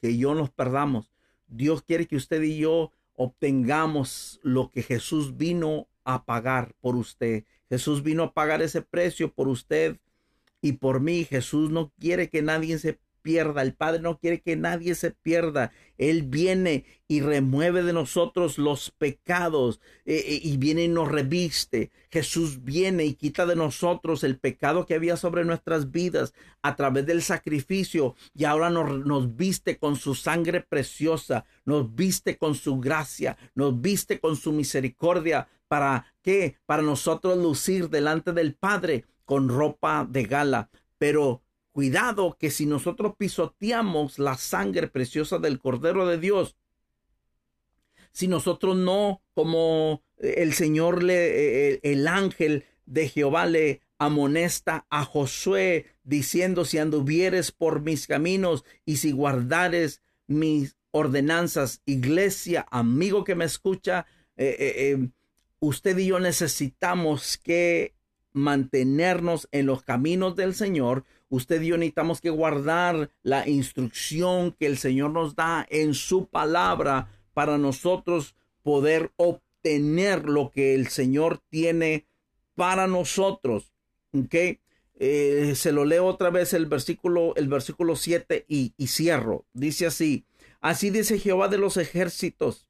que 0.00 0.16
yo 0.16 0.34
nos 0.34 0.50
perdamos. 0.50 1.12
Dios 1.48 1.82
quiere 1.82 2.06
que 2.06 2.16
usted 2.16 2.42
y 2.42 2.58
yo 2.58 2.90
obtengamos 3.14 4.40
lo 4.42 4.70
que 4.70 4.82
Jesús 4.82 5.36
vino 5.36 5.88
a 6.04 6.24
pagar 6.24 6.74
por 6.80 6.96
usted. 6.96 7.44
Jesús 7.68 8.02
vino 8.02 8.24
a 8.24 8.34
pagar 8.34 8.62
ese 8.62 8.82
precio 8.82 9.32
por 9.32 9.48
usted 9.48 9.98
y 10.60 10.72
por 10.72 11.00
mí. 11.00 11.24
Jesús 11.24 11.70
no 11.70 11.92
quiere 11.98 12.28
que 12.28 12.42
nadie 12.42 12.78
se 12.78 12.98
pierda. 13.22 13.62
El 13.62 13.74
Padre 13.74 14.00
no 14.00 14.18
quiere 14.18 14.40
que 14.40 14.56
nadie 14.56 14.94
se 14.94 15.12
pierda. 15.12 15.72
Él 15.96 16.24
viene 16.24 16.84
y 17.08 17.20
remueve 17.20 17.82
de 17.82 17.92
nosotros 17.92 18.58
los 18.58 18.90
pecados 18.90 19.80
eh, 20.04 20.22
eh, 20.26 20.40
y 20.42 20.56
viene 20.56 20.84
y 20.84 20.88
nos 20.88 21.10
reviste. 21.10 21.90
Jesús 22.10 22.64
viene 22.64 23.04
y 23.04 23.14
quita 23.14 23.46
de 23.46 23.56
nosotros 23.56 24.24
el 24.24 24.38
pecado 24.38 24.84
que 24.84 24.94
había 24.94 25.16
sobre 25.16 25.44
nuestras 25.44 25.90
vidas 25.90 26.34
a 26.62 26.76
través 26.76 27.06
del 27.06 27.22
sacrificio 27.22 28.16
y 28.34 28.44
ahora 28.44 28.70
nos, 28.70 29.04
nos 29.06 29.36
viste 29.36 29.78
con 29.78 29.96
su 29.96 30.14
sangre 30.14 30.60
preciosa, 30.60 31.44
nos 31.64 31.94
viste 31.94 32.36
con 32.36 32.54
su 32.54 32.78
gracia, 32.80 33.36
nos 33.54 33.80
viste 33.80 34.18
con 34.20 34.36
su 34.36 34.52
misericordia. 34.52 35.48
¿Para 35.68 36.06
qué? 36.22 36.58
Para 36.66 36.82
nosotros 36.82 37.38
lucir 37.38 37.88
delante 37.88 38.32
del 38.32 38.54
Padre 38.54 39.06
con 39.24 39.48
ropa 39.48 40.06
de 40.08 40.24
gala. 40.24 40.70
Pero 40.98 41.41
Cuidado 41.72 42.36
que 42.38 42.50
si 42.50 42.66
nosotros 42.66 43.14
pisoteamos 43.16 44.18
la 44.18 44.36
sangre 44.36 44.88
preciosa 44.88 45.38
del 45.38 45.58
Cordero 45.58 46.06
de 46.06 46.18
Dios, 46.18 46.56
si 48.12 48.28
nosotros 48.28 48.76
no, 48.76 49.22
como 49.34 50.02
el 50.18 50.52
Señor 50.52 51.02
le, 51.02 51.14
eh, 51.14 51.72
eh, 51.72 51.80
el 51.82 52.06
ángel 52.06 52.64
de 52.84 53.08
Jehová 53.08 53.46
le 53.46 53.80
amonesta 53.98 54.86
a 54.90 55.04
Josué 55.04 55.86
diciendo 56.04 56.64
si 56.64 56.76
anduvieres 56.76 57.52
por 57.52 57.80
mis 57.80 58.06
caminos 58.06 58.64
y 58.84 58.96
si 58.96 59.12
guardares 59.12 60.02
mis 60.26 60.76
ordenanzas, 60.90 61.80
iglesia, 61.86 62.66
amigo 62.70 63.24
que 63.24 63.34
me 63.34 63.46
escucha, 63.46 64.06
eh, 64.36 65.08
usted 65.60 65.96
y 65.96 66.06
yo 66.06 66.20
necesitamos 66.20 67.38
que 67.38 67.94
mantenernos 68.32 69.48
en 69.52 69.66
los 69.66 69.82
caminos 69.82 70.36
del 70.36 70.54
Señor, 70.54 71.04
usted 71.32 71.62
y 71.62 71.68
yo 71.68 71.78
necesitamos 71.78 72.20
que 72.20 72.28
guardar 72.28 73.10
la 73.22 73.48
instrucción 73.48 74.52
que 74.52 74.66
el 74.66 74.76
Señor 74.76 75.12
nos 75.12 75.34
da 75.34 75.66
en 75.70 75.94
su 75.94 76.26
palabra 76.26 77.08
para 77.32 77.56
nosotros 77.56 78.36
poder 78.62 79.12
obtener 79.16 80.28
lo 80.28 80.50
que 80.50 80.74
el 80.74 80.88
Señor 80.88 81.40
tiene 81.48 82.06
para 82.54 82.86
nosotros. 82.86 83.72
¿Ok? 84.12 84.34
Eh, 84.98 85.54
se 85.56 85.72
lo 85.72 85.86
leo 85.86 86.04
otra 86.04 86.28
vez 86.28 86.52
el 86.52 86.66
versículo, 86.66 87.34
el 87.36 87.48
versículo 87.48 87.96
7 87.96 88.44
y, 88.46 88.74
y 88.76 88.88
cierro. 88.88 89.46
Dice 89.54 89.86
así, 89.86 90.26
así 90.60 90.90
dice 90.90 91.18
Jehová 91.18 91.48
de 91.48 91.56
los 91.56 91.78
ejércitos 91.78 92.68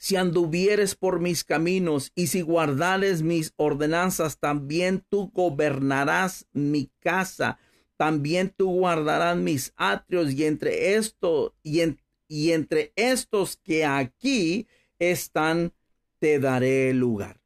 si 0.00 0.16
anduvieres 0.16 0.94
por 0.94 1.20
mis 1.20 1.44
caminos 1.44 2.10
y 2.14 2.28
si 2.28 2.40
guardares 2.40 3.20
mis 3.20 3.52
ordenanzas, 3.56 4.38
también 4.38 5.04
tú 5.10 5.30
gobernarás 5.30 6.46
mi 6.54 6.90
casa, 7.00 7.58
también 7.98 8.48
tú 8.48 8.70
guardarás 8.70 9.36
mis 9.36 9.74
atrios 9.76 10.32
y 10.32 10.46
entre 10.46 10.94
esto 10.94 11.54
y, 11.62 11.82
y 12.28 12.52
entre 12.52 12.94
estos 12.96 13.58
que 13.58 13.84
aquí 13.84 14.66
están 14.98 15.74
te 16.18 16.40
daré 16.40 16.94
lugar. 16.94 17.38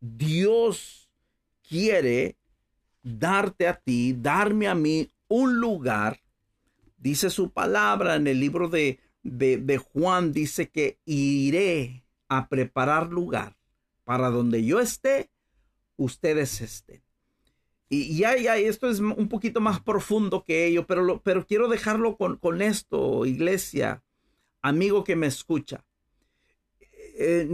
Dios 0.00 1.08
quiere 1.66 2.36
darte 3.02 3.68
a 3.68 3.80
ti, 3.80 4.14
darme 4.18 4.68
a 4.68 4.74
mí 4.74 5.10
un 5.28 5.58
lugar, 5.58 6.20
dice 6.98 7.30
su 7.30 7.50
palabra 7.50 8.16
en 8.16 8.26
el 8.26 8.38
libro 8.38 8.68
de 8.68 9.00
de, 9.22 9.78
Juan 9.78 10.32
dice 10.32 10.70
que 10.70 10.98
iré 11.04 12.04
a 12.28 12.48
preparar 12.48 13.10
lugar 13.10 13.56
para 14.04 14.30
donde 14.30 14.64
yo 14.64 14.80
esté, 14.80 15.30
ustedes 15.96 16.60
estén. 16.60 17.02
Y 17.88 18.16
ya, 18.16 18.36
ya, 18.36 18.56
esto 18.56 18.88
es 18.88 19.00
un 19.00 19.28
poquito 19.28 19.60
más 19.60 19.80
profundo 19.80 20.44
que 20.44 20.66
ello, 20.66 20.86
pero, 20.86 21.20
pero 21.22 21.44
quiero 21.44 21.68
dejarlo 21.68 22.16
con, 22.16 22.36
con 22.36 22.62
esto, 22.62 23.26
iglesia, 23.26 24.04
amigo 24.62 25.02
que 25.02 25.16
me 25.16 25.26
escucha. 25.26 25.84
Eh, 27.18 27.48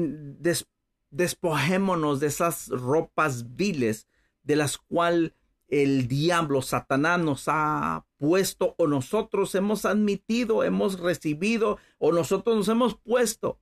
despojémonos 1.11 2.21
de 2.21 2.27
esas 2.27 2.69
ropas 2.69 3.57
viles 3.57 4.07
de 4.43 4.57
las 4.57 4.77
cuales 4.77 5.33
el 5.69 6.09
diablo, 6.09 6.63
Satanás 6.63 7.21
nos 7.21 7.45
ha 7.49 8.07
puesto 8.19 8.75
o 8.79 8.87
nosotros 8.87 9.55
hemos 9.55 9.85
admitido, 9.85 10.63
hemos 10.65 11.01
recibido 11.01 11.79
o 11.99 12.13
nosotros 12.13 12.57
nos 12.57 12.69
hemos 12.69 12.95
puesto. 12.95 13.59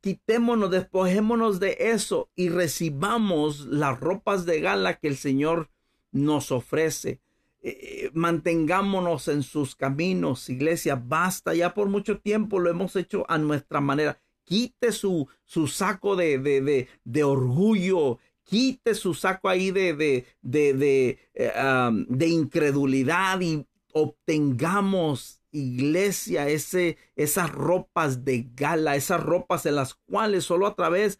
Quitémonos, 0.00 0.70
despojémonos 0.70 1.58
de 1.58 1.76
eso 1.80 2.30
y 2.36 2.50
recibamos 2.50 3.66
las 3.66 3.98
ropas 3.98 4.46
de 4.46 4.60
gala 4.60 4.98
que 4.98 5.08
el 5.08 5.16
Señor 5.16 5.70
nos 6.12 6.52
ofrece. 6.52 7.20
Eh, 7.60 7.70
eh, 7.70 8.10
mantengámonos 8.14 9.26
en 9.26 9.42
sus 9.42 9.74
caminos, 9.74 10.48
iglesia. 10.48 10.94
Basta, 10.94 11.54
ya 11.54 11.74
por 11.74 11.88
mucho 11.88 12.20
tiempo 12.20 12.60
lo 12.60 12.70
hemos 12.70 12.94
hecho 12.94 13.24
a 13.28 13.38
nuestra 13.38 13.80
manera. 13.80 14.20
Quite 14.44 14.92
su, 14.92 15.28
su 15.44 15.66
saco 15.66 16.14
de, 16.14 16.38
de, 16.38 16.60
de, 16.62 16.88
de 17.04 17.24
orgullo, 17.24 18.18
quite 18.48 18.94
su 18.94 19.12
saco 19.12 19.48
ahí 19.48 19.70
de, 19.70 19.94
de, 19.94 20.26
de, 20.42 21.18
eh, 21.34 21.90
de 22.08 22.28
incredulidad 22.28 23.40
y 23.42 23.66
obtengamos, 23.92 25.42
iglesia, 25.52 26.48
ese, 26.48 26.96
esas 27.14 27.52
ropas 27.52 28.24
de 28.24 28.48
gala, 28.54 28.96
esas 28.96 29.22
ropas 29.22 29.66
en 29.66 29.76
las 29.76 29.94
cuales 29.94 30.44
solo 30.44 30.66
a 30.66 30.74
través 30.74 31.18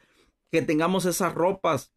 que 0.51 0.63
tengamos 0.63 1.05
esas 1.05 1.35
ropas 1.35 1.93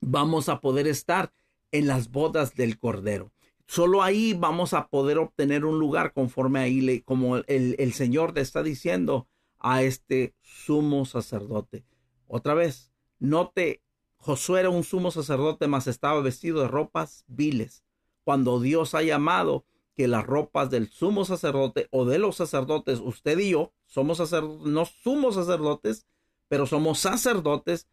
vamos 0.00 0.48
a 0.48 0.60
poder 0.60 0.86
estar 0.86 1.32
en 1.70 1.86
las 1.86 2.10
bodas 2.10 2.54
del 2.54 2.78
Cordero. 2.78 3.32
Solo 3.66 4.02
ahí 4.02 4.32
vamos 4.32 4.72
a 4.72 4.88
poder 4.88 5.18
obtener 5.18 5.64
un 5.64 5.78
lugar 5.78 6.12
conforme 6.14 6.60
ahí, 6.60 7.02
como 7.02 7.36
el, 7.36 7.76
el 7.78 7.92
Señor 7.92 8.32
te 8.32 8.40
está 8.40 8.62
diciendo 8.62 9.28
a 9.58 9.82
este 9.82 10.34
sumo 10.40 11.04
sacerdote. 11.04 11.84
Otra 12.28 12.54
vez, 12.54 12.92
note 13.18 13.82
Josué 14.26 14.58
era 14.58 14.70
un 14.70 14.82
sumo 14.82 15.12
sacerdote, 15.12 15.68
mas 15.68 15.86
estaba 15.86 16.20
vestido 16.20 16.60
de 16.60 16.66
ropas 16.66 17.24
viles. 17.28 17.84
Cuando 18.24 18.58
Dios 18.58 18.96
ha 18.96 19.02
llamado 19.02 19.66
que 19.94 20.08
las 20.08 20.26
ropas 20.26 20.68
del 20.68 20.88
sumo 20.88 21.24
sacerdote 21.24 21.86
o 21.92 22.04
de 22.04 22.18
los 22.18 22.34
sacerdotes, 22.34 22.98
usted 22.98 23.38
y 23.38 23.50
yo, 23.50 23.72
somos 23.86 24.18
sacerdotes, 24.18 24.66
no 24.66 24.84
somos 24.84 25.36
sacerdotes, 25.36 26.08
pero 26.48 26.66
somos 26.66 26.98
sacerdotes, 26.98 27.86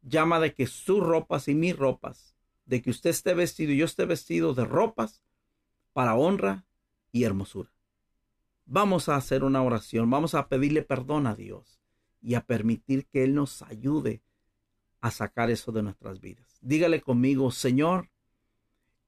llama 0.00 0.38
de 0.38 0.54
que 0.54 0.68
sus 0.68 1.00
ropas 1.00 1.48
y 1.48 1.56
mis 1.56 1.76
ropas, 1.76 2.36
de 2.66 2.82
que 2.82 2.90
usted 2.90 3.10
esté 3.10 3.34
vestido 3.34 3.72
y 3.72 3.78
yo 3.78 3.84
esté 3.84 4.04
vestido 4.04 4.54
de 4.54 4.66
ropas 4.66 5.24
para 5.92 6.14
honra 6.14 6.66
y 7.10 7.24
hermosura. 7.24 7.72
Vamos 8.64 9.08
a 9.08 9.16
hacer 9.16 9.42
una 9.42 9.60
oración, 9.64 10.08
vamos 10.08 10.36
a 10.36 10.46
pedirle 10.48 10.82
perdón 10.82 11.26
a 11.26 11.34
Dios 11.34 11.80
y 12.22 12.34
a 12.34 12.46
permitir 12.46 13.06
que 13.08 13.24
Él 13.24 13.34
nos 13.34 13.62
ayude 13.62 14.22
a 15.00 15.10
sacar 15.10 15.50
eso 15.50 15.72
de 15.72 15.82
nuestras 15.82 16.20
vidas. 16.20 16.58
Dígale 16.60 17.00
conmigo, 17.00 17.50
Señor, 17.50 18.10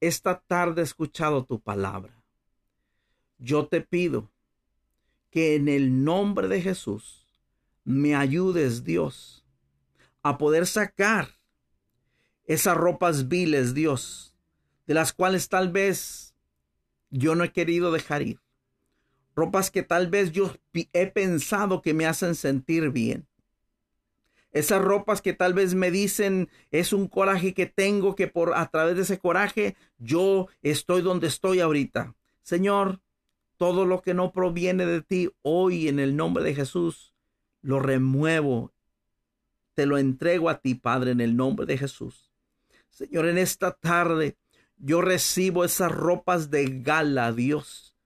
esta 0.01 0.41
tarde 0.41 0.81
he 0.81 0.85
escuchado 0.85 1.45
tu 1.45 1.61
palabra. 1.61 2.23
Yo 3.39 3.67
te 3.67 3.81
pido 3.81 4.31
que 5.31 5.55
en 5.55 5.69
el 5.69 6.05
nombre 6.05 6.49
de 6.49 6.61
Jesús 6.61 7.27
me 7.85 8.15
ayudes, 8.15 8.85
Dios, 8.85 9.45
a 10.23 10.39
poder 10.39 10.67
sacar 10.67 11.29
esas 12.45 12.77
ropas 12.77 13.29
viles, 13.29 13.75
Dios, 13.75 14.37
de 14.87 14.95
las 14.95 15.13
cuales 15.13 15.49
tal 15.49 15.71
vez 15.71 16.35
yo 17.11 17.35
no 17.35 17.45
he 17.45 17.53
querido 17.53 17.93
dejar 17.93 18.23
ir. 18.23 18.41
Ropas 19.35 19.71
que 19.71 19.83
tal 19.83 20.09
vez 20.09 20.33
yo 20.33 20.55
he 20.73 21.07
pensado 21.07 21.81
que 21.81 21.95
me 21.95 22.07
hacen 22.07 22.35
sentir 22.35 22.91
bien. 22.91 23.27
Esas 24.53 24.83
ropas 24.83 25.23
que 25.23 25.33
tal 25.33 25.55
vez 25.55 25.75
me 25.75 25.91
dicen 25.91 26.51
es 26.71 26.93
un 26.93 27.09
coraje 27.09 27.55
que 27.55 27.67
tengo 27.67 28.15
que 28.15 28.29
por 28.29 28.55
a 28.55 28.67
través 28.71 28.97
de 28.97 29.03
ese 29.03 29.19
coraje 29.19 29.77
yo 29.99 30.49
estoy 30.61 31.01
donde 31.01 31.27
estoy 31.29 31.61
ahorita. 31.61 32.15
Señor, 32.43 33.01
todo 33.57 33.87
lo 33.87 34.03
que 34.03 34.13
no 34.13 34.31
proviene 34.33 34.85
de 34.85 35.01
ti 35.01 35.31
hoy 35.41 35.89
en 35.89 35.99
el 35.99 36.17
nombre 36.17 36.45
de 36.45 36.55
Jesús, 36.55 37.15
lo 37.63 37.81
remuevo. 37.81 38.73
Te 39.75 39.87
lo 39.87 39.97
entrego 39.97 40.51
a 40.51 40.59
ti, 40.59 40.75
Padre, 40.75 41.13
en 41.13 41.23
el 41.23 41.35
nombre 41.35 41.65
de 41.65 41.79
Jesús. 41.79 42.31
Señor, 42.91 43.27
en 43.27 43.39
esta 43.39 43.73
tarde 43.73 44.37
yo 44.77 45.01
recibo 45.01 45.65
esas 45.65 45.93
ropas 45.93 46.51
de 46.51 46.81
gala, 46.83 47.33
Dios. 47.33 47.97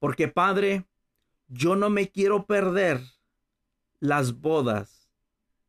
Porque, 0.00 0.28
Padre, 0.28 0.84
yo 1.48 1.76
no 1.76 1.88
me 1.88 2.10
quiero 2.10 2.44
perder 2.44 3.00
las 4.00 4.40
bodas 4.40 5.03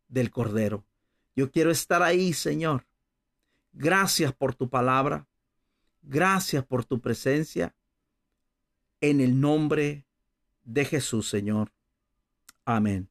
del 0.08 0.32
Cordero. 0.32 0.86
Yo 1.36 1.51
quiero 1.51 1.72
estar 1.72 2.01
ahí, 2.01 2.34
Señor. 2.34 2.86
Gracias 3.74 4.34
por 4.34 4.56
tu 4.56 4.70
palabra. 4.70 5.28
Gracias 6.01 6.64
por 6.66 6.86
tu 6.86 7.01
presencia. 7.01 7.76
En 9.01 9.20
el 9.20 9.39
nombre 9.39 10.06
de 10.64 10.86
Jesús, 10.86 11.30
Señor. 11.30 11.72
Amén. 12.64 13.10